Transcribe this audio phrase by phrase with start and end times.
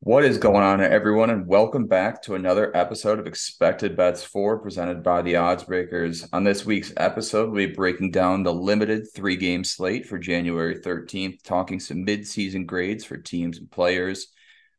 [0.00, 4.58] What is going on, everyone, and welcome back to another episode of Expected Bets For
[4.58, 6.28] presented by the Odds Breakers.
[6.32, 10.76] On this week's episode, we'll be breaking down the limited three game slate for January
[10.76, 14.28] 13th, talking some mid season grades for teams and players,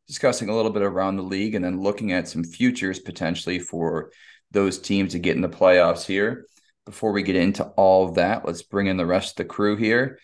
[0.06, 4.12] discussing a little bit around the league, and then looking at some futures potentially for
[4.52, 6.46] those teams to get in the playoffs here.
[6.86, 10.20] Before we get into all that, let's bring in the rest of the crew here.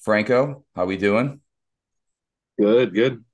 [0.00, 1.40] Franco, how we doing?
[2.58, 3.25] Good, good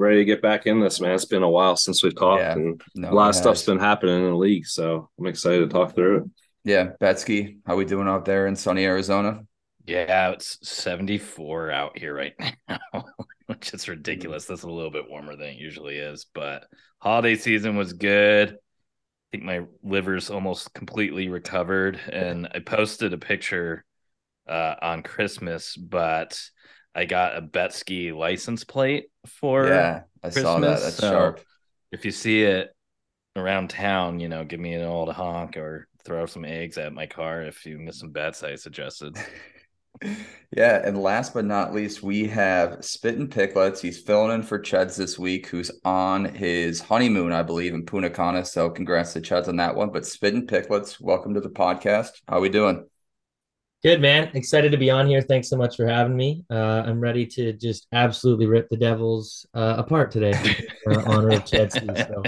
[0.00, 1.14] ready to get back in this, man.
[1.14, 3.78] It's been a while since we've talked, yeah, and no, a lot of stuff's been
[3.78, 4.66] happening in the league.
[4.66, 6.24] So I'm excited to talk through it.
[6.64, 9.42] Yeah, Betsky, how we doing out there in sunny Arizona?
[9.86, 12.34] Yeah, it's 74 out here right
[12.68, 12.78] now,
[13.46, 14.46] which is ridiculous.
[14.46, 16.64] That's a little bit warmer than it usually is, but
[16.98, 18.50] holiday season was good.
[18.50, 18.56] I
[19.32, 23.84] think my liver's almost completely recovered, and I posted a picture
[24.48, 26.40] uh, on Christmas, but
[26.94, 30.02] I got a Betsky license plate for yeah.
[30.22, 30.42] I Christmas.
[30.42, 30.80] saw that.
[30.80, 31.40] That's so sharp.
[31.92, 32.74] If you see it
[33.36, 37.06] around town, you know, give me an old honk or throw some eggs at my
[37.06, 39.16] car if you miss some bets I suggested.
[40.56, 43.80] yeah, and last but not least, we have Spittin' Picklets.
[43.80, 48.10] He's filling in for Cheds this week, who's on his honeymoon, I believe, in Punta
[48.10, 48.44] Cana.
[48.44, 49.90] So congrats to Cheds on that one.
[49.90, 52.10] But Spittin' Picklets, welcome to the podcast.
[52.28, 52.89] How are we doing?
[53.82, 55.22] Good man, excited to be on here.
[55.22, 56.44] Thanks so much for having me.
[56.50, 60.32] Uh, I'm ready to just absolutely rip the Devils uh, apart today.
[60.86, 61.96] uh, honor of Chetsky.
[61.96, 62.22] So.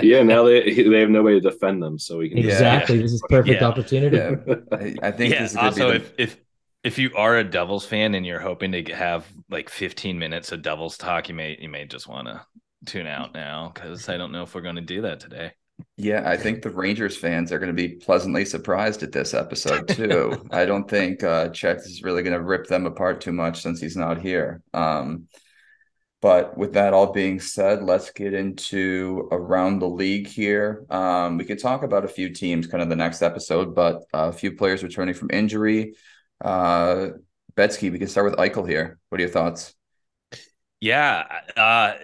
[0.00, 2.96] Yeah, now they they have nobody to defend them, so we can exactly.
[2.96, 3.02] Yeah.
[3.02, 3.68] This is perfect yeah.
[3.68, 4.16] opportunity.
[4.16, 4.90] Yeah.
[5.02, 5.34] I think.
[5.34, 5.48] Yeah.
[5.58, 5.94] also, the...
[5.96, 6.36] if if
[6.82, 10.62] if you are a Devils fan and you're hoping to have like 15 minutes of
[10.62, 12.40] Devils talk, you may you may just want to
[12.86, 15.52] tune out now because I don't know if we're going to do that today.
[15.96, 19.88] Yeah, I think the Rangers fans are going to be pleasantly surprised at this episode
[19.88, 20.46] too.
[20.50, 23.80] I don't think uh, Chet is really going to rip them apart too much since
[23.80, 24.62] he's not here.
[24.74, 25.28] Um,
[26.22, 30.84] but with that all being said, let's get into around the league here.
[30.90, 34.32] Um, we can talk about a few teams kind of the next episode, but a
[34.32, 35.94] few players returning from injury.
[36.42, 37.08] Uh,
[37.54, 38.98] Betsky, we can start with Eichel here.
[39.08, 39.74] What are your thoughts?
[40.80, 41.24] Yeah,
[41.56, 41.94] uh,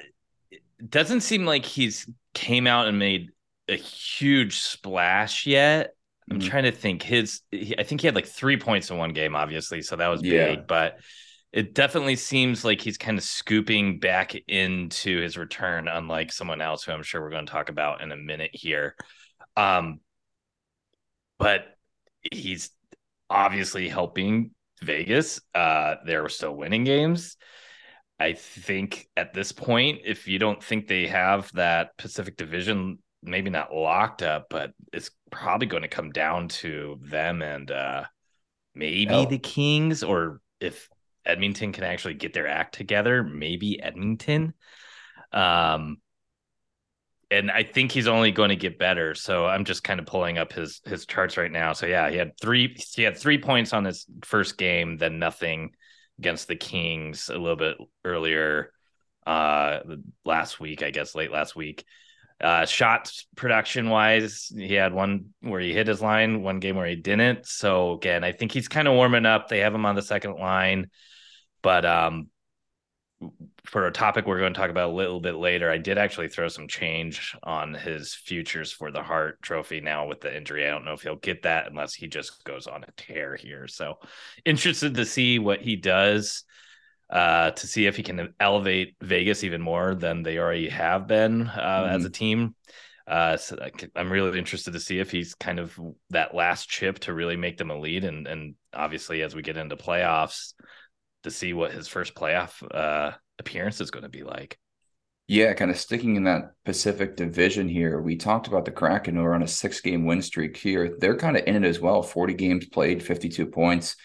[0.50, 3.30] it doesn't seem like he's came out and made
[3.72, 5.94] a huge splash yet.
[6.30, 6.48] I'm mm-hmm.
[6.48, 7.02] trying to think.
[7.02, 10.08] His, he, I think he had like three points in one game, obviously, so that
[10.08, 10.46] was yeah.
[10.46, 10.66] big.
[10.66, 10.98] But
[11.52, 16.84] it definitely seems like he's kind of scooping back into his return, unlike someone else
[16.84, 18.94] who I'm sure we're going to talk about in a minute here.
[19.56, 20.00] Um,
[21.38, 21.66] but
[22.30, 22.70] he's
[23.28, 24.52] obviously helping
[24.82, 25.40] Vegas.
[25.54, 27.36] Uh, they're still winning games.
[28.18, 33.50] I think at this point, if you don't think they have that Pacific Division maybe
[33.50, 38.04] not locked up, but it's probably going to come down to them and uh,
[38.74, 39.26] maybe oh.
[39.26, 40.88] the Kings, or if
[41.24, 44.54] Edmonton can actually get their act together, maybe Edmonton.
[45.32, 45.98] Um,
[47.30, 49.14] and I think he's only going to get better.
[49.14, 51.72] So I'm just kind of pulling up his his charts right now.
[51.72, 55.70] So yeah, he had three he had three points on his first game, then nothing
[56.18, 58.72] against the Kings a little bit earlier
[59.26, 59.78] uh
[60.24, 61.84] last week, I guess late last week.
[62.40, 66.86] Uh, shots production wise, he had one where he hit his line, one game where
[66.86, 67.46] he didn't.
[67.46, 69.48] So again, I think he's kind of warming up.
[69.48, 70.90] They have him on the second line,
[71.62, 72.28] but um,
[73.64, 76.28] for a topic we're going to talk about a little bit later, I did actually
[76.28, 80.66] throw some change on his futures for the Hart Trophy now with the injury.
[80.66, 83.68] I don't know if he'll get that unless he just goes on a tear here.
[83.68, 83.98] So
[84.44, 86.44] interested to see what he does
[87.12, 91.42] uh, to see if he can elevate Vegas even more than they already have been
[91.42, 91.94] uh, mm-hmm.
[91.94, 92.54] as a team.
[93.06, 93.58] Uh, so
[93.94, 95.78] I'm really interested to see if he's kind of
[96.10, 99.56] that last chip to really make them a lead, and and obviously as we get
[99.58, 100.54] into playoffs,
[101.24, 104.58] to see what his first playoff uh, appearance is going to be like.
[105.28, 108.00] Yeah, kind of sticking in that Pacific division here.
[108.00, 110.96] We talked about the Kraken who are on a six game win streak here.
[110.98, 113.96] They're kind of in it as well 40 games played, 52 points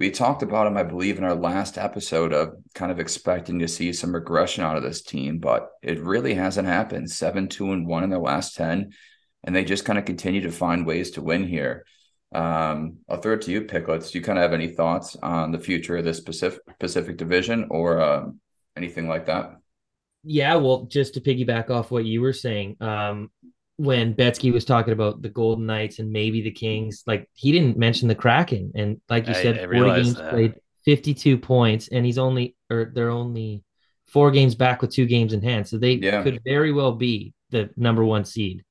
[0.00, 3.68] we talked about him, I believe, in our last episode of kind of expecting to
[3.68, 7.10] see some regression out of this team, but it really hasn't happened.
[7.10, 8.92] Seven, two, and one in their last 10.
[9.44, 11.84] And they just kind of continue to find ways to win here.
[12.34, 14.10] Um, I'll throw it to you, Picklets.
[14.10, 17.66] Do you kind of have any thoughts on the future of this Pacific Pacific division
[17.70, 18.40] or um,
[18.76, 19.56] anything like that?
[20.22, 23.30] Yeah, well, just to piggyback off what you were saying, um,
[23.80, 27.78] when Betsky was talking about the Golden Knights and maybe the Kings, like he didn't
[27.78, 28.72] mention the Kraken.
[28.74, 30.30] And like you I, said, I 40 games that.
[30.30, 30.54] played,
[30.84, 33.64] 52 points, and he's only or they're only
[34.06, 35.66] four games back with two games in hand.
[35.66, 36.22] So they yeah.
[36.22, 38.64] could very well be the number one seed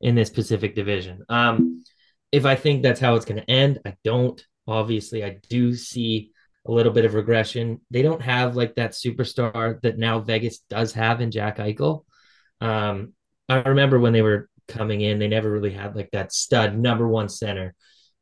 [0.00, 1.24] in this Pacific division.
[1.28, 1.84] Um,
[2.32, 4.42] if I think that's how it's going to end, I don't.
[4.66, 6.30] Obviously, I do see
[6.66, 7.82] a little bit of regression.
[7.90, 12.04] They don't have like that superstar that now Vegas does have in Jack Eichel.
[12.62, 13.12] Um,
[13.48, 17.06] I remember when they were coming in, they never really had like that stud number
[17.06, 17.74] one center.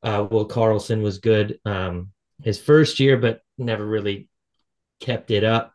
[0.03, 2.11] Uh, Will Karlsson was good um,
[2.43, 4.29] his first year, but never really
[5.01, 5.73] kept it up.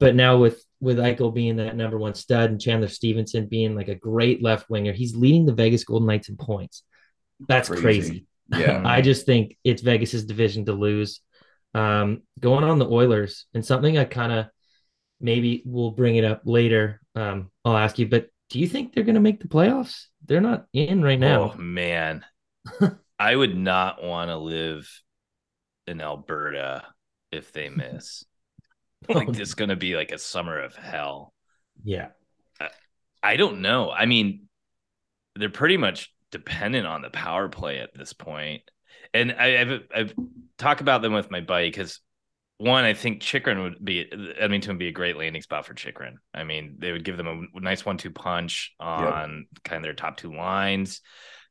[0.00, 3.88] But now with with Eichel being that number one stud and Chandler Stephenson being like
[3.88, 6.82] a great left winger, he's leading the Vegas Golden Knights in points.
[7.48, 7.82] That's crazy.
[7.82, 8.26] crazy.
[8.50, 8.82] Yeah.
[8.84, 11.20] I just think it's Vegas's division to lose.
[11.74, 14.46] Um, going on the Oilers and something I kind of
[15.20, 17.00] maybe we'll bring it up later.
[17.14, 20.06] Um, I'll ask you, but do you think they're going to make the playoffs?
[20.24, 21.52] They're not in right now.
[21.54, 22.24] Oh man,
[23.18, 24.88] I would not want to live
[25.86, 26.84] in Alberta
[27.30, 28.24] if they miss.
[29.06, 31.34] Oh, like it's going to be like a summer of hell.
[31.82, 32.08] Yeah.
[32.58, 32.70] I,
[33.22, 33.90] I don't know.
[33.90, 34.48] I mean,
[35.36, 38.62] they're pretty much dependent on the power play at this point.
[39.12, 40.14] And I, I've, I've
[40.56, 42.00] talked about them with my buddy because
[42.58, 44.06] one, I think Chychrun would be
[44.38, 46.18] Edmonton would be a great landing spot for Chychrun.
[46.32, 49.64] I mean, they would give them a nice one-two punch on yep.
[49.64, 51.00] kind of their top two lines.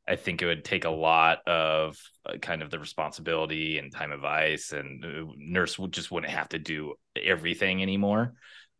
[0.08, 4.12] I think it would take a lot of uh, kind of the responsibility and time
[4.12, 8.34] of ice, and uh, Nurse would just wouldn't have to do everything anymore.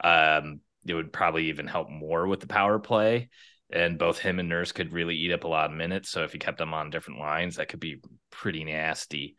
[0.04, 3.30] Um, it would probably even help more with the power play,
[3.72, 6.10] and both him and Nurse could really eat up a lot of minutes.
[6.10, 9.38] So if you kept them on different lines, that could be pretty nasty.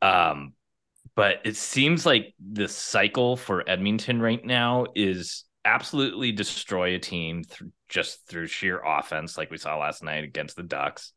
[0.00, 0.52] Um,
[1.16, 7.42] but it seems like the cycle for Edmonton right now is absolutely destroy a team
[7.42, 11.12] th- just through sheer offense, like we saw last night against the Ducks.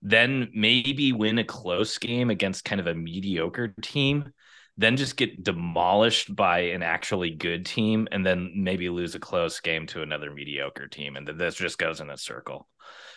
[0.00, 4.32] Then maybe win a close game against kind of a mediocre team,
[4.76, 9.60] then just get demolished by an actually good team, and then maybe lose a close
[9.60, 12.68] game to another mediocre team, and then this just goes in a circle.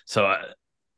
[0.05, 0.41] So, uh,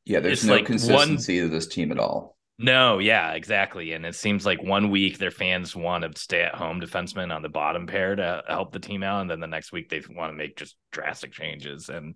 [0.06, 1.50] yeah, there's no like consistency one...
[1.50, 2.38] to this team at all.
[2.60, 3.94] No, yeah, exactly.
[3.94, 7.42] And it seems like one week their fans want to stay at home defensemen on
[7.42, 9.22] the bottom pair to help the team out.
[9.22, 11.90] And then the next week they want to make just drastic changes.
[11.90, 12.16] And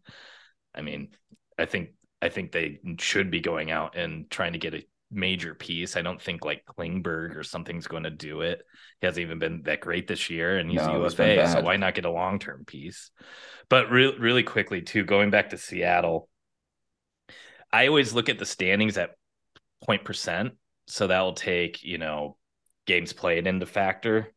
[0.76, 1.10] I mean,
[1.58, 1.90] I think
[2.22, 5.96] I think they should be going out and trying to get a major piece.
[5.96, 8.62] I don't think like Klingberg or something's going to do it.
[9.02, 11.96] He hasn't even been that great this year, and he's no, UFA, so why not
[11.96, 13.12] get a long term piece?
[13.70, 16.30] But re- really quickly too, going back to Seattle,
[17.72, 19.12] I always look at the standings at
[19.86, 20.54] point percent.
[20.88, 22.38] So that will take, you know,
[22.86, 24.34] games played into factor.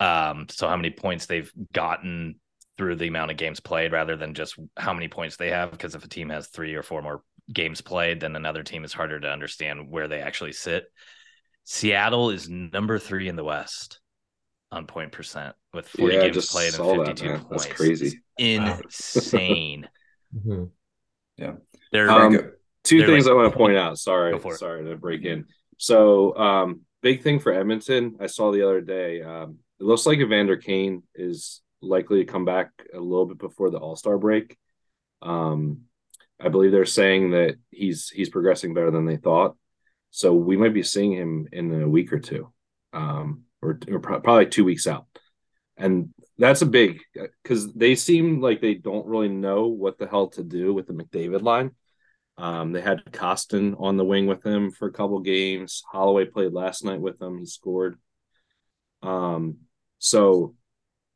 [0.00, 2.36] Um, so how many points they've gotten
[2.76, 5.70] through the amount of games played rather than just how many points they have.
[5.70, 7.22] Because if a team has three or four more
[7.52, 10.84] games played, then another team is harder to understand where they actually sit.
[11.64, 14.00] Seattle is number three in the West
[14.70, 17.64] on point percent with 40 yeah, games played and 52 that, points.
[17.64, 18.20] That's crazy.
[18.36, 19.88] It's insane.
[20.36, 20.64] mm-hmm.
[21.36, 21.52] Yeah.
[21.92, 22.52] They're um,
[22.86, 23.98] two things I want to point out.
[23.98, 25.46] Sorry, sorry to break in.
[25.78, 28.16] So, um, big thing for Edmonton.
[28.20, 29.22] I saw the other day.
[29.22, 33.70] Um, it looks like Evander Kane is likely to come back a little bit before
[33.70, 34.56] the All Star break.
[35.22, 35.82] Um,
[36.40, 39.56] I believe they're saying that he's he's progressing better than they thought.
[40.10, 42.52] So we might be seeing him in a week or two,
[42.92, 45.06] um, or, or probably two weeks out.
[45.76, 47.00] And that's a big
[47.42, 50.94] because they seem like they don't really know what the hell to do with the
[50.94, 51.72] McDavid line.
[52.38, 55.82] Um, they had Kostin on the wing with him for a couple games.
[55.90, 57.38] Holloway played last night with them.
[57.38, 57.98] He scored.
[59.02, 59.58] Um,
[59.98, 60.54] so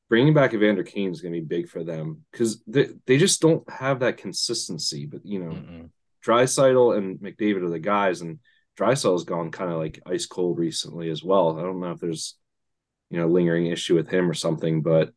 [0.08, 3.40] bringing back Evander Kane is going to be big for them because they, they just
[3.40, 5.06] don't have that consistency.
[5.06, 5.90] But, you know, mm
[6.23, 8.40] Draisaitl and McDavid are the guys, and
[8.78, 11.59] has gone kind of like ice cold recently as well.
[11.59, 12.37] I don't know if there's,
[13.11, 15.12] you know, lingering issue with him or something, but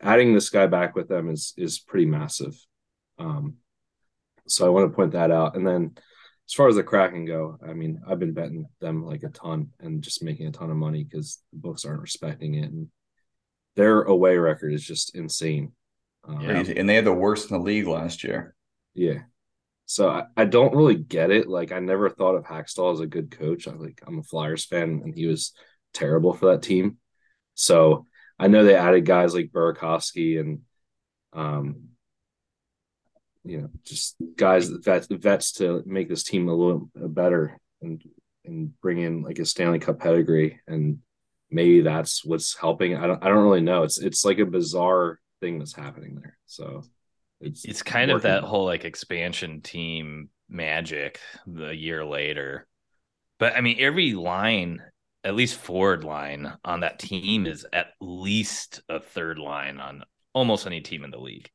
[0.00, 2.54] adding this guy back with them is is pretty massive.
[3.18, 3.56] Um,
[4.48, 5.56] so I want to point that out.
[5.56, 5.92] And then
[6.48, 9.70] as far as the Kraken go, I mean, I've been betting them like a ton
[9.80, 12.70] and just making a ton of money because the books aren't respecting it.
[12.70, 12.88] And
[13.76, 15.72] their away record is just insane.
[16.24, 18.54] Um, and they had the worst in the league last year.
[18.94, 19.20] Yeah.
[19.86, 21.48] So I, I don't really get it.
[21.48, 23.66] Like I never thought of Hakstol as a good coach.
[23.66, 25.52] I like I'm a Flyers fan and he was
[25.92, 26.98] terrible for that team.
[27.54, 28.06] So
[28.38, 30.60] I know they added guys like Burakovsky and
[31.32, 31.88] um
[33.44, 38.02] you know, just guys vets vets to make this team a little better and
[38.44, 40.98] and bring in like a Stanley Cup pedigree and
[41.50, 42.96] maybe that's what's helping.
[42.96, 43.82] I don't I don't really know.
[43.82, 46.36] It's it's like a bizarre thing that's happening there.
[46.46, 46.82] So
[47.40, 48.16] it's it's kind working.
[48.16, 52.66] of that whole like expansion team magic the year later.
[53.38, 54.82] But I mean every line
[55.24, 60.66] at least forward line on that team is at least a third line on almost
[60.66, 61.50] any team in the league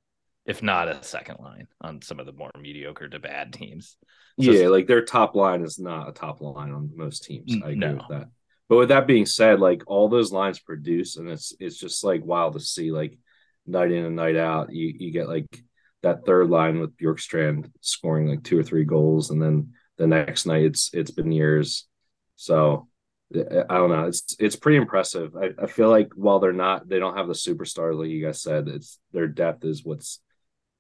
[0.48, 3.98] if not a second line on some of the more mediocre to bad teams.
[4.42, 7.54] So yeah, like their top line is not a top line on most teams.
[7.64, 7.96] I agree no.
[7.96, 8.30] with that.
[8.70, 12.24] But with that being said, like all those lines produce, and it's it's just like
[12.24, 13.18] wild to see, like
[13.66, 14.72] night in and night out.
[14.72, 15.64] You you get like
[16.04, 20.46] that third line with Bjorkstrand scoring like two or three goals, and then the next
[20.46, 21.88] night it's it's been years.
[22.36, 22.88] So
[23.36, 24.06] eh, eh, I don't know.
[24.06, 25.36] It's it's pretty impressive.
[25.36, 28.42] I, I feel like while they're not, they don't have the superstar like you guys
[28.42, 28.68] said.
[28.68, 30.20] It's their depth is what's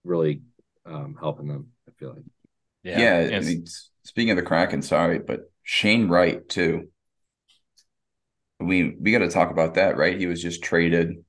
[0.04, 0.42] really
[0.86, 1.72] um, helping them.
[1.88, 2.24] I feel like.
[2.84, 3.28] Yeah.
[3.28, 3.66] yeah I mean,
[4.04, 6.90] speaking of the Kraken, sorry, but Shane Wright too.
[8.60, 10.18] We we got to talk about that, right?
[10.18, 11.24] He was just traded.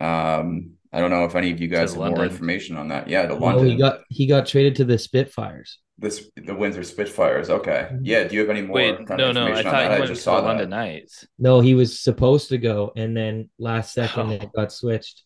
[0.00, 2.18] Um, I don't know if any of you guys have London.
[2.18, 3.08] more information on that.
[3.08, 3.66] Yeah, to oh, London.
[3.66, 5.78] he got he got traded to the Spitfires.
[5.98, 7.50] This the Windsor Spitfires.
[7.50, 7.88] Okay.
[7.90, 8.04] Mm-hmm.
[8.04, 8.24] Yeah.
[8.24, 8.76] Do you have any more?
[8.76, 9.52] Wait, no, no.
[9.52, 11.26] I thought he went to the London Knights.
[11.38, 14.32] No, he was supposed to go, and then last second oh.
[14.32, 15.24] it got switched.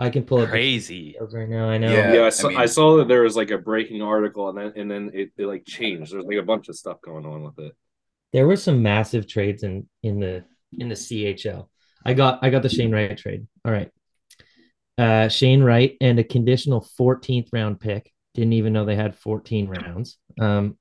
[0.00, 1.68] I can pull it crazy right now.
[1.68, 1.92] I know.
[1.92, 4.48] Yeah, yeah I, saw, I, mean, I, saw that there was like a breaking article,
[4.48, 6.12] and then and then it, it like changed.
[6.12, 7.72] There's like a bunch of stuff going on with it.
[8.32, 10.44] There were some massive trades in in the
[10.78, 11.68] in the CHL.
[12.04, 13.46] I got I got the Shane Wright trade.
[13.64, 13.90] All right.
[14.96, 18.10] Uh, Shane Wright and a conditional 14th round pick.
[18.34, 20.18] Didn't even know they had 14 rounds.
[20.38, 20.78] Um,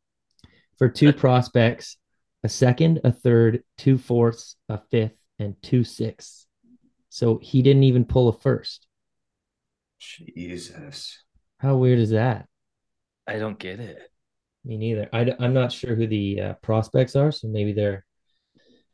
[0.77, 1.97] for two prospects,
[2.43, 6.47] a second, a third, two fourths, a fifth, and two sixths.
[7.09, 8.87] So he didn't even pull a first.
[9.99, 11.23] Jesus.
[11.57, 12.47] How weird is that?
[13.27, 13.99] I don't get it.
[14.65, 15.09] Me neither.
[15.13, 18.05] I, I'm not sure who the uh, prospects are, so maybe they're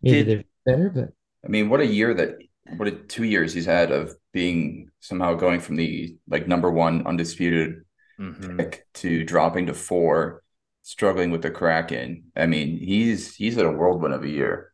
[0.02, 0.28] maybe Did,
[0.66, 0.90] they're better.
[0.90, 1.10] But
[1.44, 2.38] I mean, what a year that
[2.78, 7.06] what a two years he's had of being somehow going from the like number one
[7.08, 7.84] undisputed
[8.20, 8.58] mm-hmm.
[8.58, 10.44] pick to dropping to four,
[10.82, 12.26] struggling with the Kraken.
[12.36, 14.72] I mean, he's he's at a whirlwind of a year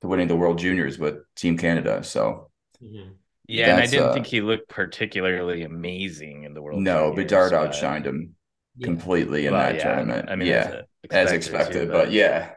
[0.00, 2.02] to winning the World Juniors with Team Canada.
[2.02, 2.50] So
[2.82, 3.12] mm-hmm.
[3.48, 6.80] Yeah, and I didn't uh, think he looked particularly amazing in the World.
[6.80, 7.72] No, Juniors, Bedard but...
[7.72, 8.34] outshined him
[8.76, 8.84] yeah.
[8.84, 10.30] completely in well, that yeah, tournament.
[10.30, 12.52] I mean, yeah, as expected, too, but, but yeah.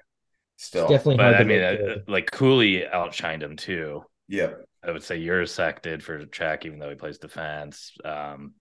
[0.57, 1.17] Still, it's definitely.
[1.17, 4.03] But I mean, uh, like Cooley outshined him too.
[4.27, 4.51] Yeah.
[4.83, 7.93] I would say Jiricek did for Czech, even though he plays defense.
[8.03, 8.53] Um,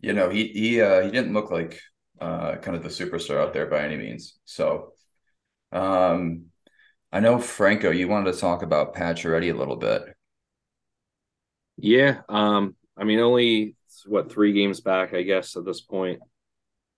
[0.00, 1.80] you know, he he uh, he didn't look like
[2.20, 4.38] uh, kind of the superstar out there by any means.
[4.44, 4.92] So,
[5.72, 6.46] um,
[7.12, 10.02] I know Franco, you wanted to talk about Pacioretty a little bit.
[11.76, 16.20] Yeah, um, I mean, only what three games back, I guess, at this point.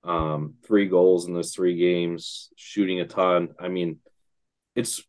[0.04, 3.50] Um, three goals in those three games, shooting a ton.
[3.58, 3.98] I mean,
[4.74, 5.02] it's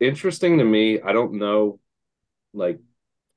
[0.00, 1.00] interesting to me.
[1.00, 1.80] I don't know,
[2.54, 2.78] like,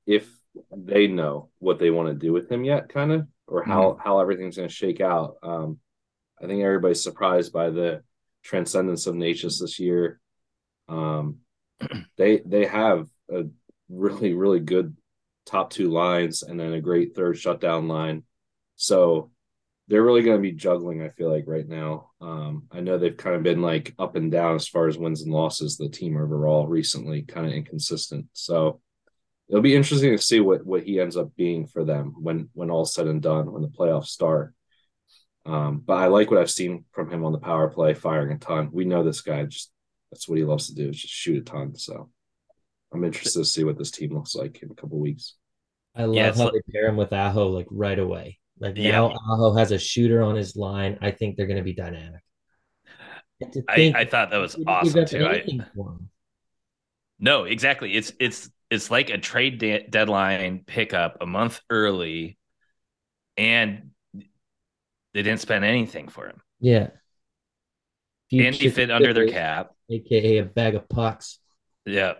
[0.05, 0.29] if
[0.75, 4.01] they know what they want to do with him yet, kind of, or how mm-hmm.
[4.01, 5.35] how everything's going to shake out.
[5.41, 5.79] Um,
[6.41, 8.03] I think everybody's surprised by the
[8.43, 10.19] transcendence of Necas this year.
[10.87, 11.37] Um,
[12.17, 13.45] they they have a
[13.89, 14.95] really really good
[15.45, 18.23] top two lines and then a great third shutdown line.
[18.75, 19.31] So
[19.87, 21.01] they're really going to be juggling.
[21.01, 22.11] I feel like right now.
[22.21, 25.21] Um, I know they've kind of been like up and down as far as wins
[25.21, 25.75] and losses.
[25.75, 28.27] The team overall recently kind of inconsistent.
[28.33, 28.79] So
[29.49, 32.69] it'll be interesting to see what what he ends up being for them when when
[32.69, 34.53] all's said and done when the playoffs start.
[35.45, 38.37] Um, but I like what I've seen from him on the power play, firing a
[38.37, 38.69] ton.
[38.71, 39.71] We know this guy just
[40.11, 41.75] that's what he loves to do is just shoot a ton.
[41.75, 42.09] So
[42.93, 45.35] I'm interested to see what this team looks like in a couple weeks.
[45.95, 48.39] I love yeah, how like, they pair him with Aho like right away.
[48.59, 48.91] Like yeah.
[48.91, 50.97] now Aho has a shooter on his line.
[51.01, 52.21] I think they're going to be dynamic.
[53.67, 55.25] I, I, thought that was awesome too.
[55.25, 55.43] I,
[57.19, 57.93] no, exactly.
[57.93, 62.37] It's it's it's like a trade de- deadline pickup a month early,
[63.37, 63.91] and
[65.13, 66.41] they didn't spend anything for him.
[66.59, 66.89] Yeah,
[68.31, 71.39] and he fit under their cap, aka a bag of pucks.
[71.85, 72.13] Yeah.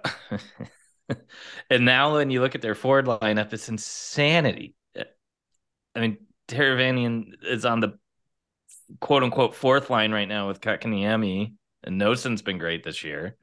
[1.70, 4.76] and now when you look at their forward lineup, it's insanity.
[5.96, 7.98] I mean, Teravainen is on the
[9.00, 11.54] quote unquote fourth line right now with Kotkaniemi,
[11.84, 13.38] and Noesen's been great this year.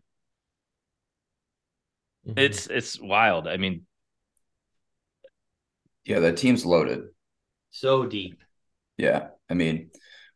[2.27, 2.39] Mm-hmm.
[2.39, 3.47] It's it's wild.
[3.47, 3.87] I mean,
[6.05, 7.05] yeah, that team's loaded.
[7.71, 8.43] So deep.
[8.97, 9.91] Yeah, I mean,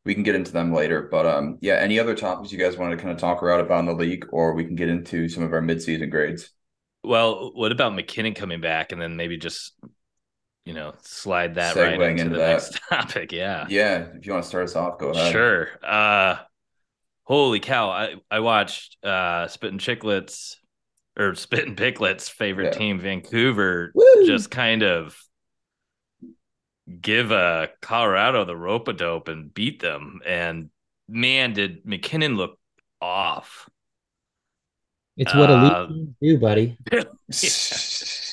[0.05, 1.75] we can get into them later, but um, yeah.
[1.75, 4.27] Any other topics you guys wanted to kind of talk around about in the league,
[4.31, 6.51] or we can get into some of our midseason grades.
[7.05, 9.73] Well, what about MacKinnon coming back, and then maybe just
[10.65, 12.49] you know, slide that Segwaying right into, into the that.
[12.53, 13.33] next topic.
[13.33, 13.67] Yeah.
[13.69, 14.07] Yeah.
[14.15, 15.33] If you want to start us off, go ahead.
[15.33, 15.69] Sure.
[15.83, 16.37] Uh
[17.25, 17.91] holy cow.
[17.91, 20.57] I, I watched uh Spittin' Chicklets
[21.19, 22.79] or Spitting Picklets favorite yeah.
[22.79, 24.27] team, Vancouver, Woo!
[24.27, 25.19] just kind of
[27.01, 30.21] give uh Colorado the rope a dope and beat them.
[30.27, 30.71] And
[31.09, 32.59] man, did MacKinnon look
[33.01, 33.69] off.
[35.17, 36.77] It's what elite uh, teams do, buddy.
[36.93, 37.03] yeah.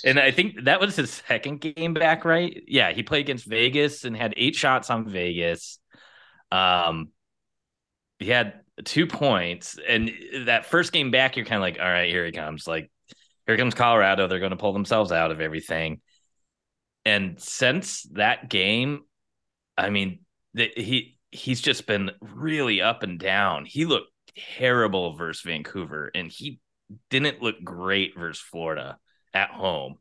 [0.06, 2.64] And I think that was his second game back, right?
[2.68, 5.80] Yeah, he played against Vegas and had eight shots on Vegas.
[6.52, 7.10] Um,
[8.18, 9.78] he had two points.
[9.88, 10.12] And
[10.46, 12.66] that first game back, you're kind of like, all right, here he comes.
[12.66, 12.90] Like,
[13.46, 14.28] here comes Colorado.
[14.28, 16.00] They're going to pull themselves out of everything.
[17.10, 19.02] And since that game,
[19.76, 20.20] I mean,
[20.54, 23.66] the, he he's just been really up and down.
[23.66, 24.12] He looked
[24.58, 26.60] terrible versus Vancouver, and he
[27.10, 29.00] didn't look great versus Florida
[29.34, 29.96] at home.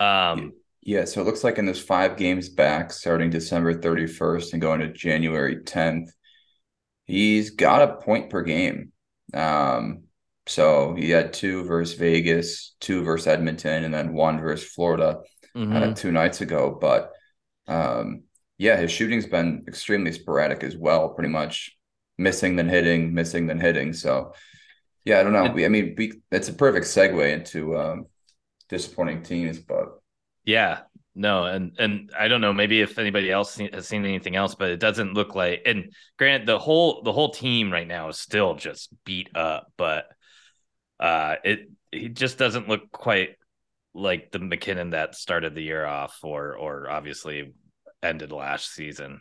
[0.00, 4.62] Um, yeah, so it looks like in those five games back, starting December 31st and
[4.62, 6.08] going to January 10th,
[7.04, 8.90] he's got a point per game.
[9.32, 10.06] Um,
[10.48, 15.20] so he had two versus Vegas, two versus Edmonton, and then one versus Florida
[15.56, 15.76] mm-hmm.
[15.76, 16.76] uh, two nights ago.
[16.80, 17.12] But
[17.66, 18.24] um,
[18.58, 21.76] yeah, his shooting's been extremely sporadic as well, pretty much
[22.16, 23.92] missing then hitting, missing then hitting.
[23.92, 24.34] So
[25.04, 25.50] yeah, I don't know.
[25.50, 28.06] We, I mean, we, it's a perfect segue into um,
[28.68, 30.00] disappointing teams, but
[30.44, 30.80] yeah,
[31.14, 32.52] no, and and I don't know.
[32.52, 35.62] Maybe if anybody else has seen anything else, but it doesn't look like.
[35.66, 40.06] And granted, the whole the whole team right now is still just beat up, but
[41.00, 43.37] uh, it he just doesn't look quite
[43.98, 47.52] like the MacKinnon that started the year off, or or obviously
[48.02, 49.20] ended last season.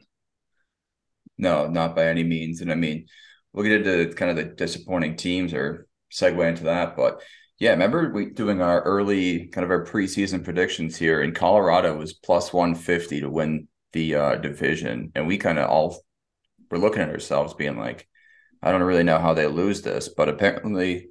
[1.37, 2.61] No, not by any means.
[2.61, 3.07] And I mean,
[3.53, 6.95] we'll get into kind of the disappointing teams or segue into that.
[6.95, 7.21] But
[7.59, 12.13] yeah, remember we doing our early kind of our preseason predictions here in Colorado was
[12.13, 15.11] plus 150 to win the uh, division.
[15.15, 15.99] And we kind of all
[16.69, 18.07] were looking at ourselves being like,
[18.61, 21.09] I don't really know how they lose this, but apparently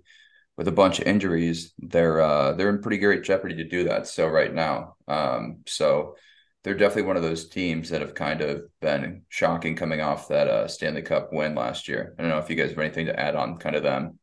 [0.56, 4.06] with a bunch of injuries, they're uh, they're in pretty great jeopardy to do that.
[4.06, 6.16] So right now, um, so
[6.64, 10.48] they're definitely one of those teams that have kind of been shocking coming off that
[10.48, 12.14] uh, Stanley Cup win last year.
[12.18, 14.18] I don't know if you guys have anything to add on kind of them.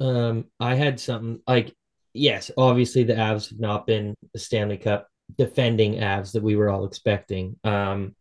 [0.00, 1.74] Um, I had something like
[2.14, 6.70] yes, obviously the Avs have not been the Stanley Cup defending Avs that we were
[6.70, 7.56] all expecting.
[7.64, 8.14] Um,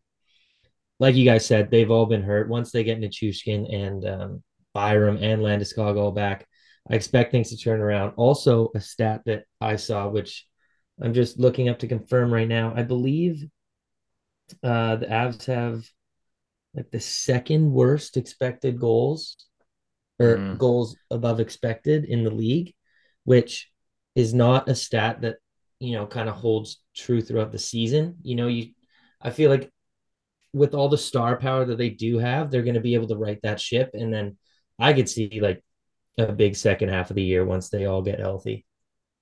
[1.00, 2.50] like you guys said, they've all been hurt.
[2.50, 4.44] Once they get Nichushkin and um,
[4.78, 6.46] Byram and Landeskog all back,
[6.88, 8.14] I expect things to turn around.
[8.16, 10.46] Also, a stat that I saw, which
[11.02, 12.74] I'm just looking up to confirm right now.
[12.76, 13.44] I believe
[14.62, 15.84] uh, the Avs have
[16.76, 19.38] like the second worst expected goals
[20.20, 20.60] or mm.
[20.60, 22.76] goals above expected in the league,
[23.24, 23.72] which
[24.14, 25.38] is not a stat that
[25.80, 28.18] you know kind of holds true throughout the season.
[28.22, 28.74] You know, you
[29.20, 29.72] I feel like
[30.54, 33.18] with all the star power that they do have, they're going to be able to
[33.18, 34.38] right that ship, and then
[34.80, 35.64] I could see like
[36.18, 38.66] a big second half of the year once they all get healthy.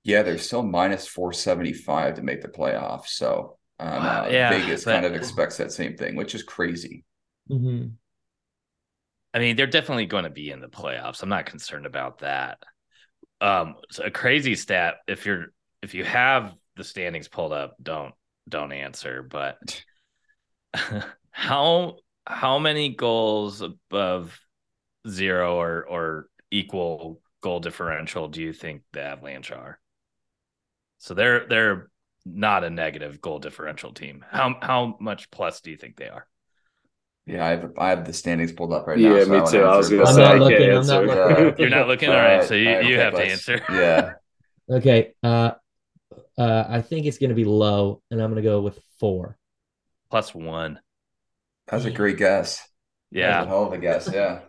[0.03, 3.07] Yeah, they're still minus 475 to make the playoffs.
[3.07, 7.03] So um, wow, yeah, Vegas but, kind of expects that same thing, which is crazy.
[7.49, 7.87] Mm-hmm.
[9.33, 11.21] I mean, they're definitely going to be in the playoffs.
[11.21, 12.59] I'm not concerned about that.
[13.41, 14.95] Um, so a crazy stat.
[15.07, 15.47] If you're
[15.81, 18.13] if you have the standings pulled up, don't
[18.47, 19.23] don't answer.
[19.23, 19.83] But
[21.31, 24.39] how how many goals above
[25.07, 29.79] zero or or equal goal differential do you think the Avalanche are?
[30.97, 31.89] So they're they're
[32.25, 34.25] not a negative goal differential team.
[34.29, 36.27] How how much plus do you think they are?
[37.27, 39.15] Yeah, I have I have the standings pulled up right now.
[39.15, 39.63] Yeah, so me too.
[39.63, 40.71] I was going to say I'm not looking.
[40.71, 41.55] I'm not looking.
[41.57, 42.09] You're not looking.
[42.09, 43.61] All right, so you, you have to answer.
[43.69, 44.13] Yeah.
[44.69, 45.13] okay.
[45.23, 45.51] Uh,
[46.37, 49.37] uh, I think it's going to be low, and I'm going to go with four
[50.11, 50.79] plus one.
[51.67, 52.67] That's a great guess.
[53.11, 54.09] Yeah, a hell of a guess.
[54.11, 54.41] Yeah.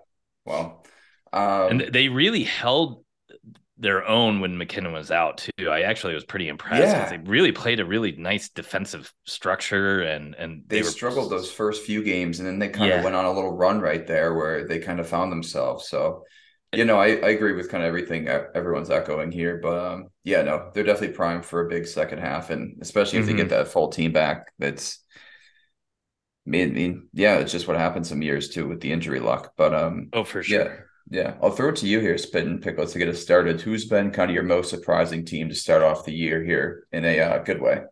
[0.46, 0.84] Well,
[1.32, 3.04] um, and they really held
[3.78, 5.68] their own when MacKinnon was out too.
[5.68, 7.18] I actually was pretty impressed because yeah.
[7.18, 10.90] they really played a really nice defensive structure and and they, they were...
[10.90, 12.98] struggled those first few games and then they kind yeah.
[12.98, 15.88] of went on a little run right there where they kind of found themselves.
[15.88, 16.24] So
[16.72, 20.42] you know, I, I agree with kind of everything everyone's echoing here, but um, yeah,
[20.42, 23.36] no, they're definitely primed for a big second half, and especially if mm-hmm.
[23.36, 23.64] they get mm-hmm.
[23.64, 24.98] that full team back, that's
[26.46, 29.54] I mean, yeah, it's just what happens some years too with the injury luck.
[29.56, 30.64] But um, oh, for sure.
[30.64, 30.76] Yeah,
[31.08, 33.60] yeah, I'll throw it to you here, Spit and Pickles, to get us started.
[33.60, 37.04] Who's been kind of your most surprising team to start off the year here in
[37.04, 37.82] a uh, good way?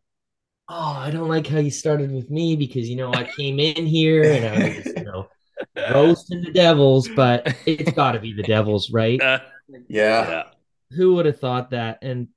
[0.68, 3.86] Oh, I don't like how you started with me because you know I came in
[3.86, 5.28] here and I was, you know,
[5.92, 9.20] roasting the Devils, but it's got to be the Devils, right?
[9.20, 9.40] Uh,
[9.88, 10.28] yeah.
[10.28, 10.42] yeah.
[10.96, 11.98] Who would have thought that?
[12.02, 12.28] And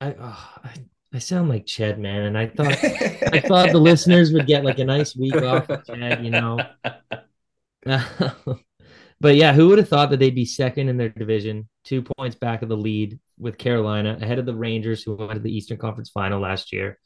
[0.00, 0.74] I, oh, I,
[1.14, 2.22] I sound like Chad, man.
[2.22, 2.76] And I thought,
[3.32, 6.58] I thought the listeners would get like a nice week off of Ched, you know.
[9.20, 12.36] But yeah, who would have thought that they'd be second in their division, two points
[12.36, 15.78] back of the lead with Carolina, ahead of the Rangers, who went to the Eastern
[15.78, 16.98] Conference Final last year.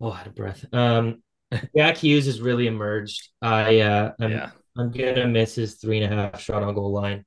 [0.00, 0.64] Oh, out of breath.
[0.72, 1.22] Um,
[1.76, 3.30] Jack Hughes has really emerged.
[3.42, 4.50] I uh, I'm, yeah.
[4.76, 7.24] I'm gonna miss his three and a half shot on goal line.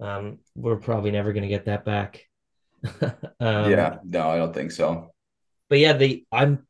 [0.00, 2.20] Um, we're probably never gonna get that back.
[3.00, 5.11] um, yeah, no, I don't think so.
[5.72, 6.66] But yeah, they I'm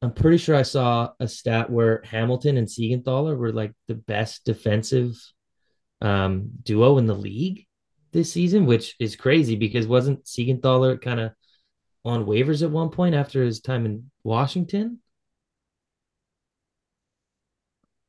[0.00, 4.46] I'm pretty sure I saw a stat where Hamilton and Siegenthaler were like the best
[4.46, 5.20] defensive
[6.00, 7.66] um, duo in the league
[8.12, 11.32] this season, which is crazy because wasn't Siegenthaler kind of
[12.06, 15.00] on waivers at one point after his time in Washington?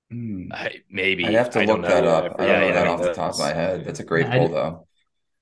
[0.10, 0.54] Hmm.
[0.54, 2.12] I, maybe I have to I look that know.
[2.12, 2.40] up.
[2.40, 3.84] I don't yeah, know yeah, that off the top of my head.
[3.84, 4.88] That's a great yeah, pull, though.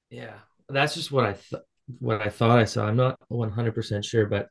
[0.10, 0.34] Yeah,
[0.68, 1.62] that's just what I th-
[2.00, 2.88] what I thought I saw.
[2.88, 4.50] I'm not 100 percent sure, but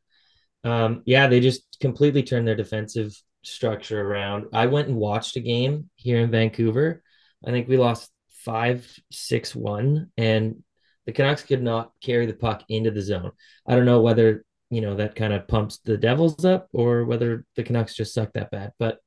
[0.66, 4.46] um, yeah, they just completely turned their defensive structure around.
[4.52, 7.02] I went and watched a game here in Vancouver.
[7.46, 8.10] I think we lost
[8.44, 10.64] five six one, and
[11.06, 13.30] the Canucks could not carry the puck into the zone.
[13.66, 17.44] I don't know whether you know that kind of pumps the Devils up or whether
[17.54, 18.98] the Canucks just suck that bad, but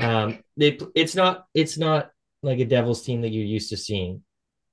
[0.00, 2.10] um, they it's not it's not
[2.44, 4.22] like a Devils team that you're used to seeing.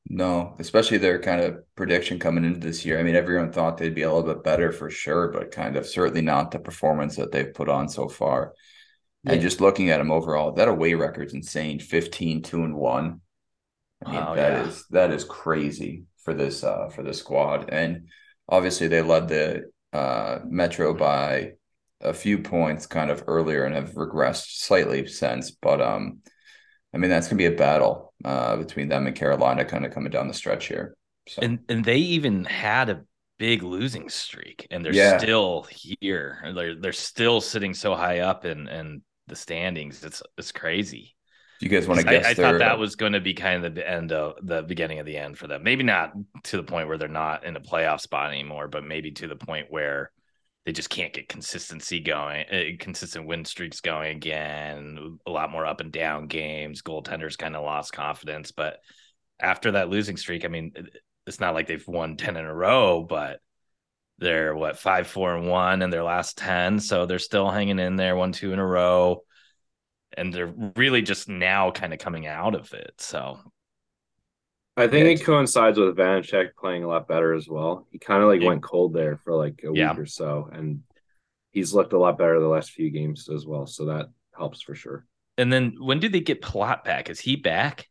[0.07, 2.99] No, especially their kind of prediction coming into this year.
[2.99, 5.85] I mean, everyone thought they'd be a little bit better for sure, but kind of
[5.85, 8.53] certainly not the performance that they've put on so far.
[9.23, 9.33] Yeah.
[9.33, 13.21] And just looking at them overall, that away record's insane 15, 2 and 1.
[14.05, 14.67] I mean, wow, that yeah.
[14.67, 17.69] is that is crazy for this uh for this squad.
[17.69, 18.07] And
[18.47, 21.53] obviously they led the uh Metro by
[22.01, 25.51] a few points kind of earlier and have regressed slightly since.
[25.51, 26.19] But um,
[26.93, 30.11] I mean that's gonna be a battle uh, between them and Carolina kind of coming
[30.11, 30.95] down the stretch here.
[31.27, 31.41] So.
[31.41, 33.03] And and they even had a
[33.37, 35.17] big losing streak, and they're yeah.
[35.17, 36.43] still here.
[36.55, 40.03] They're they're still sitting so high up in in the standings.
[40.03, 41.15] It's it's crazy.
[41.59, 42.25] Do you guys want to guess?
[42.25, 44.99] I, I thought that was going to be kind of the end of the beginning
[44.99, 45.61] of the end for them.
[45.61, 46.13] Maybe not
[46.45, 49.35] to the point where they're not in a playoff spot anymore, but maybe to the
[49.35, 50.11] point where
[50.65, 55.17] they just can't get consistency going, uh, consistent win streaks going again.
[55.25, 56.81] A lot more up and down games.
[56.81, 58.77] Goaltenders kind of lost confidence, but
[59.39, 60.73] after that losing streak, I mean,
[61.25, 63.39] it's not like they've won ten in a row, but
[64.17, 67.95] they're what five, four, and one in their last ten, so they're still hanging in
[67.95, 69.23] there, one, two in a row,
[70.17, 72.93] and they're really just now kind of coming out of it.
[72.97, 73.39] So
[74.79, 77.87] I think it coincides with Vanecek playing a lot better as well.
[77.91, 78.47] He kind of like yeah.
[78.47, 79.91] went cold there for like a yeah.
[79.91, 80.81] week or so, and
[81.51, 83.65] he's looked a lot better the last few games as well.
[83.65, 85.05] So that helps for sure.
[85.37, 87.09] And then when did they get Palat back?
[87.09, 87.87] Is he back?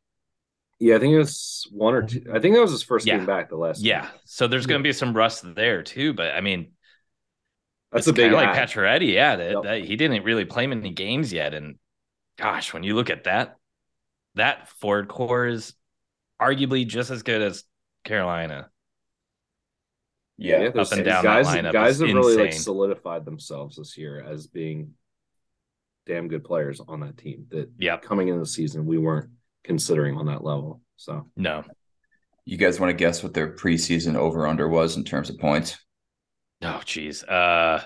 [0.78, 2.24] Yeah, I think it was one or two.
[2.32, 3.82] I think that was his first game back the last.
[3.82, 4.10] Yeah, game.
[4.24, 6.14] so there's going to be some rust there too.
[6.14, 6.72] But I mean,
[7.90, 9.12] that's a big like Pacioretty.
[9.12, 9.62] Yeah, that, yep.
[9.64, 11.76] that, he didn't really play many games yet, and
[12.38, 13.56] gosh, when you look at that,
[14.36, 15.74] that forward core is
[16.40, 17.64] arguably just as good as
[18.04, 18.70] Carolina.
[20.36, 21.46] Yeah, yeah up and down guys.
[21.46, 22.16] guys have insane.
[22.16, 24.94] really like solidified themselves this year as being
[26.06, 27.46] damn good players on that team.
[27.50, 29.30] That yeah, coming into the season we weren't
[29.64, 30.80] considering on that level.
[30.96, 31.64] So no,
[32.44, 35.76] you guys want to guess what their preseason over under was in terms of points?
[36.62, 37.82] Oh, geez, uh,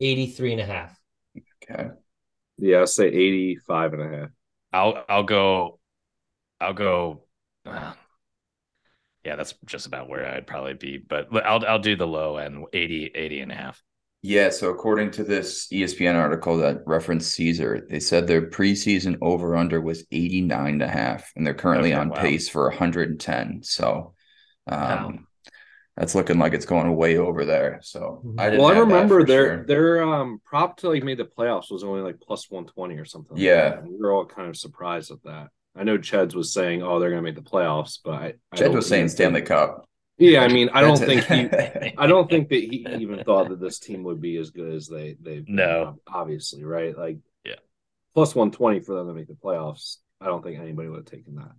[0.00, 0.98] 83 and a half.
[1.62, 1.88] Okay.
[2.58, 4.28] Yeah, I'll say 85 and a half.
[4.72, 5.78] I'll I'll go
[6.60, 7.23] I'll go
[9.24, 12.66] yeah, that's just about where I'd probably be, but I'll I'll do the low end
[12.72, 13.82] 80 80 and a half.
[14.26, 19.54] Yeah, so according to this ESPN article that referenced Caesar, they said their preseason over
[19.54, 22.16] under was 89 and a half and they're currently okay, on wow.
[22.16, 23.62] pace for 110.
[23.62, 24.14] So
[24.66, 25.12] um, wow.
[25.98, 27.80] that's looking like it's going way over there.
[27.82, 28.40] So mm-hmm.
[28.40, 29.66] I Well, I remember their sure.
[29.66, 33.36] their um prop to like made the playoffs was only like plus 120 or something.
[33.36, 33.74] Yeah.
[33.76, 35.48] Like we were all kind of surprised at that.
[35.76, 38.34] I know Cheds was saying, "Oh, they're going to make the playoffs," but I,
[38.64, 39.86] I was saying Stanley Cup.
[40.16, 43.60] Yeah, I mean, I don't think he, I don't think that he even thought that
[43.60, 47.56] this team would be as good as they they no obviously right like yeah
[48.14, 49.96] plus one twenty for them to make the playoffs.
[50.20, 51.52] I don't think anybody would have taken that.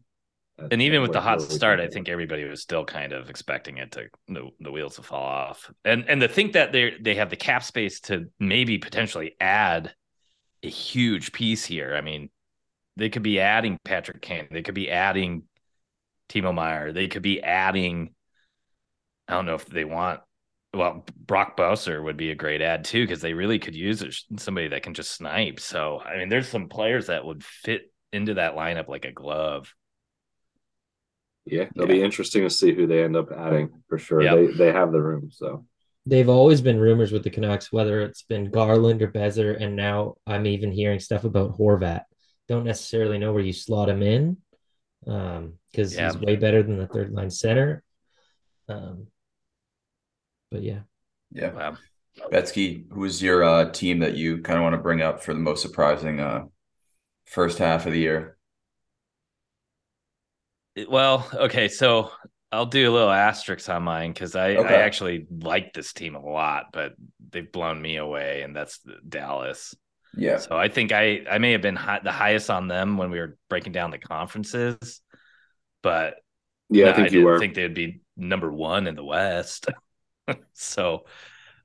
[0.57, 3.77] That's and even with the hot start, I think everybody was still kind of expecting
[3.77, 7.15] it to the, the wheels to fall off, and and to think that they they
[7.15, 9.93] have the cap space to maybe potentially add
[10.63, 11.93] a huge piece here.
[11.93, 12.29] I mean,
[12.97, 14.47] they could be adding Patrick Kane.
[14.51, 15.43] They could be adding
[16.29, 16.93] Timo Meier.
[16.93, 18.13] They could be adding.
[19.27, 20.21] I don't know if they want.
[20.73, 24.69] Well, Brock Boeser would be a great add too because they really could use somebody
[24.69, 25.59] that can just snipe.
[25.59, 29.73] So I mean, there's some players that would fit into that lineup like a glove.
[31.45, 31.95] Yeah, it'll yeah.
[31.95, 34.21] be interesting to see who they end up adding for sure.
[34.21, 34.35] Yep.
[34.35, 35.65] They they have the room, so
[36.05, 40.15] they've always been rumors with the Canucks, whether it's been Garland or Boeser, and now
[40.25, 42.03] I'm even hearing stuff about Horvat
[42.47, 44.37] don't necessarily know where you slot him in
[45.01, 46.11] because um, yeah.
[46.11, 47.83] he's way better than the third line center.
[48.67, 49.07] Um,
[50.51, 50.79] but yeah.
[51.31, 51.51] Yeah.
[51.51, 51.77] Wow.
[52.31, 55.39] Betsky, who's your uh, team that you kind of want to bring up for the
[55.39, 56.45] most surprising uh,
[57.25, 58.37] first half of the year?
[60.89, 62.11] Well, okay, so
[62.51, 64.75] I'll do a little asterisk on mine because I, okay.
[64.75, 66.93] I actually like this team a lot, but
[67.31, 69.75] they've blown me away, and that's Dallas.
[70.17, 70.37] Yeah.
[70.37, 73.19] So I think I I may have been high, the highest on them when we
[73.19, 75.01] were breaking down the conferences.
[75.81, 76.15] but
[76.69, 77.39] yeah, no, I think I you were.
[77.39, 79.67] think they'd be number one in the West.
[80.53, 81.05] so,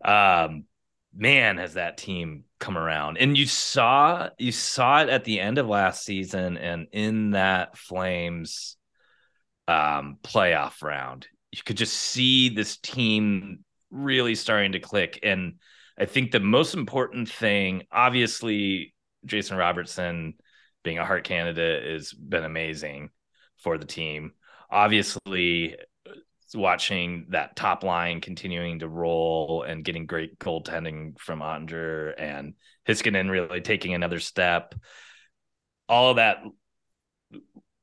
[0.05, 0.65] um,
[1.15, 3.19] man, has that team come around?
[3.19, 7.77] And you saw you saw it at the end of last season, and in that
[7.79, 8.77] Flames
[9.69, 15.21] um, playoff round, you could just see this team really starting to click.
[15.23, 15.55] And
[16.01, 18.95] I think the most important thing, obviously,
[19.27, 20.35] Jason Robertson
[20.83, 23.11] being a Hart candidate has been amazing
[23.59, 24.33] for the team.
[24.71, 25.77] Obviously,
[26.55, 32.55] watching that top line continuing to roll and getting great goaltending from Oettinger and
[32.89, 34.75] Heiskanen really taking another step.
[35.87, 36.39] All of that,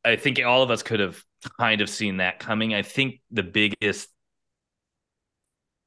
[0.04, 1.22] I think all of us could have
[1.60, 2.74] kind of seen that coming.
[2.74, 4.10] I think the biggest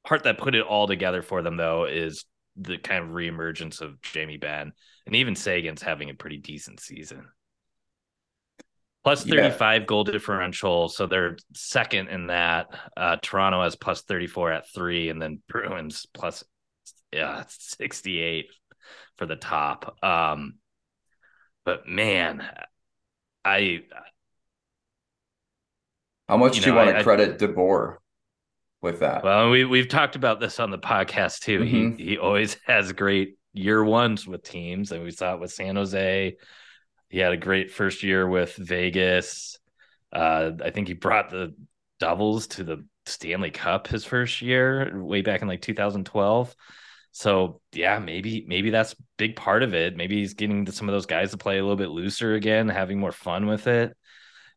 [0.05, 4.01] part that put it all together for them, though, is the kind of reemergence of
[4.01, 4.73] Jamie Benn
[5.05, 7.27] and even Seguin's having a pretty decent season.
[9.03, 9.85] Plus 35 yeah.
[9.85, 10.87] goal differential.
[10.87, 12.67] So they're second in that.
[12.95, 16.43] Uh, Toronto has plus 34 at three, and then Bruins plus
[17.11, 18.47] yeah, 68
[19.17, 19.97] for the top.
[20.03, 20.55] Um,
[21.65, 22.47] but man,
[23.43, 23.81] I
[26.27, 27.97] how much you do know, you want to credit DeBoer
[28.81, 29.23] with that?
[29.23, 31.59] Well, we we've talked about this on the podcast too.
[31.59, 31.97] Mm-hmm.
[31.97, 35.75] He he always has great year ones with teams, and we saw it with San
[35.75, 36.35] Jose.
[37.09, 39.59] He had a great first year with Vegas.
[40.13, 41.53] Uh, I think he brought the
[41.99, 46.55] Devils to the Stanley Cup his first year, way back in like 2012.
[47.11, 49.97] So yeah, maybe maybe that's big part of it.
[49.97, 52.99] Maybe he's getting some of those guys to play a little bit looser again, having
[52.99, 53.95] more fun with it.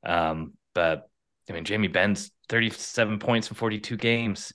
[0.05, 1.09] Um, but
[1.49, 4.53] I mean, Jamie Benn's 37 points in 42 games.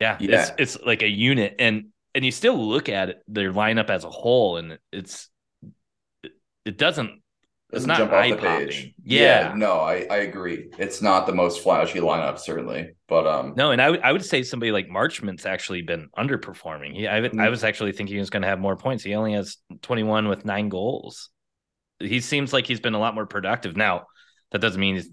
[0.00, 3.52] Yeah, yeah, it's it's like a unit, and and you still look at it, their
[3.52, 5.28] lineup as a whole, and it's
[6.64, 7.22] it doesn't
[7.72, 8.94] it's not jump off the page.
[9.04, 9.48] Yeah.
[9.48, 9.54] yeah.
[9.54, 10.70] no, I, I agree.
[10.78, 14.24] It's not the most flashy lineup, certainly, but um, no, and I, w- I would
[14.24, 16.94] say somebody like Marchment's actually been underperforming.
[16.94, 17.40] He, I, mm-hmm.
[17.40, 19.02] I was actually thinking he was going to have more points.
[19.02, 21.30] He only has 21 with nine goals.
[21.98, 23.76] He seems like he's been a lot more productive.
[23.76, 24.06] Now,
[24.52, 25.10] that doesn't mean he's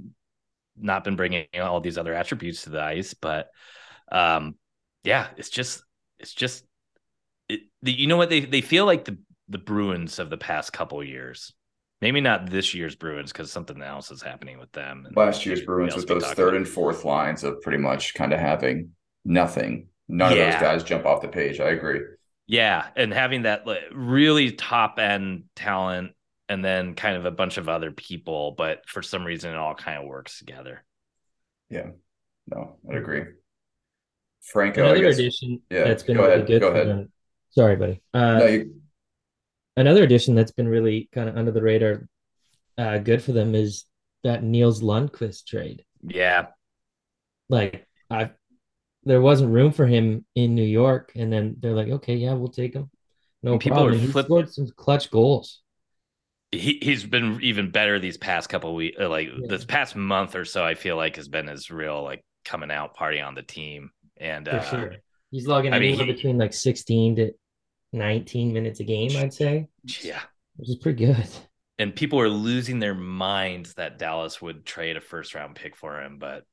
[0.81, 3.49] not been bringing all these other attributes to the ice, but
[4.11, 4.55] um,
[5.03, 5.83] yeah, it's just,
[6.19, 6.65] it's just,
[7.47, 9.17] it, the, you know what they they feel like the
[9.49, 11.53] the Bruins of the past couple years.
[12.01, 15.07] Maybe not this year's Bruins because something else is happening with them.
[15.15, 16.57] Last year's Bruins with those third about.
[16.57, 18.91] and fourth lines of pretty much kind of having
[19.23, 19.87] nothing.
[20.07, 20.45] None yeah.
[20.45, 21.59] of those guys jump off the page.
[21.59, 21.99] I agree.
[22.47, 26.13] Yeah, and having that like, really top end talent,
[26.51, 29.73] and then kind of a bunch of other people, but for some reason it all
[29.73, 30.83] kind of works together.
[31.69, 31.91] Yeah,
[32.45, 33.23] no, I agree.
[34.41, 36.47] Franco, another addition yeah, that's been really ahead.
[36.47, 36.59] good.
[36.59, 37.07] Go ahead.
[37.51, 38.01] Sorry, buddy.
[38.13, 38.81] Uh, no, you
[39.77, 42.09] another addition that's been really kind of under the radar,
[42.77, 43.85] uh, good for them is
[44.25, 45.85] that Nils Lundkvist trade.
[46.05, 46.47] Yeah,
[47.47, 48.31] like I,
[49.05, 52.49] there wasn't room for him in New York, and then they're like, okay, yeah, we'll
[52.49, 52.89] take him.
[53.41, 53.99] No People problem.
[53.99, 55.61] He flip- scored some clutch goals.
[56.51, 59.47] He he's been even better these past couple weeks, uh, like yeah.
[59.47, 60.63] this past month or so.
[60.63, 64.47] I feel like has been his real like coming out party on the team, and
[64.47, 64.95] for uh, sure.
[65.31, 67.31] He's logging I mean, he, between like 16 to
[67.93, 69.67] 19 minutes a game, I'd say.
[70.01, 70.21] Yeah.
[70.57, 71.27] Which is pretty good.
[71.79, 76.01] And people are losing their minds that Dallas would trade a first round pick for
[76.01, 76.43] him, but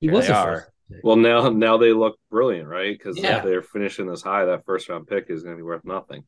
[0.00, 0.68] he was a are.
[1.02, 2.96] Well, now now they look brilliant, right?
[2.96, 3.40] Because yeah.
[3.40, 4.44] they're finishing this high.
[4.44, 6.24] That first round pick is going to be worth nothing,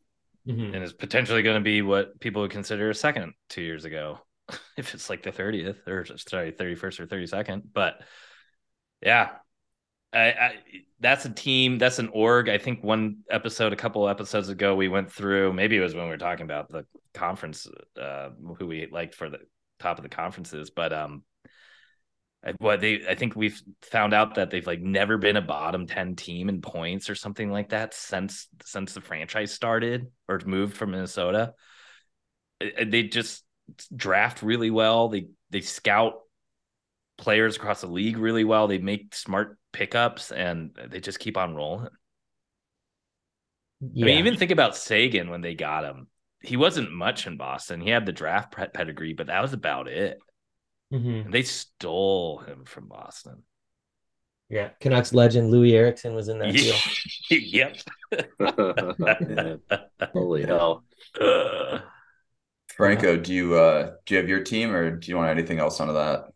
[0.46, 0.74] mm-hmm.
[0.74, 4.18] and it's potentially going to be what people would consider a second two years ago,
[4.76, 7.64] if it's like the thirtieth or sorry thirty first or thirty second.
[7.72, 8.00] But
[9.02, 9.30] yeah,
[10.12, 10.54] I, I,
[11.00, 12.48] that's a team, that's an org.
[12.48, 15.52] I think one episode, a couple episodes ago, we went through.
[15.52, 17.66] Maybe it was when we were talking about the conference,
[18.00, 19.40] uh, who we liked for the
[19.80, 20.70] top of the conferences.
[20.70, 21.24] But um,
[22.58, 26.14] what they, I think we've found out that they've like never been a bottom ten
[26.14, 30.90] team in points or something like that since since the franchise started or moved from
[30.90, 31.54] Minnesota.
[32.60, 33.44] They just
[33.94, 35.08] draft really well.
[35.08, 36.20] They they scout
[37.16, 38.66] players across the league really well.
[38.66, 41.88] They make smart pickups and they just keep on rolling.
[43.80, 44.04] Yeah.
[44.04, 46.08] I mean, even think about Seguin when they got him.
[46.40, 47.80] He wasn't much in Boston.
[47.80, 50.18] He had the draft pedigree, but that was about it.
[50.94, 51.30] Mm-hmm.
[51.30, 53.42] They stole him from Boston.
[54.48, 56.76] Yeah, Canucks legend Loui Eriksson was in that deal.
[57.30, 57.76] yep.
[60.12, 60.84] Holy hell.
[62.76, 65.80] Franco, do you uh do you have your team or do you want anything else
[65.80, 66.26] onto that?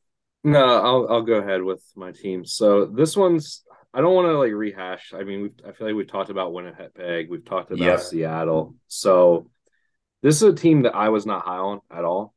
[0.42, 2.44] No, I'll I'll go ahead with my team.
[2.44, 5.12] So this one's I don't want to like rehash.
[5.14, 8.00] I mean, I feel like we've talked about Winnipeg, we've talked about yep.
[8.00, 8.74] Seattle.
[8.88, 9.50] So
[10.22, 12.34] this is a team that I was not high on at all.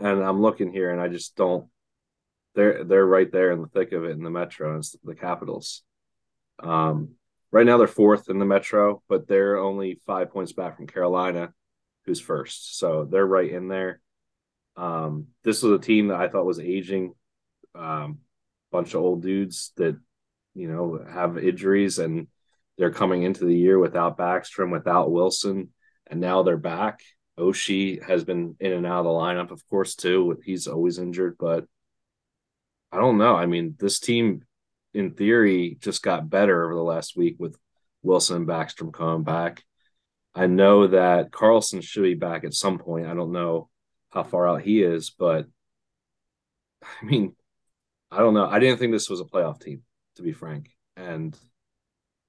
[0.00, 1.66] And I'm looking here, and I just don't.
[2.54, 4.78] They're they're right there in the thick of it in the Metro.
[4.78, 5.82] It's the Capitals.
[6.60, 7.10] Um,
[7.50, 11.52] right now they're fourth in the Metro, but they're only five points back from Carolina,
[12.04, 12.78] who's first.
[12.78, 14.00] So they're right in there.
[14.76, 17.14] Um, this was a team that I thought was aging.
[17.74, 18.18] Um,
[18.70, 19.96] bunch of old dudes that
[20.54, 22.28] you know have injuries, and
[22.76, 25.70] they're coming into the year without Backstrom, without Wilson,
[26.06, 27.00] and now they're back.
[27.38, 30.38] Oshie has been in and out of the lineup, of course, too.
[30.44, 31.66] He's always injured, but
[32.92, 33.34] I don't know.
[33.34, 34.44] I mean, this team,
[34.92, 37.56] in theory, just got better over the last week with
[38.02, 39.64] Wilson and Backstrom coming back.
[40.34, 43.06] I know that Carlson should be back at some point.
[43.06, 43.68] I don't know
[44.10, 45.46] how far out he is, but
[46.82, 47.34] I mean,
[48.10, 48.46] I don't know.
[48.46, 49.82] I didn't think this was a playoff team,
[50.16, 50.70] to be frank.
[50.96, 51.36] And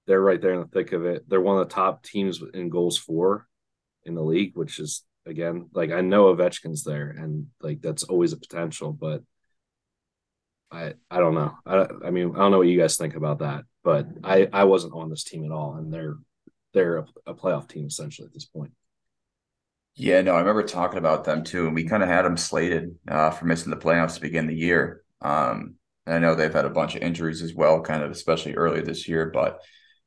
[0.07, 1.27] they're right there in the thick of it.
[1.27, 3.47] They're one of the top teams in goals for
[4.05, 8.33] in the league, which is again like I know Ovechkin's there, and like that's always
[8.33, 9.23] a potential, but
[10.71, 11.55] I I don't know.
[11.65, 14.65] I I mean I don't know what you guys think about that, but I I
[14.65, 16.15] wasn't on this team at all, and they're
[16.73, 18.71] they're a, a playoff team essentially at this point.
[19.95, 22.97] Yeah, no, I remember talking about them too, and we kind of had them slated
[23.07, 25.03] uh, for missing the playoffs to begin the year.
[25.21, 28.81] Um, I know they've had a bunch of injuries as well, kind of especially earlier
[28.81, 29.61] this year, but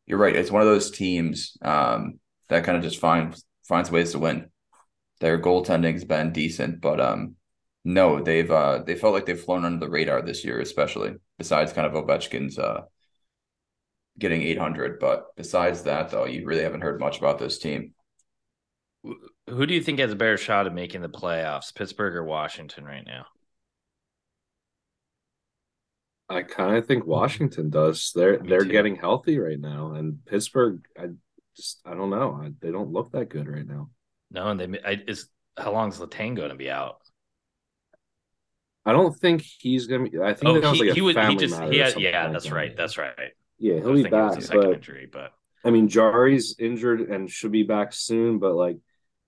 [0.07, 0.37] you're right.
[0.37, 4.51] It's one of those teams um, that kind of just finds finds ways to win.
[5.21, 7.37] Their goaltending's been decent, but um,
[7.85, 11.73] no, they've uh, they felt like they've flown under the radar this year, especially besides
[11.73, 12.83] kind of Ovechkin's uh,
[14.19, 14.99] getting 800.
[15.01, 17.95] But besides that, though, you really haven't heard much about this team.
[19.49, 22.85] Who do you think has a better shot at making the playoffs, Pittsburgh or Washington,
[22.85, 23.27] right now?
[26.29, 28.13] I kind of think Washington does.
[28.15, 28.67] They're Me they're too.
[28.67, 31.09] getting healthy right now, and Pittsburgh, I
[31.59, 32.41] just I don't know.
[32.43, 33.91] I, they don't look that good right now.
[34.31, 36.99] No, and they I, is how long is Letang going to be out?
[38.87, 40.19] I don't think he's gonna be.
[40.19, 42.33] I think oh, that was he, like he, was, he just he had, yeah, like
[42.33, 42.55] that's that.
[42.55, 43.13] right, that's right.
[43.59, 44.41] Yeah, he'll be back.
[44.51, 48.39] But, injury, but I mean, Jarry's injured and should be back soon.
[48.39, 48.79] But like,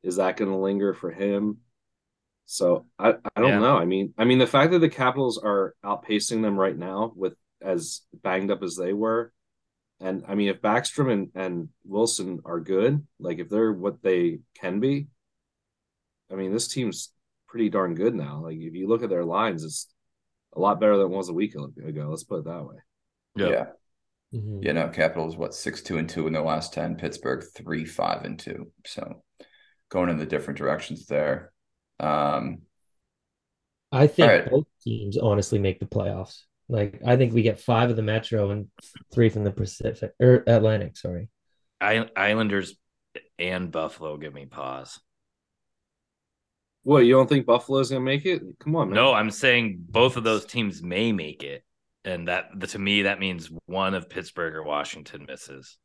[0.03, 1.59] is that going to linger for him?
[2.47, 3.59] So I, I don't yeah.
[3.59, 3.77] know.
[3.77, 7.35] I mean, I mean the fact that the Capitals are outpacing them right now with
[7.61, 9.33] as banged up as they were,
[10.01, 14.41] and I mean if Backstrom and, and Wilson are good, like if they're what they
[14.55, 15.09] can be,
[16.31, 17.13] I mean this team's
[17.49, 18.43] pretty darn good now.
[18.45, 19.89] Like if you look at their lines, it's
[20.55, 22.09] a lot better than it was a week ago.
[22.09, 22.77] Let's put it that way.
[23.37, 23.49] Yeah.
[23.49, 23.67] Yeah.
[24.35, 24.63] Mm-hmm.
[24.63, 26.97] You know, Capitals what six two and two in their last ten.
[26.97, 28.71] Pittsburgh three five and two.
[28.87, 29.23] So
[29.91, 31.53] going in the different directions there.
[31.99, 32.63] Um,
[33.93, 34.51] I think right.
[34.51, 36.43] both teams honestly make the playoffs.
[36.71, 38.69] Like I think we get five of the Metro and
[39.13, 40.97] three from the Pacific or Atlantic.
[40.97, 41.29] Sorry,
[41.81, 42.77] Islanders
[43.39, 45.01] and Buffalo give me pause.
[46.85, 48.43] What you don't think Buffalo's gonna make it?
[48.61, 48.95] Come on, man.
[48.95, 51.65] No, I'm saying both of those teams may make it,
[52.05, 55.77] and that to me that means one of Pittsburgh or Washington misses.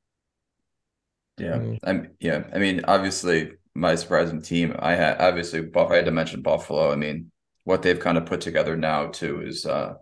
[1.37, 1.79] Yeah, mm.
[1.83, 2.11] I'm.
[2.19, 4.75] Yeah, I mean, obviously, my surprising team.
[4.77, 6.91] I had obviously I had to mention Buffalo.
[6.91, 7.31] I mean,
[7.63, 9.95] what they've kind of put together now too is, uh,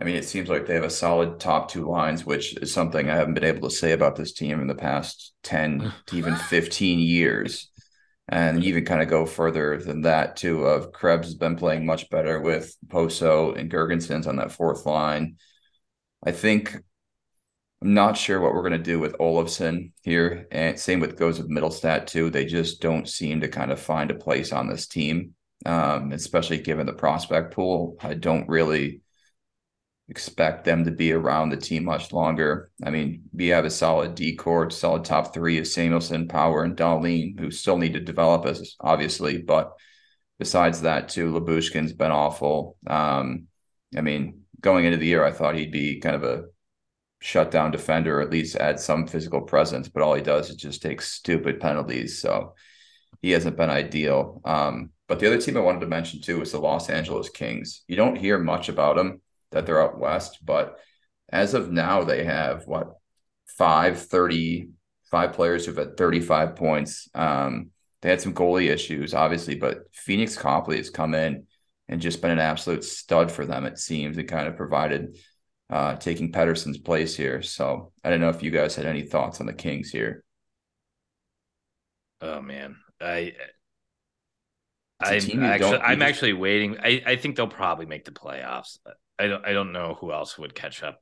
[0.00, 3.08] I mean, it seems like they have a solid top two lines, which is something
[3.08, 6.36] I haven't been able to say about this team in the past ten to even
[6.36, 7.68] fifteen years.
[8.28, 10.64] And even kind of go further than that too.
[10.64, 15.36] Of Krebs has been playing much better with Okposo and Girgensons on that fourth line.
[16.24, 16.80] I think
[17.82, 20.46] I'm not sure what we're going to do with Olofsson here.
[20.52, 22.30] And same with goes with Mittelstadt too.
[22.30, 25.34] They just don't seem to kind of find a place on this team,
[25.66, 27.96] um, especially given the prospect pool.
[28.00, 29.02] I don't really
[30.08, 32.70] expect them to be around the team much longer.
[32.84, 36.76] I mean, we have a solid D core, solid top three of Samuelsson, Power, and
[36.76, 39.38] Dahlin, who still need to develop as obviously.
[39.38, 39.72] But
[40.38, 42.76] besides that, too, Lyubushkin's been awful.
[42.86, 43.46] Um,
[43.96, 46.44] I mean, going into the year, I thought he'd be kind of a
[47.20, 49.88] shut down defender, or at least add some physical presence.
[49.88, 52.20] But all he does is just take stupid penalties.
[52.20, 52.54] So
[53.22, 54.40] he hasn't been ideal.
[54.44, 57.84] Um, but the other team I wanted to mention too is the Los Angeles Kings.
[57.86, 59.20] You don't hear much about them
[59.52, 60.78] that they're out west, but
[61.30, 62.94] as of now, they have what
[63.46, 64.68] five, 30,
[65.10, 67.08] five players who've had 35 points.
[67.14, 67.70] Um,
[68.02, 71.46] they had some goalie issues, obviously, but Pheonix Copley has come in
[71.88, 75.16] and just been an absolute stud for them, it seems, and kind of provided
[75.70, 77.42] uh, taking Petersen's place here.
[77.42, 80.24] So I don't know if you guys had any thoughts on the Kings here.
[82.20, 83.32] Oh man, I
[85.00, 86.78] I'm actually I'm actually waiting.
[86.78, 88.78] I, I think they'll probably make the playoffs.
[89.18, 91.00] I don't I don't know who else would catch up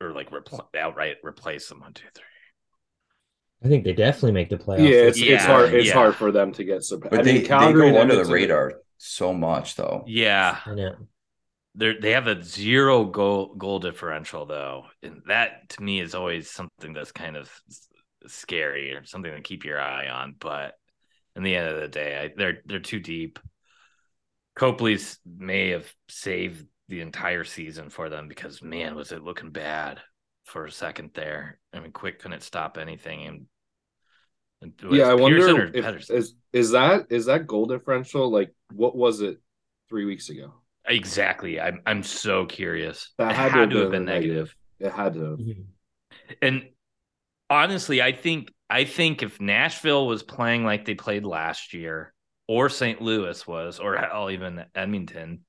[0.00, 1.80] or like repl- outright replace them.
[1.80, 2.24] One, two, three.
[3.64, 4.88] I think they definitely make the playoffs.
[4.88, 5.72] Yeah, it's, yeah, it's hard.
[5.72, 5.94] It's yeah.
[5.94, 7.00] hard for them to get some.
[7.00, 10.04] But I they, mean, Calgary they go under the radar so much, though.
[10.06, 10.94] Yeah, I know.
[11.74, 16.50] They they have a zero goal goal differential though, and that to me is always
[16.50, 17.50] something that's kind of
[18.26, 20.36] scary or something to keep your eye on.
[20.38, 20.74] But
[21.34, 23.38] in the end of the day, I, they're they're too deep.
[24.54, 30.00] Copley's may have saved the entire season for them because man, was it looking bad
[30.46, 31.58] for a second there.
[31.72, 33.46] I mean, Quick couldn't stop anything, and,
[34.62, 38.96] and yeah, I Pearson wonder if is is that is that goal differential like what
[38.96, 39.38] was it
[39.88, 40.54] three weeks ago?
[40.86, 41.60] Exactly.
[41.60, 43.12] I'm I'm so curious.
[43.18, 44.54] That had, had to, have been, been negative.
[44.80, 44.92] negative.
[44.92, 45.20] It had to.
[45.20, 45.62] Mm-hmm.
[46.40, 46.68] And
[47.50, 52.14] honestly, I think I think if Nashville was playing like they played last year,
[52.48, 53.02] or St.
[53.02, 55.40] Louis was, or hell, even Edmonton,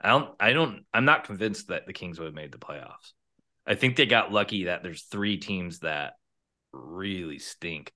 [0.00, 3.12] I don't I don't I'm not convinced that the Kings would have made the playoffs.
[3.66, 6.14] I think they got lucky that there's three teams that
[6.72, 7.92] really stink.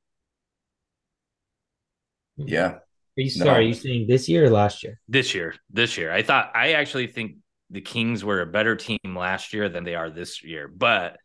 [2.36, 2.74] Yeah.
[3.16, 3.50] Are you sorry?
[3.50, 3.56] No.
[3.56, 5.00] Are you saying this year or last year?
[5.08, 5.54] This year.
[5.70, 6.12] This year.
[6.12, 7.36] I thought I actually think
[7.70, 11.16] the Kings were a better team last year than they are this year, but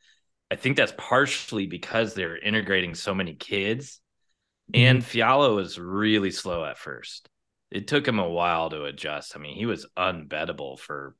[0.52, 4.00] I think that's partially because they're integrating so many kids.
[4.72, 4.86] Mm-hmm.
[4.86, 7.28] And Fiala was really slow at first.
[7.72, 9.36] It took him a while to adjust.
[9.36, 11.16] I mean, he was unbettable for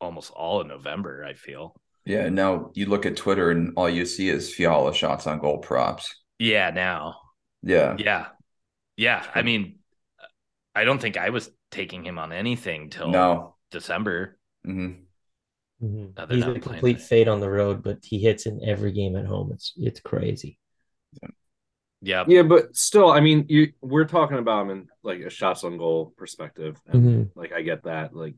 [0.00, 1.74] almost all of November, I feel.
[2.04, 5.58] Yeah, now you look at Twitter and all you see is Fiala shots on goal
[5.58, 6.14] props.
[6.38, 7.16] Yeah, now.
[7.62, 7.96] Yeah.
[7.98, 8.26] Yeah.
[8.96, 9.24] Yeah.
[9.34, 9.78] I mean,
[10.74, 13.56] I don't think I was taking him on anything till no.
[13.70, 14.38] December.
[14.66, 15.02] Mm-hmm.
[15.84, 16.34] Mm-hmm.
[16.34, 19.50] He's a complete fade on the road, but he hits in every game at home.
[19.52, 20.58] It's it's crazy.
[21.22, 21.28] Yeah.
[22.04, 25.64] Yeah, Yeah, but still, I mean, you we're talking about him in like a shots
[25.64, 26.80] on goal perspective.
[26.86, 27.38] And mm-hmm.
[27.38, 28.14] like I get that.
[28.14, 28.34] Like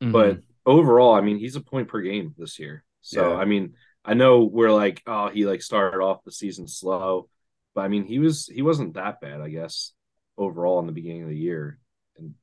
[0.00, 0.12] mm-hmm.
[0.12, 2.84] but overall, I mean, he's a point per game this year.
[3.00, 3.38] So yeah.
[3.38, 7.28] I mean, I know we're like, oh, he like started off the season slow,
[7.74, 9.92] but I mean, he was he wasn't that bad, I guess,
[10.36, 11.78] overall in the beginning of the year.
[12.16, 12.34] And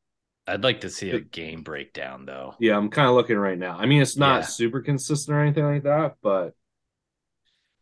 [0.46, 2.56] I'd like to see a game breakdown though.
[2.60, 3.78] Yeah, I'm kind of looking right now.
[3.78, 4.48] I mean, it's not yeah.
[4.48, 6.54] super consistent or anything like that, but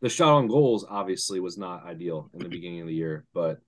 [0.04, 3.60] the shot on goals obviously was not ideal in the beginning of the year, but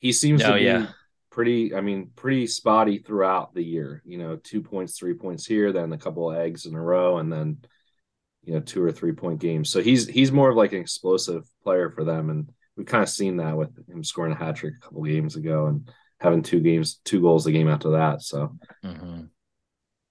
[0.00, 0.88] he seems to be yeah.
[1.30, 4.02] pretty, I mean, pretty spotty throughout the year.
[4.04, 7.18] You know, two points, three points here, then a couple of eggs in a row,
[7.18, 7.58] and then
[8.42, 9.70] you know two or three point games.
[9.70, 13.08] So he's he's more of like an explosive player for them, and we've kind of
[13.08, 15.88] seen that with him scoring a hat trick a couple games ago and
[16.18, 18.22] having two games, two goals a game after that.
[18.22, 19.26] So, mm-hmm.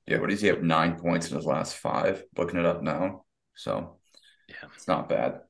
[0.08, 0.64] yeah, what does he have?
[0.64, 2.24] Nine points in his last five.
[2.38, 3.26] Looking it up now,
[3.56, 3.98] so
[4.62, 5.42] yeah, it's not bad.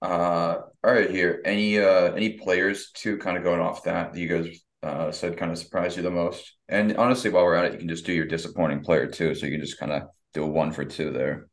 [0.00, 1.42] Uh, all right, here.
[1.44, 5.36] Any uh any players too, kind of going off that that you guys uh said
[5.36, 6.54] kind of surprised you the most?
[6.68, 9.34] And honestly, while we're at it, you can just do your disappointing player too.
[9.34, 10.02] So you can just kind of
[10.34, 11.48] do a one for two there.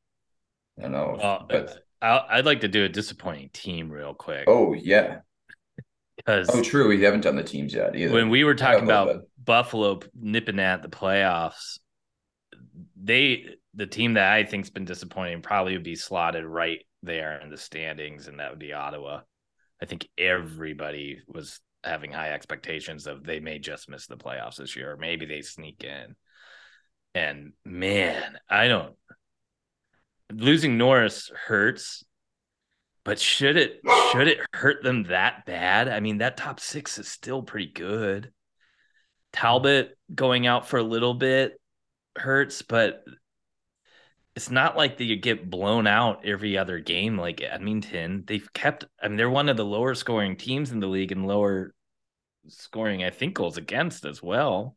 [0.83, 1.17] I know.
[1.19, 1.79] Well, but...
[2.01, 4.45] i would like to do a disappointing team real quick.
[4.47, 5.19] Oh yeah.
[6.17, 8.13] Because oh, true, we haven't done the teams yet either.
[8.13, 9.21] When we were talking about bit.
[9.43, 11.79] Buffalo nipping at the playoffs,
[13.01, 17.49] they the team that I think's been disappointing probably would be slotted right there in
[17.49, 19.21] the standings, and that would be Ottawa.
[19.81, 24.75] I think everybody was having high expectations of they may just miss the playoffs this
[24.75, 26.15] year, or maybe they sneak in.
[27.13, 28.95] And man, I don't
[30.31, 32.03] losing Norris hurts,
[33.03, 35.87] but should it should it hurt them that bad?
[35.87, 38.31] I mean, that top six is still pretty good.
[39.31, 41.59] Talbot going out for a little bit
[42.17, 43.03] hurts, but
[44.35, 48.23] it's not like that you get blown out every other game like Edmonton.
[48.27, 51.27] They've kept I mean they're one of the lower scoring teams in the league and
[51.27, 51.73] lower
[52.47, 54.75] scoring, I think, goals against as well.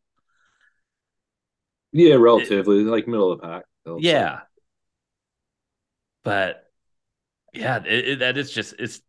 [1.93, 3.64] Yeah, relatively, it, like middle of the pack.
[3.99, 4.39] Yeah.
[4.39, 4.45] Say
[6.28, 6.70] but
[7.55, 9.01] yeah, it, it, that is just it's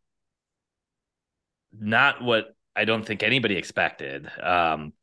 [1.78, 4.32] not what I don't think anybody expected.
[4.42, 4.94] Um,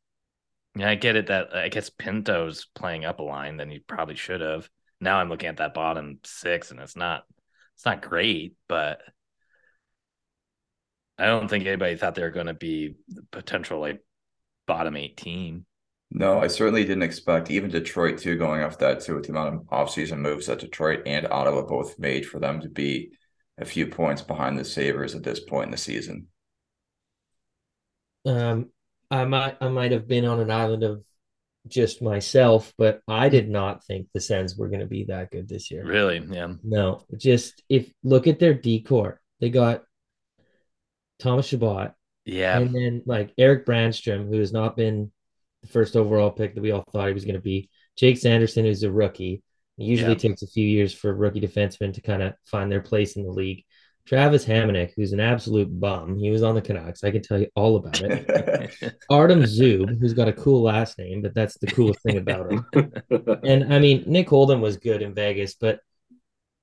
[0.83, 4.41] I get it that I guess Pinto's playing up a line than he probably should
[4.41, 4.69] have.
[4.99, 7.23] Now I'm looking at that bottom six, and it's not
[7.75, 8.99] it's not great, but
[11.17, 12.95] I don't think anybody thought they were going to be
[13.31, 14.03] potential like
[14.67, 15.65] bottom eight team.
[16.09, 19.55] No, I certainly didn't expect even Detroit too going off that too with the amount
[19.55, 23.11] of offseason moves that Detroit and Ottawa both made for them to be
[23.57, 26.27] a few points behind the Sabres at this point in the season.
[28.25, 28.69] Um,
[29.09, 31.03] I might I might have been on an island of
[31.67, 35.47] just myself, but I did not think the Sens were going to be that good
[35.47, 35.85] this year.
[35.85, 36.19] Really?
[36.29, 36.53] Yeah.
[36.63, 39.83] No, just if look at their D core, they got
[41.19, 41.93] Thomas Chabot.
[42.25, 42.59] Yeah.
[42.59, 45.11] And then like Erik Brannstrom, who has not been
[45.61, 47.69] the first overall pick that we all thought he was going to be.
[47.95, 49.43] Jake Sanderson, who's a rookie.
[49.77, 50.17] It usually yeah.
[50.17, 53.31] takes a few years for rookie defensemen to kind of find their place in the
[53.31, 53.63] league.
[54.07, 56.17] Travis Hamonic, who's an absolute bum.
[56.17, 57.03] He was on the Canucks.
[57.03, 58.95] I can tell you all about it.
[59.09, 62.65] Artem Zub, who's got a cool last name, but that's the coolest thing about him.
[63.43, 65.81] and I mean, Nick Holden was good in Vegas, but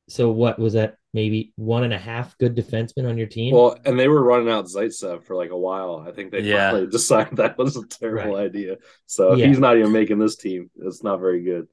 [0.08, 0.96] so what was that?
[1.12, 3.54] Maybe one and a half good defensemen on your team.
[3.54, 6.02] Well, and they were running out Zaitsev for like a while.
[6.08, 6.70] I think they yeah.
[6.70, 8.46] finally decided that was a terrible right.
[8.46, 8.78] idea.
[9.06, 9.46] So yeah.
[9.46, 10.70] he's not even making this team.
[10.76, 11.68] It's not very good.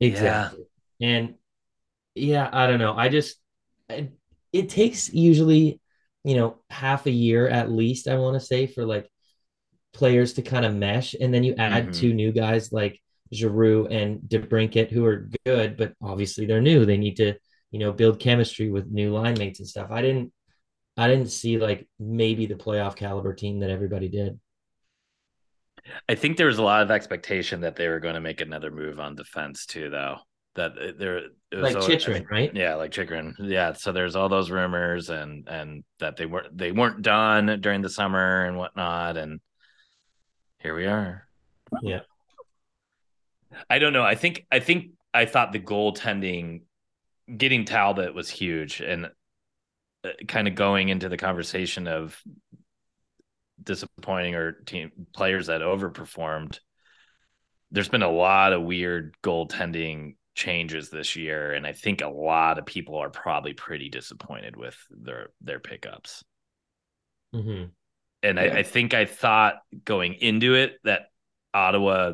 [0.00, 0.64] Exactly.
[0.98, 1.08] Yeah.
[1.08, 1.34] And
[2.16, 2.94] yeah, I don't know.
[2.94, 3.36] I just
[4.52, 5.80] it takes usually,
[6.24, 9.08] you know, half a year at least, I want to say, for like
[9.92, 11.14] players to kind of mesh.
[11.14, 11.92] And then you add mm-hmm.
[11.92, 13.00] two new guys like
[13.32, 16.84] Giroux and DeBrincat, who are good, but obviously they're new.
[16.84, 17.34] They need to,
[17.70, 19.90] you know, build chemistry with new line mates and stuff.
[19.90, 20.32] I didn't
[20.96, 24.38] I didn't see like maybe the playoff caliber team that everybody did.
[26.08, 28.70] I think there was a lot of expectation that they were going to make another
[28.70, 30.18] move on defense too, though
[30.54, 31.22] that there
[31.52, 32.54] like Chychrun, I right?
[32.54, 33.34] Yeah, like Chychrun.
[33.38, 33.72] Yeah.
[33.72, 37.90] So there's all those rumors and and that they weren't they weren't done during the
[37.90, 39.40] summer and whatnot, and
[40.58, 41.26] here we are.
[41.82, 42.00] Yeah.
[43.68, 44.04] I don't know.
[44.04, 46.62] I think I think I thought the goaltending
[47.34, 49.10] getting Talbot was huge and
[50.04, 52.20] uh, kind of going into the conversation of
[53.62, 56.58] disappointing or team players that overperformed.
[57.70, 62.58] There's been a lot of weird goaltending changes this year, and I think a lot
[62.58, 66.24] of people are probably pretty disappointed with their their pickups.
[67.34, 67.64] Mm-hmm.
[68.22, 68.42] And yeah.
[68.42, 71.06] I, I think I thought going into it that
[71.52, 72.12] Ottawa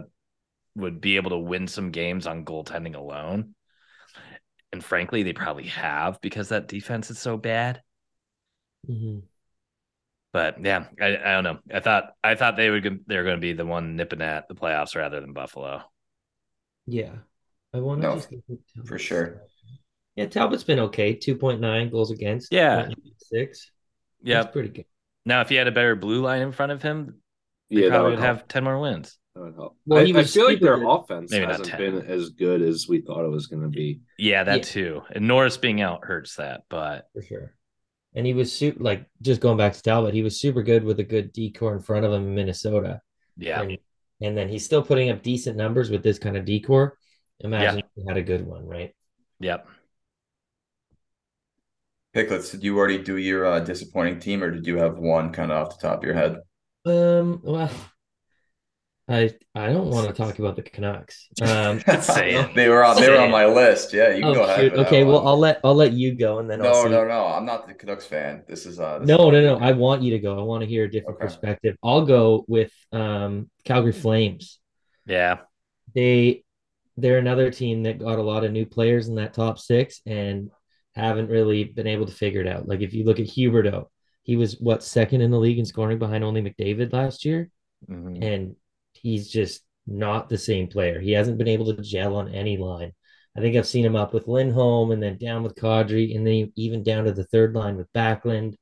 [0.74, 3.54] would be able to win some games on goaltending alone.
[4.72, 7.82] And frankly, they probably have because that defense is so bad.
[8.88, 9.20] Mm-hmm.
[10.32, 11.58] But yeah, I, I don't know.
[11.72, 14.46] I thought I thought they would they were going to be the one nipping at
[14.46, 15.82] the playoffs rather than Buffalo.
[16.86, 17.14] Yeah,
[17.74, 19.42] I want to no, for sure.
[20.16, 21.14] Yeah, Talbot's been okay.
[21.14, 22.52] Two point nine goals against.
[22.52, 22.88] Yeah,
[23.18, 23.70] six.
[24.22, 24.84] Yeah, That's pretty good.
[25.24, 27.20] Now, if he had a better blue line in front of him,
[27.70, 29.16] they yeah, probably would, would have ten more wins.
[29.34, 29.76] That would help.
[29.86, 30.90] Well, I, I feel like their good.
[30.90, 34.00] offense Maybe hasn't been as good as we thought it was going to be.
[34.18, 34.62] Yeah, that yeah.
[34.62, 35.02] too.
[35.12, 37.54] And Norris being out hurts that, but for sure.
[38.14, 40.98] And he was super like just going back to Talbot, he was super good with
[40.98, 43.02] a good D core in front of him in Minnesota.
[43.36, 43.60] Yeah.
[43.60, 43.78] And,
[44.20, 46.97] and then he's still putting up decent numbers with this kind of D core.
[47.40, 48.04] Imagine yeah.
[48.08, 48.94] had a good one, right?
[49.40, 49.66] Yep.
[52.14, 55.52] Picklets, did you already do your uh, disappointing team, or did you have one kind
[55.52, 56.38] of off the top of your head?
[56.84, 57.70] Um, well,
[59.08, 61.28] I I don't want to talk about the Canucks.
[61.40, 61.80] Um,
[62.54, 63.92] they were on they were on my list.
[63.94, 64.72] Yeah, you can oh, go ahead.
[64.74, 67.26] Okay, well I'll let I'll let you go, and then no, no, no.
[67.26, 68.42] I'm not the Canucks fan.
[68.46, 68.98] This is uh.
[68.98, 69.64] This no, is no, no.
[69.64, 70.38] I want you to go.
[70.38, 71.26] I want to hear a different okay.
[71.26, 71.76] perspective.
[71.82, 74.58] I'll go with um Calgary Flames.
[75.06, 75.38] Yeah,
[75.94, 76.44] they
[76.98, 80.50] they're another team that got a lot of new players in that top six and
[80.94, 82.66] haven't really been able to figure it out.
[82.66, 83.86] Like if you look at Huberdeau,
[84.24, 87.50] he was what second in the league in scoring behind only McDavid last year,
[87.88, 88.22] mm-hmm.
[88.22, 88.56] and
[88.92, 91.00] he's just not the same player.
[91.00, 92.92] He hasn't been able to gel on any line.
[93.36, 96.52] I think I've seen him up with Lindholm and then down with Kadri and then
[96.56, 98.56] even down to the third line with Backlund.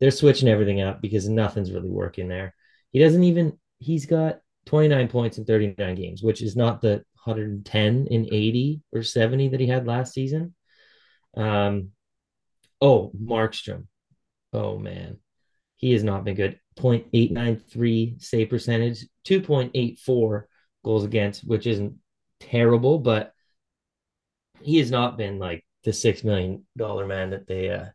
[0.00, 2.54] They're switching everything up because nothing's really working there.
[2.90, 8.06] He doesn't even he's got 29 points in 39 games, which is not the 110
[8.10, 10.54] in 80 or 70 that he had last season.
[11.36, 11.90] Um,
[12.80, 13.86] oh, Markstrom.
[14.52, 15.18] Oh man,
[15.76, 16.58] he has not been good.
[16.78, 20.44] 0.893 save percentage, 2.84
[20.82, 21.96] goals against, which isn't
[22.40, 23.34] terrible, but
[24.62, 27.86] he has not been like the six million dollar man that they uh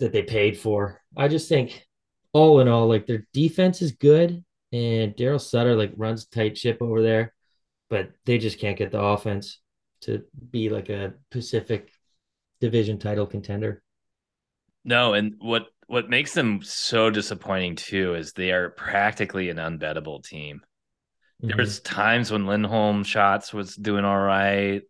[0.00, 1.00] that they paid for.
[1.16, 1.86] I just think
[2.32, 6.78] all in all, like their defense is good, and Daryl Sutter like runs tight ship
[6.80, 7.33] over there
[7.94, 9.60] but they just can't get the offense
[10.00, 11.92] to be like a Pacific
[12.60, 13.84] division title contender.
[14.84, 20.24] No, and what what makes them so disappointing too is they are practically an unbettable
[20.24, 20.60] team.
[21.40, 21.56] Mm-hmm.
[21.56, 24.82] There's times when Lindholm shots was doing all right.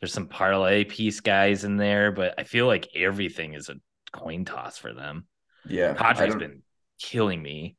[0.00, 3.74] There's some parlay piece guys in there, but I feel like everything is a
[4.10, 5.26] coin toss for them.
[5.68, 6.62] Yeah, Padre's been
[6.98, 7.76] killing me.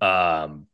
[0.00, 0.68] Um,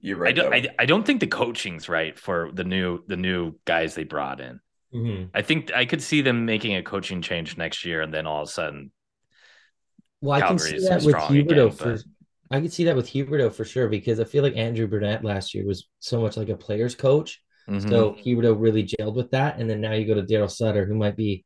[0.00, 0.28] you're right.
[0.28, 0.54] I don't.
[0.54, 4.40] I, I, don't think the coaching's right for the new the new guys they brought
[4.40, 4.60] in.
[4.94, 5.24] Mm-hmm.
[5.34, 8.42] I think I could see them making a coaching change next year, and then all
[8.42, 8.92] of a sudden,
[10.20, 11.92] well, I can see that with Huberdeau again, for.
[11.92, 12.02] But...
[12.50, 15.52] I could see that with Huberdeau for sure because I feel like Andrew Brunette last
[15.54, 17.42] year was so much like a player's coach.
[17.68, 17.88] Mm-hmm.
[17.90, 20.94] So Huberdeau really gelled with that, and then now you go to Daryl Sutter, who
[20.94, 21.44] might be,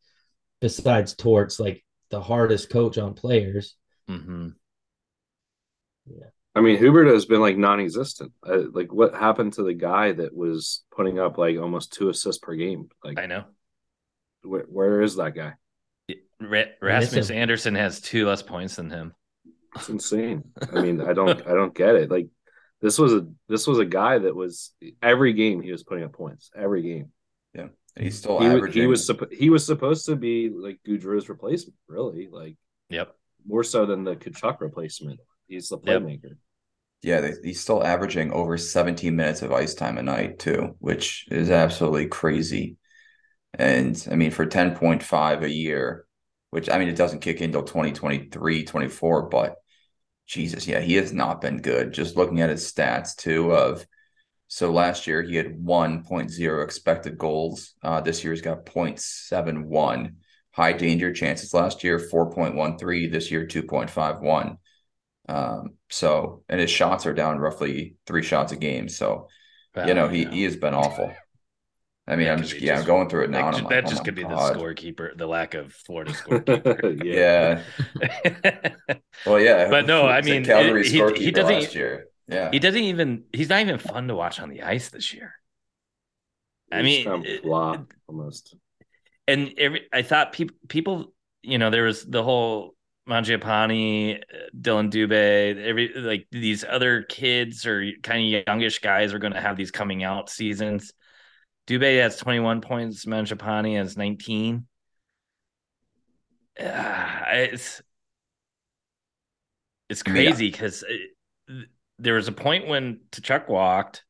[0.61, 3.77] besides Torts, like the hardest coach on players.
[4.09, 4.51] Mm-hmm.
[6.07, 6.27] Yeah.
[6.55, 8.33] I mean, Hubert has been like non-existent.
[8.47, 12.41] Uh, like, what happened to the guy that was putting up like almost two assists
[12.41, 12.89] per game?
[13.03, 13.45] Like, I know.
[14.43, 15.55] Where, where is that guy?
[16.41, 19.15] Rasmus Andersson has two less points than him.
[19.77, 20.45] It's insane.
[20.73, 22.11] I mean, I don't I don't get it.
[22.11, 22.29] Like
[22.81, 26.13] this was a this was a guy that was every game he was putting up
[26.13, 26.51] points.
[26.55, 27.13] Every game.
[27.55, 27.69] Yeah.
[27.97, 28.83] And he's still he, averaging.
[28.83, 32.29] He was he was supposed to be like Gaudreau's replacement, really.
[32.31, 32.57] Like
[32.91, 33.15] Yep.
[33.47, 35.21] More so than the Tkachuk replacement.
[35.53, 36.37] He's the playmaker.
[37.03, 37.25] Yep.
[37.25, 41.51] Yeah, he's still averaging over 17 minutes of ice time a night too, which is
[41.51, 42.79] absolutely crazy.
[43.53, 46.07] And I mean, for 10.5 a year,
[46.51, 49.57] which I mean, it doesn't kick in until 2023, 24, but
[50.27, 51.93] Jesus, yeah, he has not been good.
[51.93, 53.87] Just looking at his stats too of
[54.49, 57.75] so last year he had 1.0 expected goals.
[57.83, 60.15] Uh, this year he's got 0.71
[60.53, 64.57] high danger chances last year, 4.13, this year 2.51.
[65.29, 68.89] Um, so and his shots are down roughly three shots a game.
[68.89, 69.29] So
[69.87, 71.13] you know, he, he has been awful.
[72.07, 73.53] I mean, that I'm just yeah, just, I'm going through it now.
[73.53, 74.55] That, that like, just oh could be God.
[74.55, 77.05] the scorekeeper, the lack of Florida scorekeeper.
[77.05, 77.63] yeah.
[79.27, 81.61] well, yeah, but no, I mean, Calgary he, he doesn't.
[81.61, 82.09] Last year.
[82.27, 83.25] Yeah, he doesn't even.
[83.33, 85.35] He's not even fun to watch on the ice this year.
[86.71, 88.57] He's I mean, kind almost.
[89.29, 92.75] And every, I thought people, people, you know, there was the whole
[93.09, 94.23] Mangiapane,
[94.59, 99.41] Dillon Dubé, every like these other kids or kind of youngish guys are going to
[99.41, 100.93] have these coming out seasons
[101.67, 103.05] Dubé has 21 points.
[103.05, 104.67] Mangiapane has 19.
[106.61, 107.81] Uh, it's
[109.89, 111.63] it's crazy because yeah.
[111.99, 114.05] there was a point when Tkachuk walked,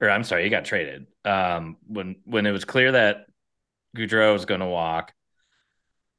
[0.00, 1.06] or I'm sorry, he got traded.
[1.24, 3.26] Um, when when it was clear that
[3.96, 5.12] Gaudreau was going to walk,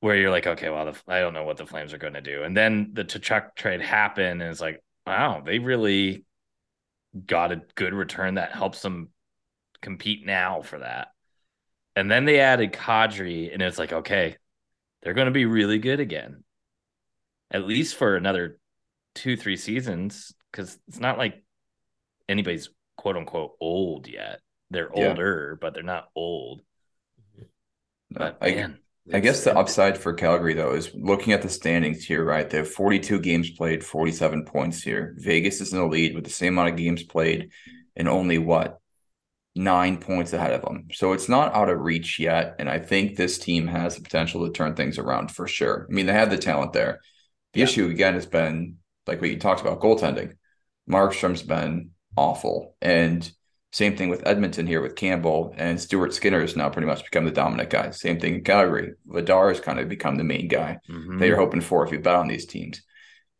[0.01, 2.21] where you're like, okay, well, the, I don't know what the Flames are going to
[2.21, 6.25] do, and then the Tkachuk trade happened, and it's like, wow, they really
[7.25, 9.09] got a good return that helps them
[9.81, 11.09] compete now for that.
[11.95, 14.37] And then they added Kadri, and it's like, okay,
[15.01, 16.43] they're going to be really good again,
[17.51, 18.59] at least for another
[19.15, 21.43] two, three seasons, because it's not like
[22.27, 24.39] anybody's quote unquote old yet.
[24.69, 25.09] They're yeah.
[25.09, 26.61] older, but they're not old.
[27.37, 27.45] No,
[28.19, 28.79] but I, man,
[29.11, 32.49] I guess the upside for Calgary though is looking at the standings here, right?
[32.49, 35.15] They have 42 games played, 47 points here.
[35.17, 37.51] Vegas is in the lead with the same amount of games played
[37.95, 38.79] and only what
[39.55, 40.87] nine points ahead of them.
[40.93, 42.55] So it's not out of reach yet.
[42.59, 45.87] And I think this team has the potential to turn things around for sure.
[45.89, 47.01] I mean, they have the talent there.
[47.53, 47.65] The yeah.
[47.65, 50.33] issue again has been like what you talked about goaltending.
[50.89, 52.75] Markstrom's been awful.
[52.81, 53.29] And
[53.71, 57.25] same thing with Edmonton here with Campbell and Stuart Skinner has now pretty much become
[57.25, 57.91] the dominant guy.
[57.91, 58.93] Same thing in Calgary.
[59.07, 61.19] Vladar has kind of become the main guy mm-hmm.
[61.19, 62.81] that you're hoping for if you bet on these teams.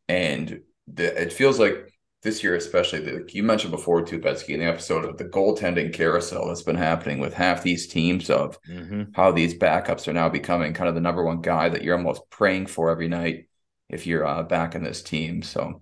[0.07, 4.59] And the, it feels like this year, especially, the, you mentioned before too, Betzky, in
[4.59, 9.03] the episode of the goaltending carousel that's been happening with half these teams of mm-hmm.
[9.13, 12.30] how these backups are now becoming kind of the number one guy that you're almost
[12.30, 13.47] praying for every night
[13.89, 15.41] if you're uh, back in this team.
[15.41, 15.82] So,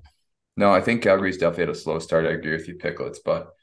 [0.56, 2.26] no, I think Calgary's definitely had a slow start.
[2.26, 3.54] I agree with you, Picklets, but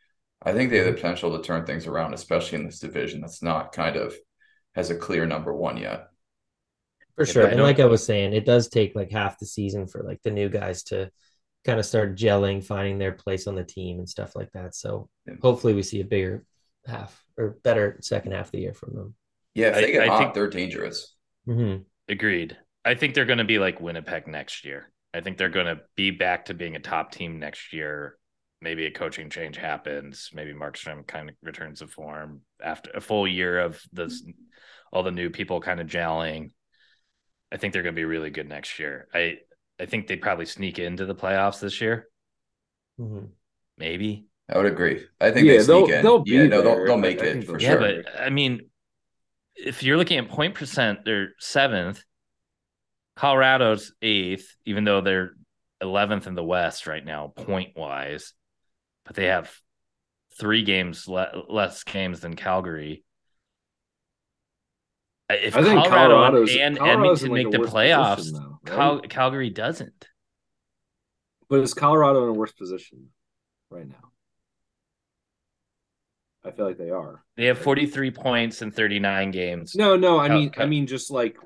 [0.44, 3.42] I think they have the potential to turn things around, especially in this division that's
[3.42, 4.14] not kind of
[4.74, 6.08] has a clear number one yet.
[7.16, 7.46] For sure.
[7.46, 10.30] And like I was saying, it does take like half the season for like the
[10.30, 11.10] new guys to
[11.64, 14.74] kind of start gelling, finding their place on the team and stuff like that.
[14.74, 15.34] So yeah.
[15.40, 16.44] hopefully we see a bigger
[16.86, 19.14] half or better second half of the year from them.
[19.54, 21.14] Yeah, if they get I, hot, think, they're dangerous.
[21.48, 21.82] Mm-hmm.
[22.08, 22.56] Agreed.
[22.84, 24.90] I think they're going to be like Winnipeg next year.
[25.14, 28.16] I think they're going to be back to being a top team next year.
[28.64, 30.30] Maybe a coaching change happens.
[30.32, 34.24] Maybe Markstrom kind of returns to form after a full year of this,
[34.90, 36.50] all the new people kind of gelling.
[37.52, 39.06] I think they're going to be really good next year.
[39.14, 39.36] I
[39.78, 42.08] I think they probably sneak into the playoffs this year.
[42.98, 43.26] Mm-hmm.
[43.76, 44.28] Maybe.
[44.48, 45.04] I would agree.
[45.20, 46.02] I think yeah, they sneak they'll, in.
[46.02, 47.90] They'll yeah, no, they'll, they'll make it for yeah, sure.
[47.90, 48.70] Yeah, but I mean,
[49.54, 52.02] if you're looking at point percent, they're seventh.
[53.16, 55.32] Colorado's eighth, even though they're
[55.82, 58.32] eleventh in the West right now, point wise,
[59.04, 59.52] but they have
[60.38, 63.04] three games le- less games than Calgary.
[65.30, 68.76] If I think Colorado Colorado's, and Colorado's Edmonton like make the playoffs, position, though, right?
[68.76, 70.08] Cal- Calgary doesn't.
[71.48, 73.08] But is Colorado in a worse position
[73.70, 74.12] right now?
[76.44, 77.24] I feel like they are.
[77.36, 79.74] They have 43 points in 39 games.
[79.74, 81.36] No, no, I oh, mean I mean just like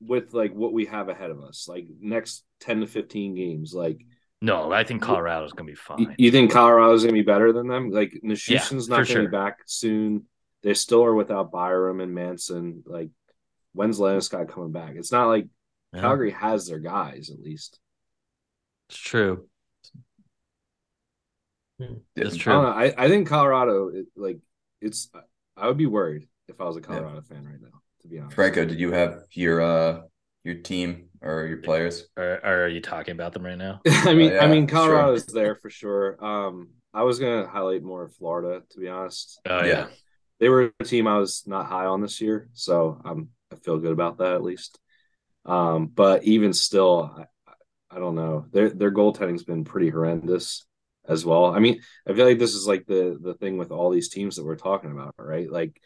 [0.00, 4.04] with like what we have ahead of us, like next 10 to 15 games, like
[4.44, 6.14] no, I think Colorado's gonna be fine.
[6.18, 7.90] You think Colorado's gonna be better than them?
[7.90, 9.22] Like Nichushkin's yeah, not gonna sure.
[9.22, 10.24] be back soon.
[10.62, 12.82] They still are without Byram and Manson.
[12.84, 13.08] Like
[13.72, 14.96] when's Landeskog coming back?
[14.96, 15.46] It's not like
[15.94, 16.00] yeah.
[16.02, 17.78] Calgary has their guys at least.
[18.90, 19.46] It's true.
[21.80, 21.94] Hmm.
[22.14, 22.52] It's true.
[22.52, 24.38] I, I, I, think Colorado, it, like,
[24.80, 25.10] it's.
[25.56, 27.34] I would be worried if I was a Colorado yeah.
[27.34, 27.80] fan right now.
[28.02, 30.02] To be honest, Franco, did you have your uh
[30.44, 32.06] your team or your players?
[32.16, 33.80] Or, or are you talking about them right now?
[33.86, 35.26] I mean, uh, yeah, I mean, Colorado sure.
[35.32, 36.24] there for sure.
[36.24, 39.40] Um, I was gonna highlight more Florida, to be honest.
[39.46, 39.66] Oh yeah.
[39.66, 39.86] yeah.
[40.40, 43.78] they were a team I was not high on this year, so I'm I feel
[43.78, 44.78] good about that at least.
[45.44, 47.56] Um, but even still, I,
[47.90, 48.46] I don't know.
[48.52, 50.64] Their their goaltending's been pretty horrendous
[51.06, 51.46] as well.
[51.46, 54.36] I mean, I feel like this is like the the thing with all these teams
[54.36, 55.50] that we're talking about, right?
[55.50, 55.80] Like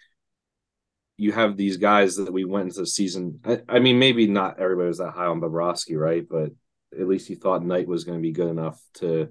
[1.18, 3.40] you have these guys that we went into the season.
[3.44, 6.26] I, I mean, maybe not everybody was that high on Bobrovsky, right?
[6.26, 6.52] But
[6.98, 9.28] at least you thought Knight was going to be good enough to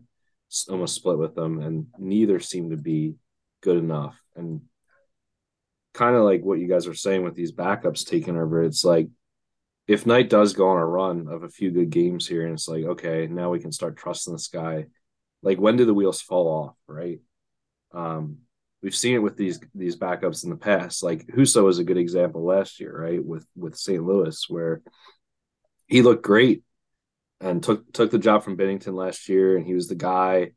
[0.70, 3.16] almost split with them, and neither seemed to be
[3.62, 4.22] good enough.
[4.36, 4.62] And
[5.94, 9.08] kind of like what you guys are saying with these backups taking over, it's like
[9.88, 12.68] if Knight does go on a run of a few good games here, and it's
[12.68, 14.86] like, okay, now we can start trusting this guy.
[15.42, 17.20] Like, when do the wheels fall off, right?
[17.94, 18.40] Um,
[18.88, 21.04] we've seen it with these these backups in the past.
[21.04, 23.22] Like Husso was a good example last year, right?
[23.22, 24.02] With with St.
[24.02, 24.82] Louis, where
[25.88, 26.64] he looked great
[27.42, 30.52] and took took the job from Binnington last year, and he was the guy.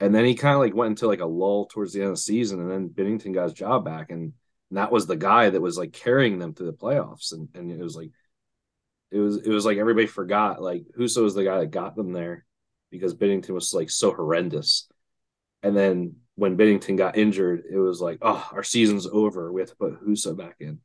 [0.00, 2.16] And then he kind of like went into like a lull towards the end of
[2.16, 4.32] the season, and then Binnington got his job back, and,
[4.72, 7.32] that was the guy that was like carrying them to the playoffs.
[7.32, 8.10] And and it was like
[9.12, 12.12] it was it was like everybody forgot like Husso was the guy that got them
[12.12, 12.44] there
[12.90, 14.88] because Binnington was like so horrendous.
[15.62, 19.52] And then when Binnington got injured, it was like, oh, our season's over.
[19.52, 20.78] We have to put Husso back in.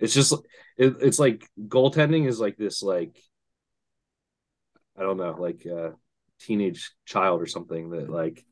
[0.00, 0.32] It's just
[0.76, 3.16] it, it's like goaltending is like this like
[4.98, 5.92] I don't know, like a
[6.40, 8.44] teenage child or something that like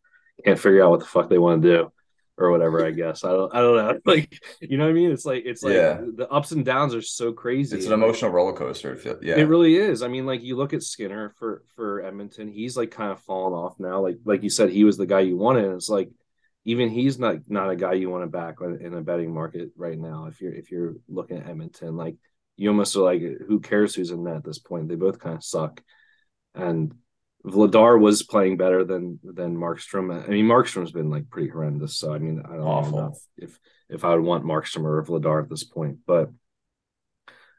[0.44, 1.92] can't figure out what the fuck they want to do
[2.38, 2.86] or whatever.
[2.86, 4.00] I guess I don't I don't know.
[4.06, 5.10] Like you know what I mean?
[5.10, 6.00] It's like it's like yeah.
[6.14, 7.76] the ups and downs are so crazy.
[7.76, 8.96] It's an emotional roller coaster.
[9.20, 10.04] Yeah, it really is.
[10.04, 13.52] I mean, like you look at Skinner for for Edmonton, he's like kind of fallen
[13.52, 14.00] off now.
[14.00, 15.64] Like like you said, he was the guy you wanted.
[15.64, 16.10] And it's like
[16.64, 19.98] even he's not not a guy you want to back in a betting market right
[19.98, 20.26] now.
[20.26, 22.16] If you're if you're looking at Edmonton, like
[22.56, 24.88] you almost are like, who cares who's in that at this point?
[24.88, 25.82] They both kind of suck.
[26.54, 26.92] And
[27.44, 30.24] Vladar was playing better than than Markstrom.
[30.24, 31.96] I mean, Markstrom's been like pretty horrendous.
[31.96, 32.98] So I mean, I don't Awful.
[32.98, 33.58] know if
[33.88, 36.30] if I would want Markstrom or Vladar at this point, but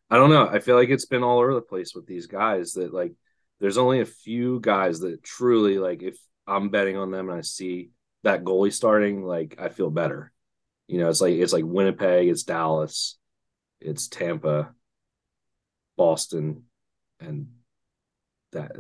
[0.10, 0.48] I don't know.
[0.48, 2.74] I feel like it's been all over the place with these guys.
[2.74, 3.14] That like,
[3.60, 6.04] there's only a few guys that truly like.
[6.04, 7.90] If I'm betting on them and I see
[8.24, 10.32] that goalie starting, like I feel better.
[10.88, 13.18] You know, it's like it's like Winnipeg, it's Dallas,
[13.80, 14.74] it's Tampa,
[15.98, 16.64] Boston,
[17.20, 17.48] and
[18.52, 18.72] that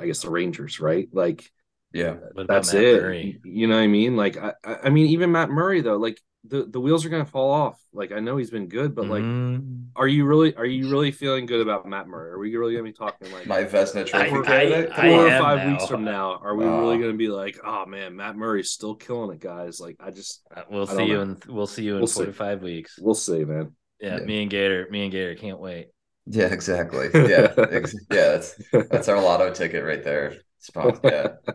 [0.00, 1.08] I guess the Rangers, right?
[1.12, 1.50] Like,
[1.92, 3.02] yeah, that's it.
[3.02, 3.40] Murray?
[3.44, 4.16] You know what I mean?
[4.16, 7.50] Like, I, I mean, even Matt Murray though, like the the wheels are gonna fall
[7.50, 7.80] off.
[7.92, 9.88] Like, I know he's been good, but like, mm-hmm.
[9.96, 12.30] are you really are you really feeling good about Matt Murray?
[12.30, 14.94] Are we really gonna be talking like my Vezina trophy four, candidate?
[14.94, 15.70] Four or five now.
[15.72, 19.34] weeks from now, are we really gonna be like, oh man, Matt Murray's still killing
[19.34, 19.80] it, guys?
[19.80, 22.26] Like, I just uh, we'll I see you in we'll see you in we'll four
[22.26, 22.98] to five weeks.
[23.00, 23.74] We'll see, man.
[24.00, 25.88] Yeah, yeah, me and Gator, me and Gator can't wait.
[26.30, 27.08] Yeah, exactly.
[27.14, 28.28] Yeah, ex- yeah.
[28.28, 30.36] That's that's our lotto ticket right there.
[30.58, 31.00] Spot.
[31.02, 31.28] Yeah.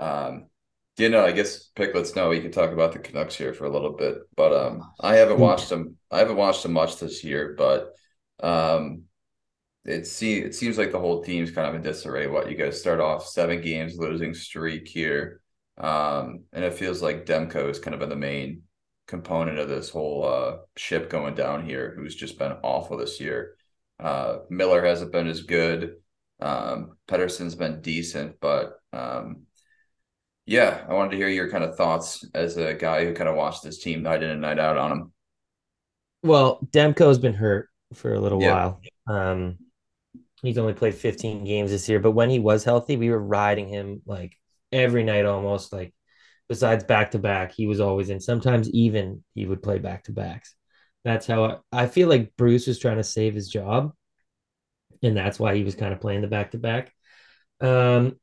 [0.00, 0.46] Um,
[0.98, 1.94] you know, I guess pick.
[1.94, 2.28] Let's know.
[2.28, 5.38] We can talk about the Canucks here for a little bit, but um, I haven't
[5.38, 5.96] watched them.
[6.10, 7.94] I haven't watched them much this year, but
[8.40, 9.04] um,
[9.84, 12.26] it see it seems like the whole team's kind of in disarray.
[12.26, 15.40] What you guys start off seven games losing streak here,
[15.78, 18.62] um, and it feels like Demko is kind of been the main
[19.06, 23.56] component of this whole uh, ship going down here, who's just been awful this year.
[23.98, 25.94] Uh, Miller hasn't been as good.
[26.40, 29.46] Um, Pettersson's been decent, but um,
[30.48, 33.36] yeah, I wanted to hear your kind of thoughts as a guy who kind of
[33.36, 35.12] watched this team night in and night out on him.
[36.22, 38.54] Well, Demko's been hurt for a little yeah.
[38.54, 38.80] while.
[39.06, 39.58] Um,
[40.42, 43.68] he's only played 15 games this year, but when he was healthy, we were riding
[43.68, 44.38] him like
[44.72, 45.70] every night almost.
[45.70, 45.92] Like
[46.48, 48.18] besides back to back, he was always in.
[48.18, 50.54] Sometimes even he would play back to backs.
[51.04, 53.92] That's how I, I feel like Bruce was trying to save his job,
[55.02, 56.90] and that's why he was kind of playing the back to back.
[57.60, 58.18] Um,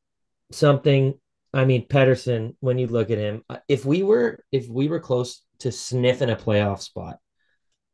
[0.51, 1.19] something.
[1.55, 2.55] I mean, Pettersson.
[2.59, 6.29] When you look at him, uh, if we were if we were close to sniffing
[6.29, 7.17] a playoff spot,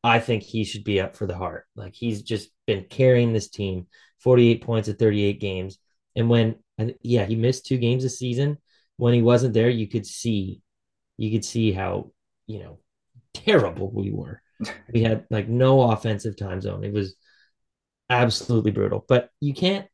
[0.04, 1.66] I think he should be up for the Hart.
[1.76, 3.88] Like he's just been carrying this team,
[4.20, 5.78] forty eight points at thirty eight games,
[6.16, 6.56] and when
[7.04, 8.58] yeah, he missed two games this season.
[8.98, 10.62] When he wasn't there, you could see,
[11.18, 12.12] you could see how
[12.48, 12.80] you know
[13.34, 14.42] terrible we were
[14.94, 16.84] we had like no offensive time zone.
[16.84, 17.16] It was
[18.10, 19.06] absolutely brutal.
[19.08, 19.88] But you can't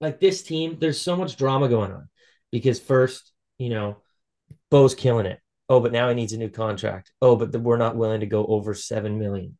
[0.00, 2.08] like this team, there's so much drama going on
[2.52, 3.98] because first, you know,
[4.70, 5.40] Bo's killing it.
[5.68, 7.10] Oh, but now he needs a new contract.
[7.20, 9.58] Oh, but the, we're not willing to go over seven million.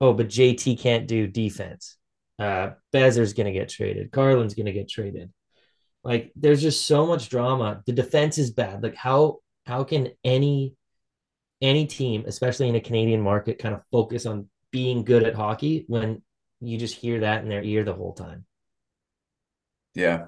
[0.00, 1.96] Oh, but JT can't do defense.
[2.38, 4.10] Uh, Boeser's gonna get traded.
[4.10, 5.32] Garland's gonna get traded.
[6.04, 7.82] Like, there's just so much drama.
[7.86, 8.82] The defense is bad.
[8.82, 10.74] Like, how how can any
[11.60, 15.84] any team, especially in a Canadian market, kind of focus on being good at hockey
[15.88, 16.22] when
[16.60, 18.44] you just hear that in their ear the whole time.
[19.94, 20.26] Yeah.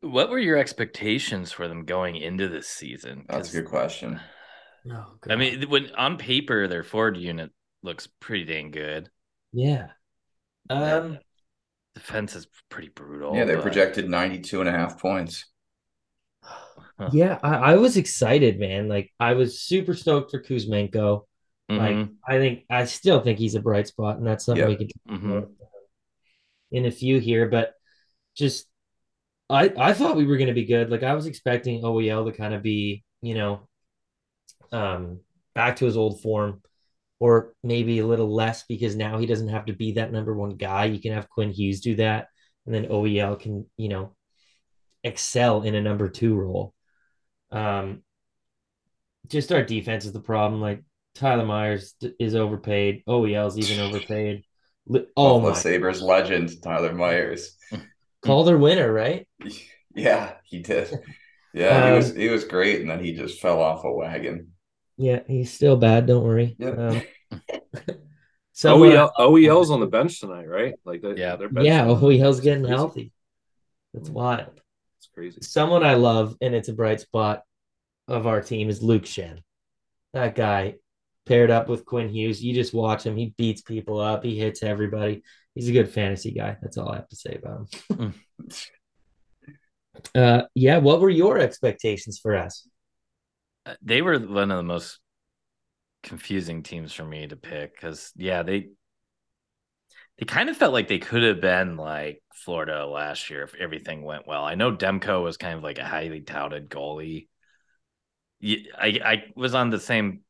[0.00, 3.26] What were your expectations for them going into this season?
[3.28, 4.20] That's a good question.
[4.90, 7.50] Oh, I mean, when on paper their forward unit
[7.82, 9.10] looks pretty dang good.
[9.52, 9.88] Yeah.
[10.70, 11.18] Um
[11.94, 13.36] defense is pretty brutal.
[13.36, 13.62] Yeah, they but...
[13.62, 15.46] projected 92 and a half points.
[17.12, 18.86] Yeah, I, I, was excited, man.
[18.86, 21.22] Like I was super stoked for Kuzmenko.
[21.70, 21.76] Mm-hmm.
[21.78, 24.78] Like I think I still think he's a bright spot, and that's something yep.
[24.78, 25.40] we can mm-hmm.
[26.72, 27.48] in a few here.
[27.48, 27.72] But
[28.36, 28.66] just
[29.50, 30.90] I I thought we were going to be good.
[30.90, 33.68] Like I was expecting OEL to kind of be, you know,
[34.72, 35.20] um,
[35.54, 36.62] back to his old form,
[37.18, 40.56] or maybe a little less because now he doesn't have to be that number one
[40.56, 40.84] guy.
[40.86, 42.28] You can have Quinn Hughes do that,
[42.66, 44.14] and then OEL can, you know,
[45.02, 46.74] excel in a number two role.
[47.50, 48.02] Um,
[49.26, 50.60] just our defense is the problem.
[50.60, 50.82] Like
[51.14, 53.02] Tyler Myers is overpaid.
[53.08, 54.44] OEL's even overpaid.
[55.16, 57.56] Oh my Sabres legend Tyler Myers.
[58.22, 59.26] Calder winner, right?
[59.92, 60.88] Yeah, he did.
[61.52, 64.52] Yeah, um, he was he was great, and then he just fell off a wagon.
[64.96, 66.06] Yeah, he's still bad.
[66.06, 66.54] Don't worry.
[66.58, 66.78] Yep.
[66.78, 67.02] Um,
[68.52, 70.74] so OEL, uh, OEL's on the bench tonight, right?
[70.84, 71.86] Like, they, yeah, yeah.
[71.86, 73.10] OEL's getting healthy.
[73.94, 74.60] That's wild.
[74.98, 75.40] It's crazy.
[75.40, 77.42] Someone I love, and it's a bright spot
[78.06, 79.42] of our team is Luke Schenn.
[80.12, 80.76] That guy
[81.26, 82.42] paired up with Quinn Hughes.
[82.42, 83.16] You just watch him.
[83.16, 84.22] He beats people up.
[84.22, 85.22] He hits everybody.
[85.54, 86.56] He's a good fantasy guy.
[86.62, 88.14] That's all I have to say about him.
[90.14, 90.78] uh, yeah.
[90.78, 92.66] What were your expectations for us?
[93.66, 94.98] Uh, they were one of the most
[96.02, 98.68] confusing teams for me to pick because yeah they
[100.18, 104.02] they kind of felt like they could have been like Florida last year if everything
[104.02, 104.44] went well.
[104.44, 107.28] I know Demko was kind of like a highly touted goalie.
[108.42, 110.20] I I was on the same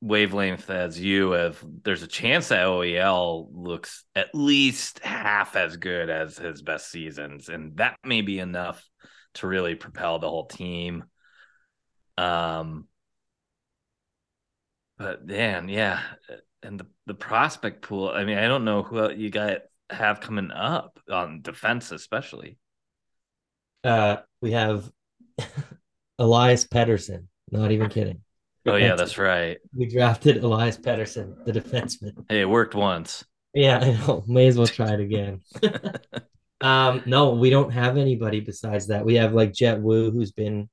[0.00, 6.08] wavelength as you of there's a chance that OEL looks at least half as good
[6.08, 8.84] as his best seasons and that may be enough
[9.34, 11.04] to really propel the whole team.
[12.16, 12.86] Um,
[14.98, 16.00] but man, yeah,
[16.62, 18.08] and the the prospect pool.
[18.08, 19.58] I mean, I don't know who you got
[19.90, 22.58] have coming up on defense, especially.
[23.84, 24.90] Uh, we have
[26.18, 27.26] Elias Pettersson.
[27.50, 28.20] Not even kidding.
[28.66, 29.58] Oh yeah, that's right.
[29.74, 32.24] We drafted Elias Pettersson, the defenseman.
[32.28, 33.24] Hey, it worked once.
[33.54, 34.24] Yeah, I know.
[34.28, 35.40] May as well try it again.
[36.60, 39.04] um, no, we don't have anybody besides that.
[39.04, 40.68] We have like Jett Woo, who's been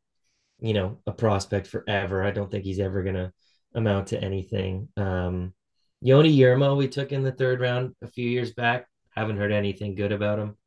[0.59, 2.23] you know, a prospect forever.
[2.23, 3.31] I don't think he's ever going to
[3.73, 4.87] amount to anything.
[4.97, 5.53] Um,
[6.03, 8.87] Joni Jurmo, we took in the third round a few years back.
[9.09, 10.57] Haven't heard anything good about him.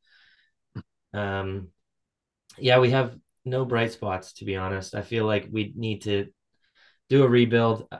[1.13, 1.67] Um,
[2.57, 3.15] yeah, we have
[3.45, 4.95] no bright spots, to be honest.
[4.95, 6.27] I feel like we need to
[7.09, 7.99] do a rebuild, uh,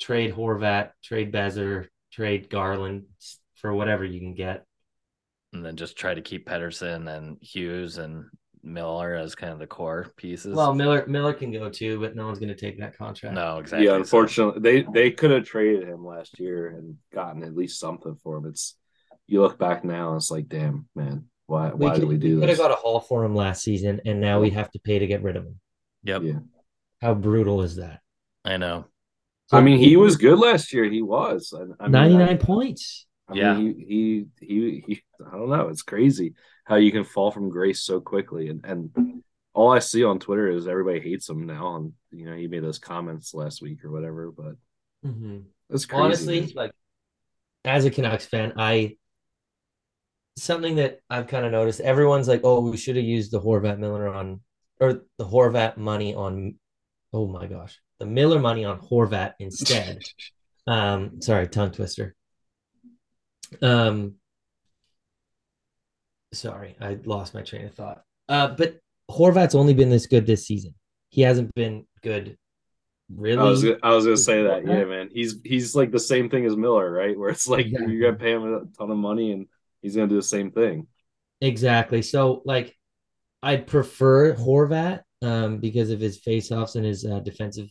[0.00, 3.04] trade Horvat, trade Boeser, trade Garland
[3.54, 4.64] for whatever you can get.
[5.52, 8.26] And then just try to keep Pettersson and Hughes and
[8.62, 10.54] Miller as kind of the core pieces.
[10.54, 13.34] Well, Miller Miller can go too, but no one's going to take that contract.
[13.34, 13.86] No, exactly.
[13.86, 14.60] Yeah, unfortunately, so.
[14.60, 18.46] they they could have traded him last year and gotten at least something for him.
[18.46, 18.76] It's
[19.26, 22.34] you look back now and it's like, damn, man, why why could, did we do
[22.34, 24.80] we Could have got a haul for him last season, and now we'd have to
[24.80, 25.60] pay to get rid of him.
[26.02, 26.22] Yep.
[26.22, 26.38] Yeah.
[27.00, 28.00] How brutal is that?
[28.46, 28.86] I know.
[29.48, 30.84] So I mean, he, he was good last year.
[30.84, 31.52] He was.
[31.56, 33.06] I, I mean, 99 I, points.
[33.28, 33.54] I yeah.
[33.54, 35.68] Mean, he, he, he, he, I don't know.
[35.68, 36.34] It's crazy
[36.64, 38.48] how you can fall from grace so quickly.
[38.48, 39.22] And and
[39.54, 41.76] all I see on Twitter is everybody hates him now.
[41.76, 44.32] And you know, he made those comments last week or whatever.
[44.32, 44.56] But
[45.04, 45.38] mm-hmm.
[45.70, 46.02] that's crazy.
[46.02, 46.72] Honestly, like
[47.64, 48.96] as a Canucks fan, I
[50.36, 51.80] something that I've kind of noticed.
[51.80, 54.40] Everyone's like, "Oh, we should have used the Horvat Miller on,
[54.80, 56.56] or the Horvat money on."
[57.12, 60.02] Oh my gosh, the Miller money on Horvat instead.
[60.66, 62.14] um, sorry, tongue twister.
[63.62, 64.16] Um,
[66.36, 68.02] Sorry, I lost my train of thought.
[68.28, 68.78] Uh, but
[69.10, 70.74] Horvat's only been this good this season.
[71.08, 72.36] He hasn't been good.
[73.14, 74.66] Really, I was I was gonna say that.
[74.66, 75.08] Yeah, man.
[75.12, 77.16] He's he's like the same thing as Miller, right?
[77.16, 77.94] Where it's like exactly.
[77.94, 79.46] you're gonna pay him a ton of money and
[79.80, 80.88] he's gonna do the same thing.
[81.40, 82.02] Exactly.
[82.02, 82.76] So like,
[83.42, 87.68] I'd prefer Horvat um, because of his faceoffs and his uh, defensive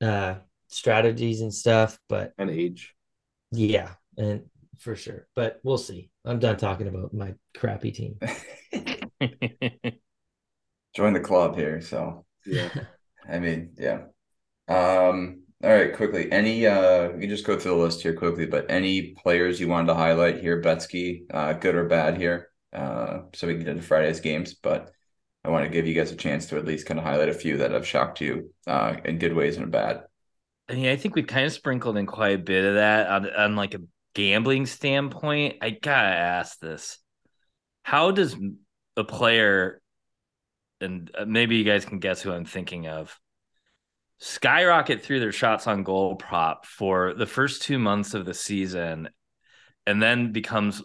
[0.00, 0.36] uh,
[0.68, 1.98] strategies and stuff.
[2.08, 2.94] But and age.
[3.52, 4.42] Yeah, and
[4.78, 5.26] for sure.
[5.34, 6.10] But we'll see.
[6.24, 8.18] I'm done talking about my crappy team.
[10.94, 11.80] Join the club here.
[11.80, 12.70] So yeah.
[13.28, 14.04] I mean, yeah.
[14.68, 16.30] Um, all right, quickly.
[16.30, 19.68] Any uh we can just go through the list here quickly, but any players you
[19.68, 22.50] wanted to highlight here, Betzky, uh, good or bad here.
[22.72, 24.90] Uh, so we can get into Friday's games, but
[25.46, 27.34] I want to give you guys a chance to at least kind of highlight a
[27.34, 30.02] few that have shocked you uh in good ways and bad.
[30.68, 33.30] I mean, I think we kind of sprinkled in quite a bit of that on,
[33.30, 33.80] on like a
[34.14, 36.98] gambling standpoint, I gotta ask this:
[37.84, 38.34] How does
[38.96, 39.80] a player,
[40.80, 43.16] and uh, maybe you guys can guess who I'm thinking of,
[44.18, 49.10] skyrocket through their shots on goal prop for the first two months of the season,
[49.86, 50.82] and then becomes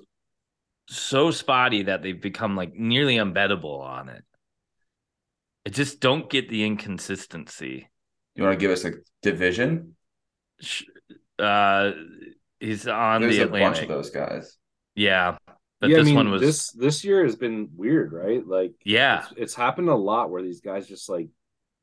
[0.87, 4.23] so spotty that they've become like nearly unbettable on it?
[5.65, 7.89] I just don't get the inconsistency.
[8.35, 9.95] You want to give us a division?
[11.37, 11.91] Uh,
[12.59, 13.73] he's on There's the a Atlantic.
[13.73, 14.57] bunch of those guys.
[14.95, 15.37] Yeah,
[15.79, 18.45] but yeah, this I mean, one was this this year has been weird, right?
[18.45, 21.29] Like, yeah, it's, it's happened a lot where these guys just like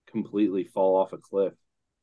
[0.06, 1.54] completely fall off a cliff.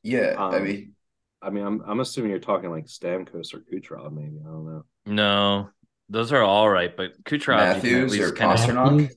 [0.03, 0.93] Yeah, Um, I mean,
[1.41, 4.37] I mean, I'm I'm assuming you're talking like Stamkos or Kucherov, maybe.
[4.41, 4.85] I don't know.
[5.05, 5.69] no,
[6.09, 9.09] those are all right, but Kucherov you can at Matthews or least kind of Pastrnak,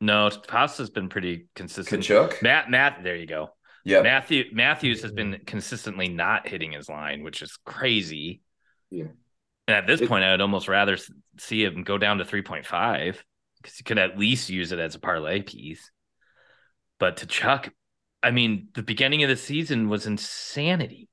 [0.00, 0.30] no.
[0.48, 2.02] Pasta's been pretty consistent.
[2.04, 2.42] Tkachuk.
[2.42, 3.50] Matt, Matt, there you go.
[3.84, 8.40] Yeah, Matthew Matthews has been consistently not hitting his line, which is crazy.
[8.90, 9.06] Yeah.
[9.68, 10.96] And at this It- point, I'd almost rather
[11.38, 13.22] see him go down to 3.5
[13.62, 15.90] because you could at least use it as a parlay piece.
[16.98, 17.72] But to Chuck,
[18.22, 21.08] I mean, the beginning of the season was insanity.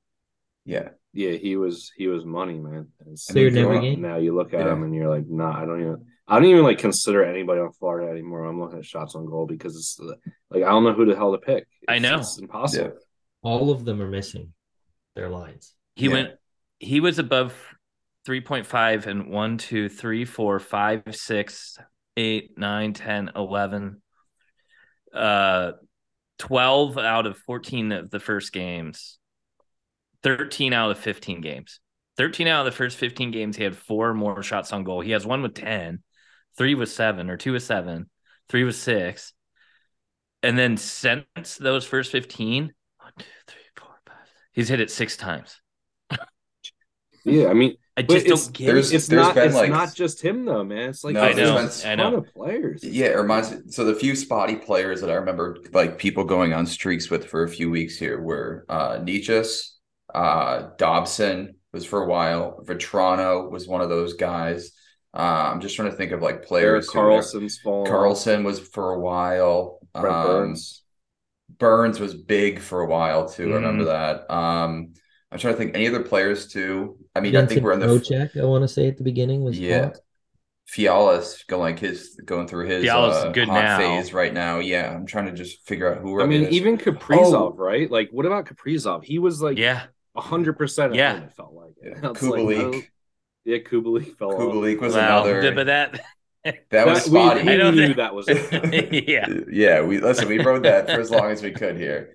[0.64, 0.90] yeah.
[1.16, 2.88] Yeah, he was he was money, man.
[3.06, 4.00] And So you're never game?
[4.00, 4.72] now you look at Yeah.
[4.72, 7.72] him and you're like, nah, I don't even I don't even like consider anybody on
[7.72, 8.44] Florida anymore.
[8.44, 10.00] I'm looking at shots on goal because it's
[10.50, 11.66] like I don't know who the hell to pick.
[11.86, 12.18] I know.
[12.18, 12.92] it's impossible.
[13.42, 14.52] All of them are missing
[15.14, 15.74] their lines.
[15.96, 16.12] He Yeah.
[16.12, 16.30] went,
[16.78, 17.54] he was above
[18.26, 21.78] 3.5 and 1, 2, 3, 4, 5, 6,
[22.16, 24.02] 8, 9, 10, 11,
[25.12, 25.72] uh,
[26.38, 29.18] 12 out of 14 of the first games,
[30.22, 31.80] 13 out of 15 games.
[32.16, 35.00] 13 out of the first 15 games, he had four more shots on goal.
[35.00, 36.02] He has one with 10,
[36.56, 38.08] three was seven, or two was seven,
[38.48, 39.32] three was six.
[40.42, 44.16] And then since those first 15, one, two, three, four, five,
[44.52, 45.60] he's hit it six times.
[47.26, 48.96] Yeah, I mean, I just don't get there's- it.
[48.96, 50.90] it's there's not been, it's like- not just him though, man.
[50.90, 52.18] It's like No, I there's know, a I ton know.
[52.18, 52.84] of players.
[52.84, 53.58] Yeah, it reminds me.
[53.68, 57.42] So the few spotty players that I remember, like people going on streaks with for
[57.44, 59.70] a few weeks here, were uh Necas,
[60.14, 62.62] uh Dobson was for a while.
[62.66, 64.72] Vatrano was one of those guys.
[65.14, 66.86] Uh, I'm just trying to think of like players.
[66.86, 67.90] who Carlson's fallen.
[67.90, 69.78] Carlson was for a while.
[69.92, 70.82] Brent Um, Burns.
[71.58, 73.52] Burns was big for a while too.
[73.52, 74.26] I remember Mm-hmm.
[74.28, 74.34] that.
[74.34, 74.94] Um,
[75.30, 76.96] I'm trying to think any other players too.
[77.14, 79.42] I mean, I think we're in the Trocheck, I want to say at the beginning
[79.44, 79.84] was yeah.
[79.86, 79.98] hot.
[80.66, 83.78] Fiala's going like his going through his Fiala's uh, good hot now.
[83.78, 84.58] phase right now.
[84.60, 86.20] Yeah, I'm trying to just figure out who.
[86.22, 86.54] I mean, it is.
[86.54, 87.54] even Kaprizov, Oh.
[87.56, 87.90] right?
[87.90, 89.04] Like, what about Kaprizov?
[89.04, 89.82] He was like Yeah.
[90.16, 90.94] hundred percent.
[90.94, 91.18] Yeah.
[91.24, 91.74] it felt like.
[91.82, 91.90] Yeah.
[92.10, 92.58] It's like, Kubalik.
[92.58, 92.84] I don't-
[93.44, 94.40] yeah, Kubalik fell off.
[94.40, 95.54] Kubalik was Well, another.
[95.54, 96.00] but that,
[96.70, 97.42] that was That- we- spotty.
[97.44, 98.28] we I don't knew think- that was.
[99.08, 99.28] yeah.
[99.50, 100.28] yeah, we listen.
[100.28, 102.14] We rode that for as long as we could here.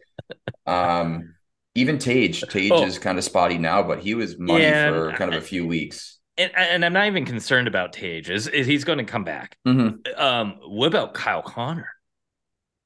[0.65, 1.33] Um,
[1.75, 2.85] even Tage, Tage Oh.
[2.85, 5.65] is kind of spotty now, but he was money Yeah, for kind of a few
[5.65, 6.19] weeks.
[6.37, 8.29] And, and I'm not even concerned about Tage.
[8.29, 9.57] Is, is he's going to come back?
[9.67, 9.99] Mhm.
[10.19, 11.89] Um, what about Kyle Connor?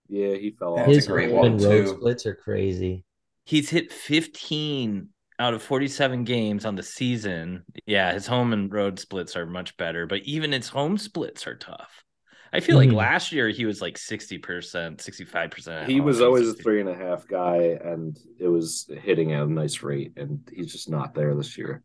[0.10, 0.92] yeah, he fell That's off.
[0.92, 1.96] a His great one, and road too.
[1.96, 3.04] splits are crazy.
[3.46, 5.10] He's hit 15
[5.40, 7.64] out of 47 games on the season.
[7.86, 11.56] Yeah, his home and road splits are much better, but even his home splits are
[11.56, 12.04] tough.
[12.52, 12.96] I feel like Mhm.
[12.96, 15.90] last year he was like 60%, 65%.
[15.90, 19.52] He was always a three and a half guy, and it was hitting at a
[19.52, 21.82] nice rate, and he's just not there this year.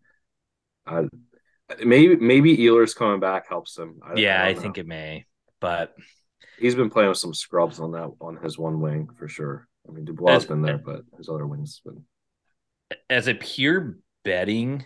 [0.87, 1.09] I
[1.85, 4.01] maybe maybe Ehlers coming back helps him.
[4.05, 5.27] I, Yeah, I don't think it may,
[5.61, 5.95] but
[6.59, 9.67] he's been playing with some scrubs on that on his one wing for sure.
[9.89, 12.05] I mean, Dubois has been there, but his other wings been.
[13.11, 14.85] As a pure betting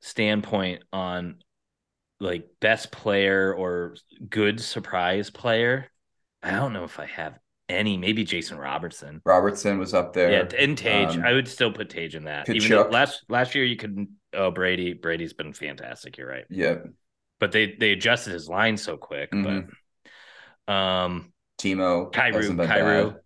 [0.00, 1.36] standpoint on
[2.20, 3.96] like best player or
[4.28, 5.88] good surprise player,
[6.42, 7.38] I don't know if I have
[7.68, 7.96] any.
[7.96, 9.20] Maybe Jason Robertson.
[9.24, 10.30] Robertson was up there.
[10.30, 11.16] Yeah, and Tage.
[11.16, 12.48] Um, I would still put Tage in that.
[12.48, 16.18] Even though last last year you could oh Brady Brady's been fantastic.
[16.18, 16.76] You're right, yeah,
[17.40, 19.32] but they they adjusted his line so quick.
[19.32, 19.68] Mhm.
[20.66, 23.12] But um, Timo, Kyrou, hasn't Kyrou.
[23.12, 23.20] bad.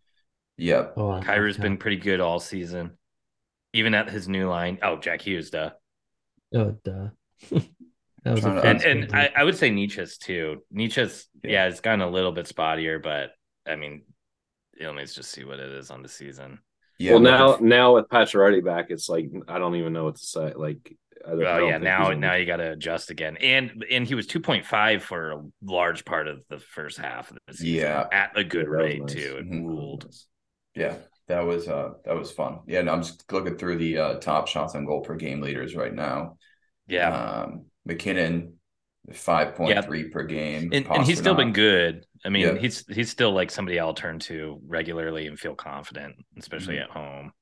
[0.59, 0.95] Yep.
[0.97, 2.97] Oh, I love Kyrou's been pretty good all season,
[3.77, 4.79] even at his new line.
[4.83, 5.71] Oh, Jack Hughes, duh.
[6.55, 7.09] Oh, duh.
[7.51, 9.15] that was a and and.
[9.15, 10.63] I, I would say Necas too.
[10.75, 11.51] Necas Yeah.
[11.51, 11.67] yeah.
[11.67, 13.31] it's gotten a little bit spottier, but
[13.67, 14.03] I mean,
[14.79, 16.59] you know, let's just see what it is on the season.
[16.99, 17.13] Yeah.
[17.13, 20.27] well, now looking now with Pacioretty back, it's like I don't even know what to
[20.27, 20.53] say.
[20.57, 20.97] Like,
[21.27, 23.37] I don't, I Oh don't yeah, think now he's now you got to adjust again,
[23.39, 27.31] and and he was two point five for a large part of the first half
[27.31, 27.75] of the season.
[27.81, 28.07] Yeah.
[28.13, 29.13] at a good Yeah, rate nice.
[29.13, 29.37] too.
[29.41, 29.67] It Mhm.
[29.67, 30.11] ruled.
[30.75, 30.97] Yeah,
[31.29, 32.61] that was uh that was fun.
[32.67, 35.75] Yeah, and I'm just looking through the uh top shots on goal per game leaders
[35.75, 36.39] right now.
[36.87, 38.55] Yeah, Um MacKinnon,
[39.13, 40.71] five point three per game.
[40.73, 42.07] and, and he's still been good.
[42.25, 42.61] I mean, Yeah.
[42.61, 46.83] he's he's still like somebody I'll turn to regularly and feel confident, especially Mhm.
[46.85, 47.33] at home.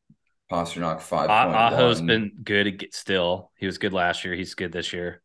[0.51, 1.30] Pastrnak five.
[1.30, 3.51] Aho's been good still.
[3.57, 4.35] He was good last year.
[4.35, 5.22] He's good this year.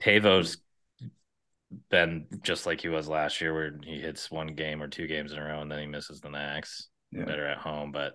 [0.00, 0.58] Teuvo's
[1.88, 5.32] been just like he was last year, where he hits one game or two games
[5.32, 6.88] in a row and then he misses the next.
[7.12, 7.24] Yeah.
[7.24, 8.14] Better at home, but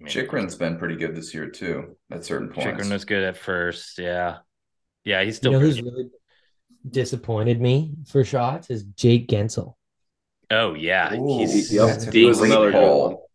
[0.00, 1.96] I mean, Chychrun's been pretty good this year too.
[2.10, 3.98] At certain points, Chychrun was good at first.
[3.98, 4.38] Yeah,
[5.04, 5.52] yeah, he's still.
[5.52, 6.08] You know who's really
[6.88, 9.74] disappointed me for shots is Jake Guentzel.
[10.50, 12.12] Oh yeah, Ooh, he's, yep.
[12.12, 13.28] he's another goal.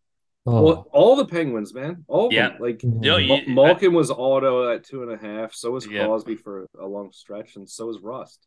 [0.46, 0.62] Oh.
[0.62, 2.04] Well, all the Penguins, man.
[2.06, 2.50] All yeah.
[2.50, 2.58] Them.
[2.60, 3.00] Like mm-hmm.
[3.00, 5.54] no, you, Malkin I, was auto at two and a half.
[5.54, 6.04] So was yeah.
[6.04, 8.46] Crosby for a long stretch, and so was Rust.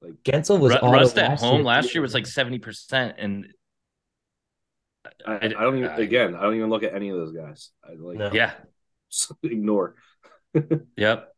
[0.00, 1.64] Like Guentzel was R- Rust at home year.
[1.64, 3.46] last year was like seventy percent, and
[5.26, 5.90] I, I, don't even.
[5.90, 7.70] again, I don't even look at any of those guys.
[7.84, 8.18] I like.
[8.18, 8.30] No.
[8.32, 8.52] Yeah.
[9.42, 9.94] ignore.
[10.96, 11.34] yep.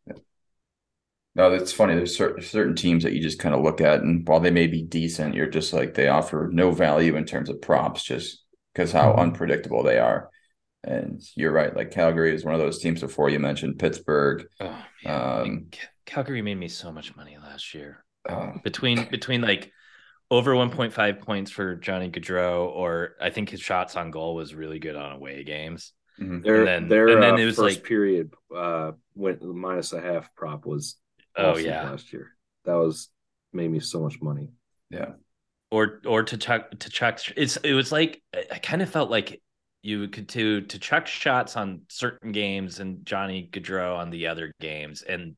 [1.36, 1.94] No, that's funny.
[1.94, 4.66] There's certain, certain teams that you just kind of look at, and while they may
[4.66, 8.42] be decent, you're just like they offer no value in terms of props, just
[8.74, 9.20] because how mm-hmm.
[9.20, 10.30] unpredictable they are.
[10.82, 11.74] And you're right.
[11.76, 14.46] Like Calgary is one of those teams before you mentioned Pittsburgh.
[14.60, 15.66] Oh, um,
[16.06, 18.04] Calgary made me so much money last year.
[18.28, 19.72] Uh, between between like
[20.30, 24.78] over 1.5 points for Johnny Gaudreau, or I think his shots on goal was really
[24.78, 25.92] good on away games.
[26.20, 26.42] Mm-hmm.
[26.42, 29.92] Their, and then, their and then uh, it was first like period uh, went minus
[29.92, 30.96] a half prop was
[31.36, 32.32] oh yeah last year.
[32.64, 33.08] That was
[33.52, 34.50] made me so much money.
[34.90, 35.12] Yeah
[35.70, 39.40] or or Tkachuk to chuck it's it was like I kind of felt like
[39.82, 45.02] you could to Tkachuk shots on certain games and Johnny Gaudreau on the other games
[45.02, 45.36] and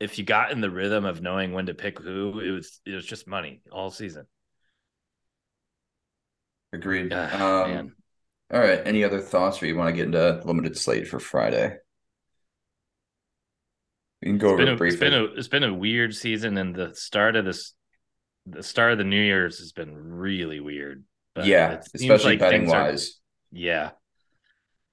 [0.00, 2.94] if you got in the rhythm of knowing when to pick who it was it
[2.94, 4.26] was just money all season
[6.72, 7.92] agreed um,
[8.52, 11.76] all right any other thoughts or you want to get into limited slate for Friday
[14.22, 14.88] we can go it's over briefly.
[14.88, 17.74] It's been, a, it's been a weird season and the start of this
[18.46, 21.04] the start of the New Year's has been really weird.
[21.42, 23.08] yeah, especially like betting wise.
[23.52, 23.90] Are, yeah,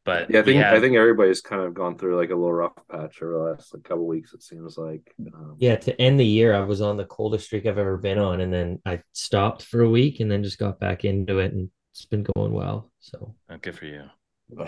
[0.08, 2.72] but yeah, I think I think everybody's kind of gone through like a little rough
[2.90, 4.34] patch over the last like, couple weeks.
[4.34, 5.14] It seems like.
[5.20, 8.18] Um, yeah, to end the year, I was on the coldest streak I've ever been
[8.18, 11.52] on, and then I stopped for a week, and then just got back into it,
[11.52, 12.90] and it's been going well.
[13.02, 14.04] So oh, good for you.
[14.50, 14.66] no,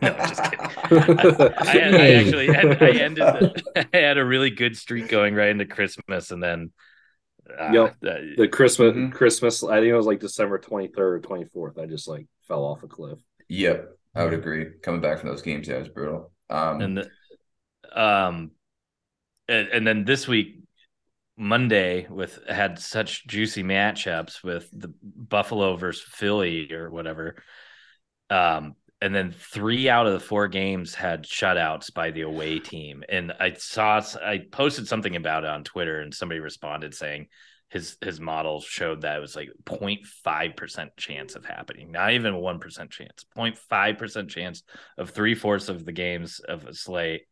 [0.00, 0.60] just kidding.
[0.88, 3.18] I, I, I actually had, I ended.
[3.18, 6.72] The, I had a really good streak going right into Christmas, and then
[7.60, 7.96] uh, yep.
[8.00, 9.10] the Christmas mm-hmm.
[9.10, 11.78] Christmas I think it was like December 23rd or 24th.
[11.78, 13.18] I just like fell off a cliff.
[13.50, 13.98] Yep.
[14.14, 14.66] I would agree.
[14.82, 16.32] Coming back from those games, yeah, it was brutal.
[16.48, 18.50] Um and the, um
[19.48, 20.60] and, and then this week
[21.40, 27.42] Monday with had such juicy matchups with the Buffalo versus Philly or whatever.
[28.28, 33.02] Um, and then three out of the four games had shutouts by the away team.
[33.08, 37.28] And I saw I posted something about it on Twitter, and somebody responded saying
[37.70, 42.36] his his model showed that it was like 0.5 percent chance of happening, not even
[42.36, 44.62] one percent chance, 0.5 percent chance
[44.98, 47.22] of three fourths of the games of a slate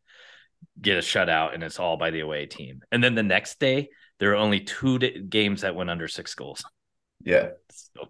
[0.81, 2.81] get a shutout, and it's all by the away team.
[2.91, 6.63] And then the next day, there are only two games that went under six goals.
[7.23, 7.49] Yeah.
[7.71, 8.09] So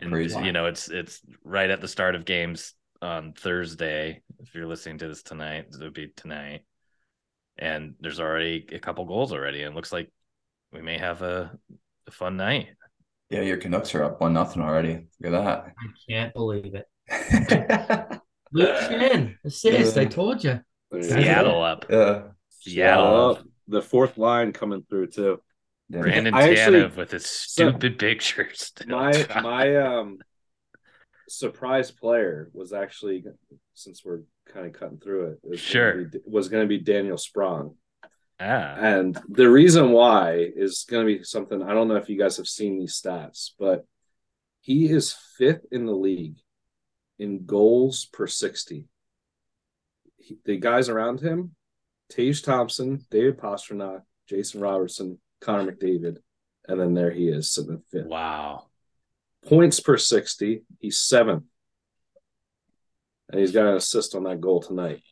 [0.00, 0.40] and crazy.
[0.40, 4.22] you know, it's it's right at the start of games on Thursday.
[4.38, 6.62] If you're listening to this tonight, it would be tonight.
[7.58, 10.10] And there's already a couple goals already, and looks like
[10.72, 11.56] we may have a,
[12.06, 12.68] a fun night.
[13.30, 15.06] Yeah, your Canucks are up one nothing already.
[15.20, 15.64] Look at that.
[15.66, 15.72] I
[16.08, 16.86] can't believe it.
[18.52, 19.96] Luke Schenn, assist.
[19.96, 20.02] Yeah.
[20.02, 20.60] I told you.
[21.00, 21.86] Seattle up.
[21.88, 22.22] Yeah.
[22.50, 23.44] Seattle up.
[23.68, 25.40] The fourth line coming through too.
[25.88, 28.72] Brandon I Tanev actually, with his stupid so pictures.
[28.86, 30.18] My my um
[31.28, 33.24] surprise player was actually
[33.74, 34.20] since we're
[34.52, 35.38] kind of cutting through it.
[35.44, 37.74] it was sure, gonna be, was going to be Daniel Sprong.
[38.40, 38.74] Ah.
[38.78, 42.38] And the reason why is going to be something I don't know if you guys
[42.38, 43.84] have seen these stats, but
[44.60, 46.36] he is fifth in the league
[47.18, 48.86] in goals per 60.
[50.16, 51.54] He, the guys around him,
[52.08, 56.18] Tage Thompson, David Pastrnak, Jason Robertson, Connor McDavid,
[56.66, 58.06] and then there he is sitting at fifth.
[58.06, 58.66] Wow.
[59.46, 61.44] Points per 60, he's seventh.
[63.30, 65.02] And he's got an assist on that goal tonight.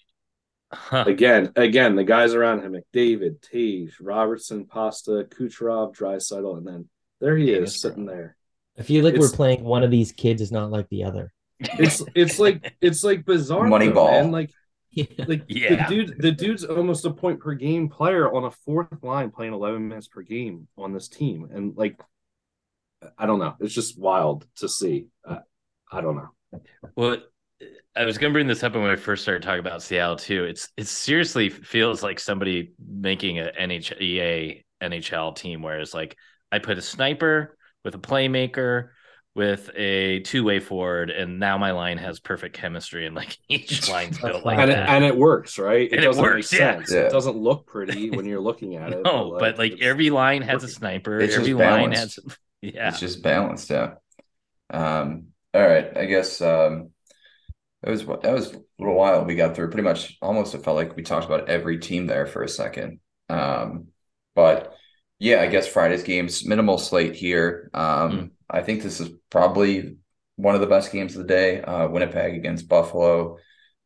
[0.71, 1.05] Huh.
[1.07, 6.89] Again, again, the guys around him, McDavid, Tage, Robertson, Pasta, Kucherov, Draisaitl, and then
[7.21, 8.37] there he is sitting there.
[8.79, 11.33] I feel like it's, we're playing one of these kids is not like the other.
[11.59, 13.65] It's it's like it's like bizarre.
[13.65, 14.11] Moneyball.
[14.11, 14.31] Man.
[14.31, 14.51] Like
[14.91, 15.25] yeah.
[15.27, 15.89] Like yeah.
[15.89, 19.55] the dude, the dude's almost a point per game player on a fourth line playing
[19.55, 22.01] 11 minutes per game on this team, and like,
[23.17, 25.07] I don't know, it's just wild to see.
[25.25, 25.39] Uh,
[25.91, 26.61] I don't know.
[26.95, 27.17] Well,
[27.99, 30.45] I was going to bring this up when we first started talking about Seattle too.
[30.45, 36.17] It's it seriously feels like somebody making a NHEA NHL team where it's like
[36.53, 38.91] I put a sniper with a playmaker
[39.35, 44.19] with a two-way forward, and now my line has perfect chemistry, and like each line's
[44.19, 44.85] built like and that.
[44.85, 45.91] It, and it works, right?
[45.91, 46.77] It and doesn't it works, make yeah.
[46.77, 46.93] sense.
[46.93, 47.01] Yeah.
[47.01, 49.03] It doesn't look pretty when you're looking at it.
[49.05, 51.19] No, but like, it's every line has a sniper.
[51.19, 52.21] It's every line balanced.
[52.25, 52.89] has, yeah.
[52.89, 53.95] It's just balanced, yeah.
[54.71, 56.91] Um, all right, I guess um
[57.83, 60.77] that was that was a little while we got through pretty much almost it felt
[60.77, 63.01] like we talked about every team there for a second.
[63.29, 63.89] Um,
[64.35, 64.75] but
[65.19, 67.71] yeah, I guess Friday's games, minimal slate here.
[67.75, 68.31] Um, Mm.
[68.51, 69.97] I think this is probably
[70.37, 71.61] one of the best games of the day.
[71.61, 73.37] Uh, Winnipeg against Buffalo.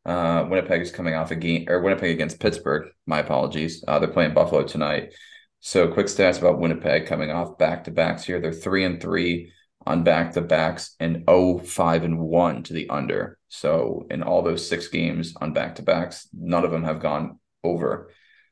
[0.05, 2.89] Uh, Winnipeg is coming off a game, or Winnipeg against Pittsburgh.
[3.05, 3.83] My apologies.
[3.87, 5.13] Uh, they're playing Buffalo tonight.
[5.59, 8.39] So, quick stats about Winnipeg coming off back to backs here.
[8.39, 9.51] They're three and three
[9.85, 13.37] on back to backs and 0 5 and 1 to the under.
[13.49, 17.39] So, in all those six games on back to backs, none of them have gone
[17.63, 18.09] over.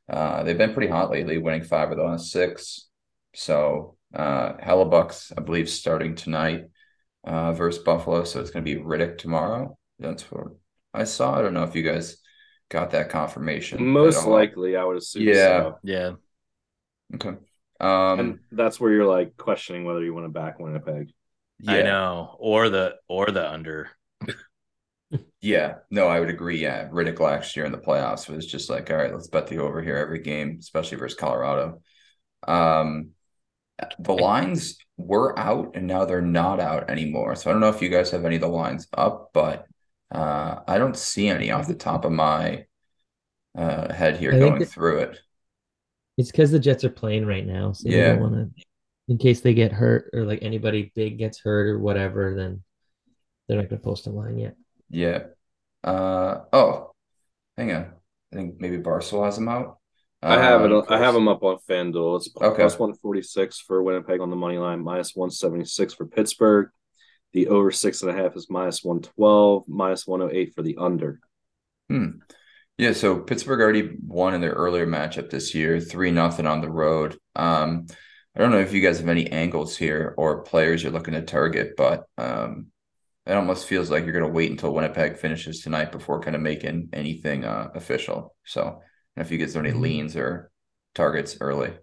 [0.09, 2.89] Uh, they've been pretty hot lately, winning five of the last six.
[3.33, 6.65] So, uh, Hellebuyck's, I believe, starting tonight
[7.23, 8.23] uh, versus Buffalo.
[8.23, 9.77] So, it's going to be Rittich tomorrow.
[9.99, 10.47] That's what
[10.93, 11.37] I saw.
[11.37, 12.17] I don't know if you guys
[12.69, 13.85] got that confirmation.
[13.85, 15.23] Most likely, I would assume.
[15.23, 15.33] Yeah.
[15.33, 15.79] so.
[15.83, 16.11] yeah.
[17.15, 17.37] Okay.
[17.79, 21.11] Um, and that's where you're like questioning whether you want to back Winnipeg.
[21.67, 22.35] I know.
[22.39, 23.89] Or the or the under.
[25.41, 26.61] Yeah, no, I would agree.
[26.61, 29.57] Yeah, Rittich last year in the playoffs was just like, all right, let's bet the
[29.57, 31.81] over here every game, especially versus Colorado.
[32.47, 33.09] Um,
[33.99, 37.35] the lines were out and now they're not out anymore.
[37.35, 39.65] So I don't know if you guys have any of the lines up, but
[40.11, 42.65] uh, I don't see any off the top of my
[43.57, 45.19] uh, head here I going that- through it.
[46.17, 48.13] It's because the Jets are playing right now, so Yeah.
[48.13, 48.63] they don't want to.
[49.07, 52.63] In case they get hurt or like anybody big gets hurt or whatever, then
[53.47, 54.55] they're not going to post a line yet.
[54.89, 55.23] Yeah.
[55.83, 56.91] Uh, oh,
[57.57, 57.91] hang on.
[58.31, 59.77] I think maybe Barcel has them out.
[60.23, 60.85] I have it.
[60.87, 62.17] I have them up on FanDuel.
[62.17, 62.61] It's Okay.
[62.61, 66.05] plus one forty six for Winnipeg on the money line, minus one seventy six for
[66.05, 66.69] Pittsburgh.
[67.33, 70.61] The over six and a half is minus one twelve, minus one hundred eight for
[70.61, 71.19] the under.
[71.89, 72.19] Hmm.
[72.77, 76.69] Yeah, so Pittsburgh already won in their earlier matchup this year, three nothing on the
[76.69, 77.17] road.
[77.35, 77.87] Um,
[78.35, 81.21] I don't know if you guys have any angles here or players you're looking to
[81.21, 82.67] target, but um,
[83.25, 86.41] it almost feels like you're going to wait until Winnipeg finishes tonight before kind of
[86.41, 88.33] making anything uh, official.
[88.45, 88.79] So, I don't
[89.17, 89.81] know if you guys have any Mhm.
[89.81, 90.49] leans or
[90.95, 91.73] targets early.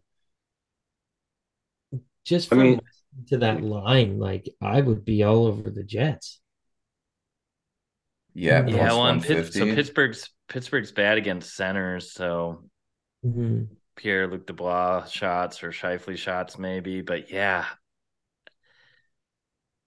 [2.24, 2.80] Just I mean-
[3.28, 6.40] to that line, like I would be all over the Jets.
[8.34, 12.64] Yeah, Yeah, Yeah, plus well, and Pitt, so Pittsburgh's Pittsburgh's bad against centers, so
[13.24, 13.68] Mhm.
[13.98, 17.66] Pierre Luc Dubois shots or Scheifele shots maybe, but yeah,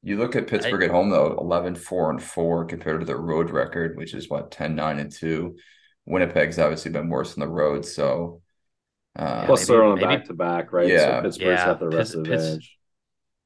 [0.04, 3.50] You look at Pittsburgh at home though, 11 4 and 4 compared to their road
[3.52, 5.56] record, which is what 10 9 and 2.
[6.06, 8.42] Winnipeg's obviously been worse on the road, so
[9.16, 10.88] uh, Plus, maybe- they're on a maybe- back to back, right?
[10.88, 11.18] Yeah.
[11.18, 12.78] So Pittsburgh's Yeah, got the rest Pitts- of the Pitts- advantage.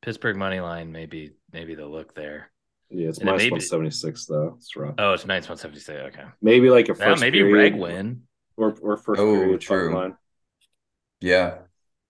[0.02, 2.52] Pittsburgh money line maybe maybe the look there.
[2.92, 4.54] Yeah, it's And it minus may be- one seventy six though.
[4.58, 4.96] It's rough.
[5.00, 6.00] Oh, it's nice one seventy six.
[6.00, 8.22] Okay, Maybe like a well, first maybe period Reg win.
[8.56, 10.14] or or first Oh, period true.
[11.22, 11.60] Yeah.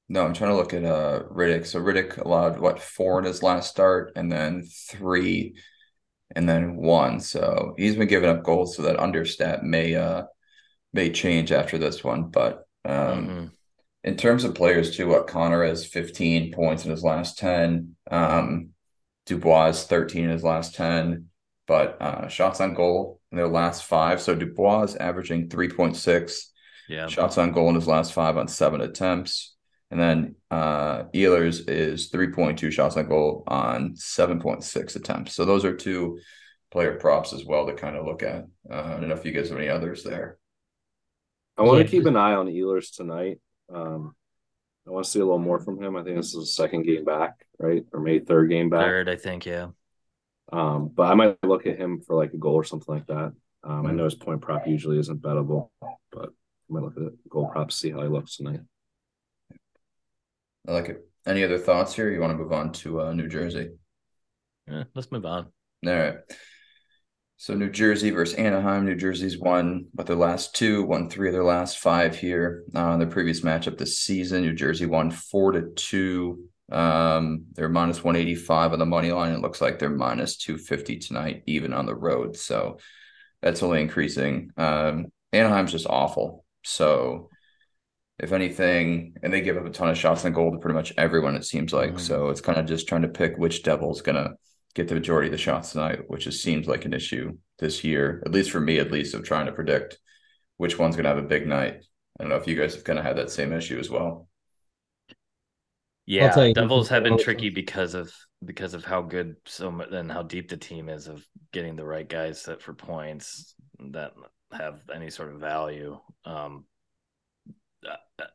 [0.07, 1.65] No, I'm trying to look at uh Rittich.
[1.68, 5.56] So Rittich allowed what four in his last start and then three
[6.36, 7.19] and then one.
[7.19, 10.23] So he's been giving up goals, so that understat may uh
[10.94, 12.30] may change after this one.
[12.30, 13.52] But um Mhm.
[14.03, 17.95] in terms of players too, what Connor has 15 points in his last 10.
[18.11, 18.69] Um,
[19.26, 21.32] Dubois 13 in his last 10,
[21.65, 24.22] but uh, shots on goal in their last five.
[24.22, 26.52] So Dubois is averaging 3.6
[26.88, 29.53] Yeah, shots on goal in his last five on seven attempts.
[29.91, 35.34] And then uh, Ehlers is 3.2 shots on goal on 7.6 attempts.
[35.34, 36.20] So those are two
[36.72, 38.45] player props as well to kind of look at.
[38.70, 40.38] Uh, I don't know if you guys have any others there.
[41.57, 43.40] I want to keep an eye on Ehlers tonight.
[43.74, 44.16] Um,
[44.88, 45.95] I want to see a little more from him.
[45.95, 47.86] I think this is the second game back, right?
[47.94, 48.86] Or maybe third game back.
[48.86, 49.45] third, I think.
[49.45, 49.68] Yeah,
[50.52, 53.34] Um, but I might look at him for like a goal or something like that.
[53.64, 53.95] Um, I Mhm.
[53.95, 55.70] know his point prop usually isn't bettable,
[56.12, 56.30] but
[56.70, 58.62] I might look at it, goal prop, see how he looks tonight.
[60.68, 61.08] I like it.
[61.28, 62.12] Any other thoughts here?
[62.12, 63.70] You want to move on to uh, New Jersey?
[64.70, 65.48] Eh, let's move on.
[65.86, 66.16] All right.
[67.38, 68.86] So New Jersey versus Anaheim.
[68.86, 72.64] New Jersey's won but their last two, won three of their last five here.
[72.74, 76.46] Uh, in their previous matchup this season, New Jersey won four to two.
[76.72, 79.34] Um, they're minus 185 on the money line.
[79.34, 82.38] It looks like they're minus 250 tonight, even on the road.
[82.38, 82.80] So
[83.42, 84.52] that's only increasing.
[84.58, 86.45] Um, Anaheim's just awful.
[86.66, 87.30] So
[88.20, 90.94] if anything, and they give up a ton of shots on goal to pretty much
[90.98, 91.94] everyone, it seems like.
[91.94, 92.00] Mhm.
[92.00, 94.36] So it's kind of just trying to pick which devil's gonna
[94.74, 98.22] get the majority of the shots tonight, which just seems like an issue this year,
[98.26, 100.00] at least for me, at least of trying to predict
[100.58, 101.84] which one's gonna have a big night.
[102.20, 104.28] I don't know if you guys have kind of had that same issue as well.
[106.06, 108.14] Yeah, Devils have been tricky because of
[108.44, 111.86] because of how good so much and how deep the team is of getting the
[111.86, 113.56] right guys set for points
[113.92, 114.14] that
[114.57, 115.99] have any sort of value.
[116.26, 116.65] Um,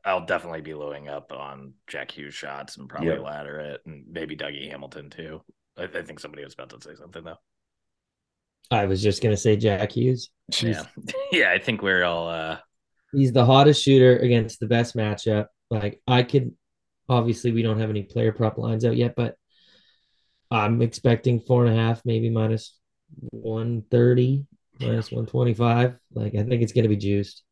[0.04, 3.22] I'll definitely be loading up on Jack Hughes shots and probably yep.
[3.22, 5.42] ladder it, and maybe Dougie Hamilton too.
[5.76, 7.38] I, I, think somebody was about to say something though.
[8.70, 10.30] I was just gonna say Jack Hughes.
[10.62, 10.84] Yeah,
[11.32, 11.50] yeah.
[11.50, 12.28] I think we're all.
[12.28, 12.58] uh
[13.12, 15.46] He's the hottest shooter against the best matchup.
[15.70, 16.52] Like I could,
[17.08, 19.34] obviously, we don't have any player prop lines out yet, but
[20.50, 22.76] I'm expecting four and a half, maybe minus
[23.30, 24.46] one thirty,
[24.80, 25.96] minus one twenty five.
[26.12, 27.42] Like I think it's gonna be juiced.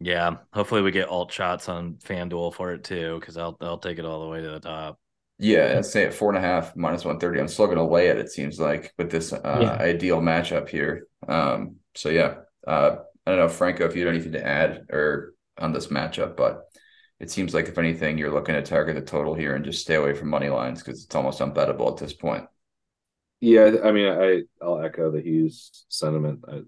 [0.00, 3.98] Yeah, hopefully we get alt shots on FanDuel for it too, because I'll I'll take
[3.98, 4.98] it all the way to the top.
[5.38, 7.40] Yeah, I'd say at four and a half minus one thirty.
[7.40, 8.18] I'm still going to lay it.
[8.18, 9.72] It seems like with this uh, yeah.
[9.72, 11.06] ideal matchup here.
[11.26, 12.34] Um, so yeah,
[12.66, 12.96] uh,
[13.26, 16.64] I don't know, Franco, if you had anything to add or on this matchup, but
[17.20, 19.94] it seems like if anything, you're looking to target the total here and just stay
[19.94, 22.44] away from money lines because it's almost unbettable at this point.
[23.42, 26.44] Yeah, I mean, I I'll echo the Hughes sentiment.
[26.48, 26.62] I,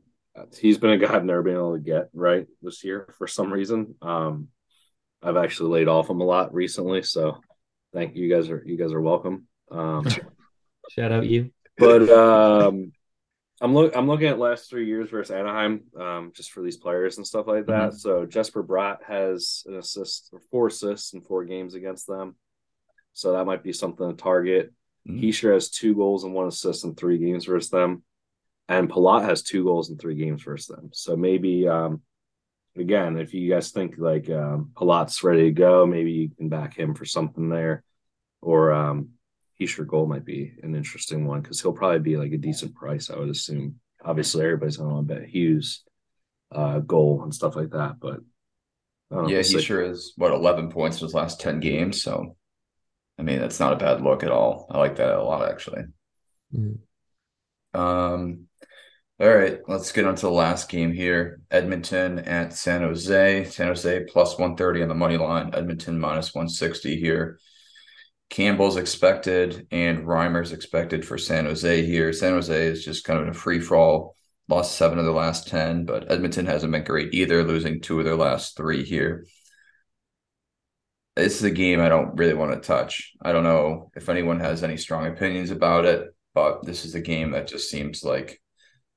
[0.58, 3.52] he's been a guy I've never been able to get right this year for some
[3.52, 3.94] reason.
[4.02, 4.48] Um,
[5.22, 7.40] I've actually laid off him a lot recently, so
[7.92, 8.28] thank you.
[8.28, 9.46] guys are you guys are welcome.
[9.70, 10.04] Um,
[10.90, 11.52] Shout out you.
[11.78, 12.90] But um,
[13.60, 17.18] I'm look I'm looking at last three years versus Anaheim, um, just for these players
[17.18, 17.90] and stuff like that.
[17.90, 17.98] Mm-hmm.
[17.98, 22.34] So Jesper Bratt has an assist or four assists in four games against them.
[23.12, 24.72] So that might be something to target.
[25.08, 25.20] Mm-hmm.
[25.20, 28.02] Hischier has two goals and one assist in three games versus them
[28.68, 30.90] and Palat has two goals in three games versus them.
[30.92, 32.02] So maybe um,
[32.76, 36.76] again, if you guys think like um, Palat's ready to go, maybe you can back
[36.76, 37.84] him for something there,
[38.40, 39.10] or um,
[39.60, 43.10] Hischier goal might be an interesting one because he'll probably be like a decent price,
[43.10, 43.76] I would assume.
[44.02, 45.82] Obviously, everybody's going to want to bet Hughes
[46.52, 48.20] uh, goal and stuff like that, but
[49.28, 52.02] yeah, he sure is what eleven points in his last ten games.
[52.02, 52.36] So,
[53.18, 54.66] I mean, that's not a bad look at all.
[54.70, 55.84] I like that a lot, actually.
[56.54, 57.80] Mm-hmm.
[57.80, 58.46] Um,
[59.20, 61.40] all right, let's get on to the last game here.
[61.50, 63.44] Edmonton at San Jose.
[63.44, 65.50] San Jose plus 130 on the money line.
[65.54, 67.38] Edmonton minus 160 here.
[68.28, 72.12] Campbell's expected and Reimer's expected for San Jose here.
[72.12, 74.16] San Jose is just kind of in a free fall.
[74.48, 78.04] Lost seven of the last 10, but Edmonton hasn't been great either, losing two of
[78.04, 79.24] their last three here.
[81.16, 83.12] This is a game I don't really want to touch.
[83.22, 87.00] I don't know if anyone has any strong opinions about it, but this is a
[87.00, 88.40] game that just seems like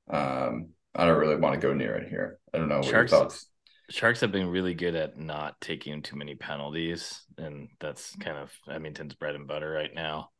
[0.09, 2.39] um, I don't really want to go near it here.
[2.53, 3.47] I don't know what Sharks, your thoughts.
[3.89, 8.51] Sharks have been really good at not taking too many penalties, and that's kind of
[8.69, 10.31] Edmonton's bread and butter right now.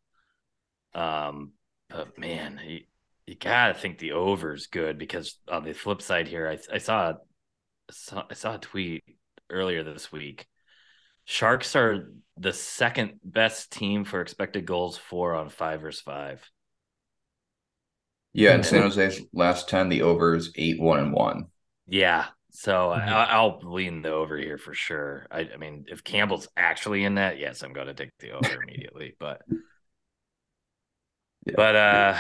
[0.96, 1.52] Um,
[1.90, 2.80] but man, you,
[3.28, 6.80] you gotta think the over is good because on the flip side here, I, I
[6.80, 7.14] saw,
[7.92, 9.04] saw I saw a tweet
[9.50, 10.48] earlier this week.
[11.30, 16.42] Sharks are the second best team for expected goals for on five versus five.
[18.32, 21.46] Yeah, in San Jose's last 10, the over is 8 1 and 1.
[21.88, 22.28] Yeah.
[22.52, 23.10] So mm-hmm.
[23.10, 25.28] I, will lean the over here for sure.
[25.30, 28.64] I, I, mean, if Campbell's actually in that, yes, I'm going to take the over
[28.64, 29.16] immediately.
[29.20, 29.42] But,
[31.46, 31.54] yeah.
[31.56, 32.20] but, uh,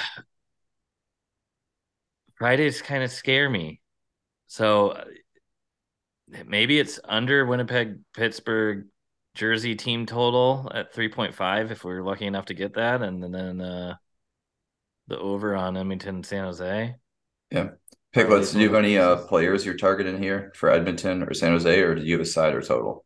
[2.38, 3.80] Fridays kind of scare me.
[4.48, 5.06] So uh,
[6.46, 8.86] maybe it's under Winnipeg, Pittsburgh,
[9.38, 13.02] Jersey team total at 3.5 if we're lucky enough to get that.
[13.02, 13.96] And then, uh,
[15.08, 16.96] the over on Edmonton San Jose.
[17.52, 17.70] Yeah.
[18.14, 21.82] Piglets, do you have any uh, players you're targeting here for Edmonton or San Jose,
[21.82, 23.06] or do you have a side or total?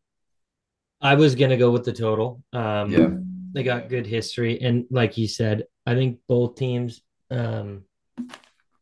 [1.01, 2.43] I was gonna go with the total.
[2.53, 3.09] Um, yeah,
[3.53, 7.83] they got good history, and like you said, I think both teams, um,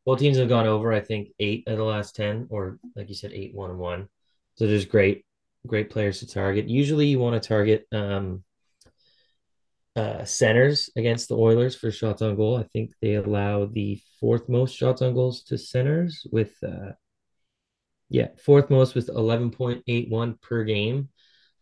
[0.06, 0.94] both teams have gone over.
[0.94, 4.10] I think eight of the last ten, or like you said, eight one one.
[4.56, 5.26] So there's great,
[5.68, 6.68] great players to target.
[6.70, 8.44] Usually, you want to target um,
[9.96, 12.58] uh, centers against the Oilers for shots on goal.
[12.58, 16.94] I think they allow the fourth most shots on goals to centers with, uh,
[18.10, 21.10] yeah, fourth most with 11.81 per game.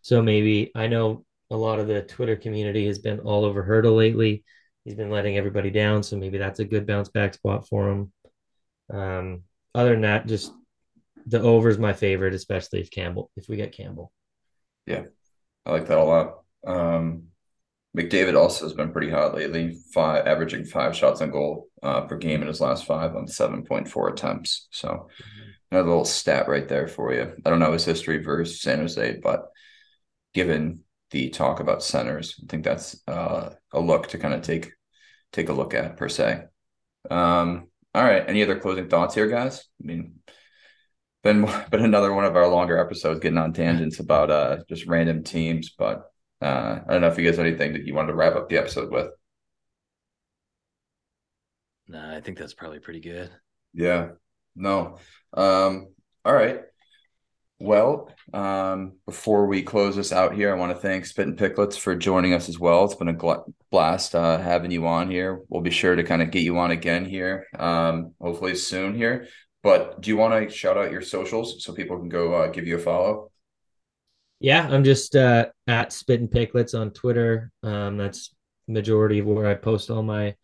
[0.02, 3.95] So maybe I know a lot of the Twitter community has been all over Hertl
[3.95, 4.44] lately.
[4.84, 6.03] He's been letting everybody down.
[6.03, 8.14] So maybe that's a good bounce back spot for him.
[8.94, 9.44] Um,
[9.76, 10.52] other than that, just
[11.28, 14.12] the over is my favorite, especially if Campbell, if we get Campbell.
[14.86, 15.04] Yeah,
[15.66, 16.40] I like that a lot.
[16.66, 17.24] Um,
[17.95, 22.18] McDavid also has been pretty hot lately, five averaging five shots on goal uh, per
[22.18, 24.68] game in his last five on seven point four attempts.
[24.72, 25.49] So mm-hmm.
[25.72, 27.34] another little stat right there for you.
[27.45, 29.48] I don't know his history versus San Jose, but
[30.34, 30.82] given
[31.12, 34.72] the talk about centers, I think that's uh, a look to kind of take
[35.34, 36.44] take a look at per se.
[37.10, 39.66] Um, all right, any other closing thoughts here, guys?
[39.82, 40.20] I mean,
[41.28, 41.41] been
[41.72, 45.70] been another one of our longer episodes getting on tangents about uh just random teams,
[45.78, 48.36] but Uh, I don't know if you guys have anything that you wanted to wrap
[48.36, 49.10] up the episode with.
[51.88, 53.30] No, I think that's probably pretty good.
[53.74, 54.10] Yeah.
[54.56, 54.98] No.
[55.34, 55.90] Um,
[56.26, 56.62] all right.
[57.60, 61.95] Well, um, before we close this out here, I want to thank Spittin Picklets for
[61.95, 62.86] joining us as well.
[62.86, 65.41] It's been a gl- blast uh, having you on here.
[65.49, 69.28] We'll be sure to kind of get you on again here, um, hopefully soon here.
[69.64, 72.68] But do you want to shout out your socials so people can go uh, give
[72.68, 73.32] you a follow?
[74.40, 77.52] Yeah, I'm just uh, at Spittin Picklets on Twitter.
[77.64, 78.36] Um, that's
[78.68, 80.36] majority of where I post all my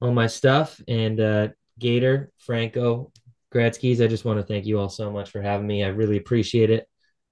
[0.00, 0.80] all my stuff.
[0.88, 1.48] And uh,
[1.78, 3.12] Gator, Franco,
[3.54, 5.84] Gretzky's, I just want to thank you all so much for having me.
[5.84, 6.88] I really appreciate it.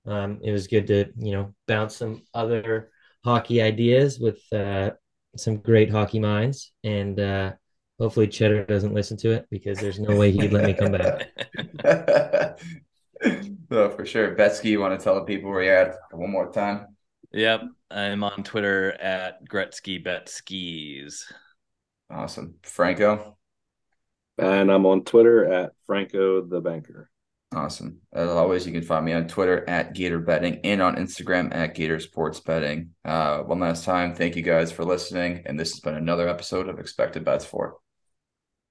[0.06, 2.90] Um, it was good to, you know, bounce some other
[3.24, 4.90] hockey ideas with uh,
[5.36, 6.72] some great hockey minds.
[6.84, 7.52] And uh,
[7.98, 11.30] hopefully Cheddar doesn't listen to it because there's no way he'd let me come back.
[13.70, 14.34] no, for sure.
[14.34, 16.96] Betzky, you want to tell the people where you're at one more time?
[17.32, 17.62] Yep.
[17.90, 21.24] I'm on Twitter at Gretzky Betzkys.
[22.10, 22.54] Awesome.
[22.62, 23.36] Franco?
[24.38, 27.10] And I'm on Twitter at Franco the Banker.
[27.54, 28.00] Awesome.
[28.12, 31.74] As always, you can find me on Twitter at Gator Betting and on Instagram at
[31.74, 32.90] Gator Sports Betting.
[33.04, 35.42] Uh, one last time, thank you guys for listening.
[35.46, 37.78] And this has been another episode of Expected Bets for.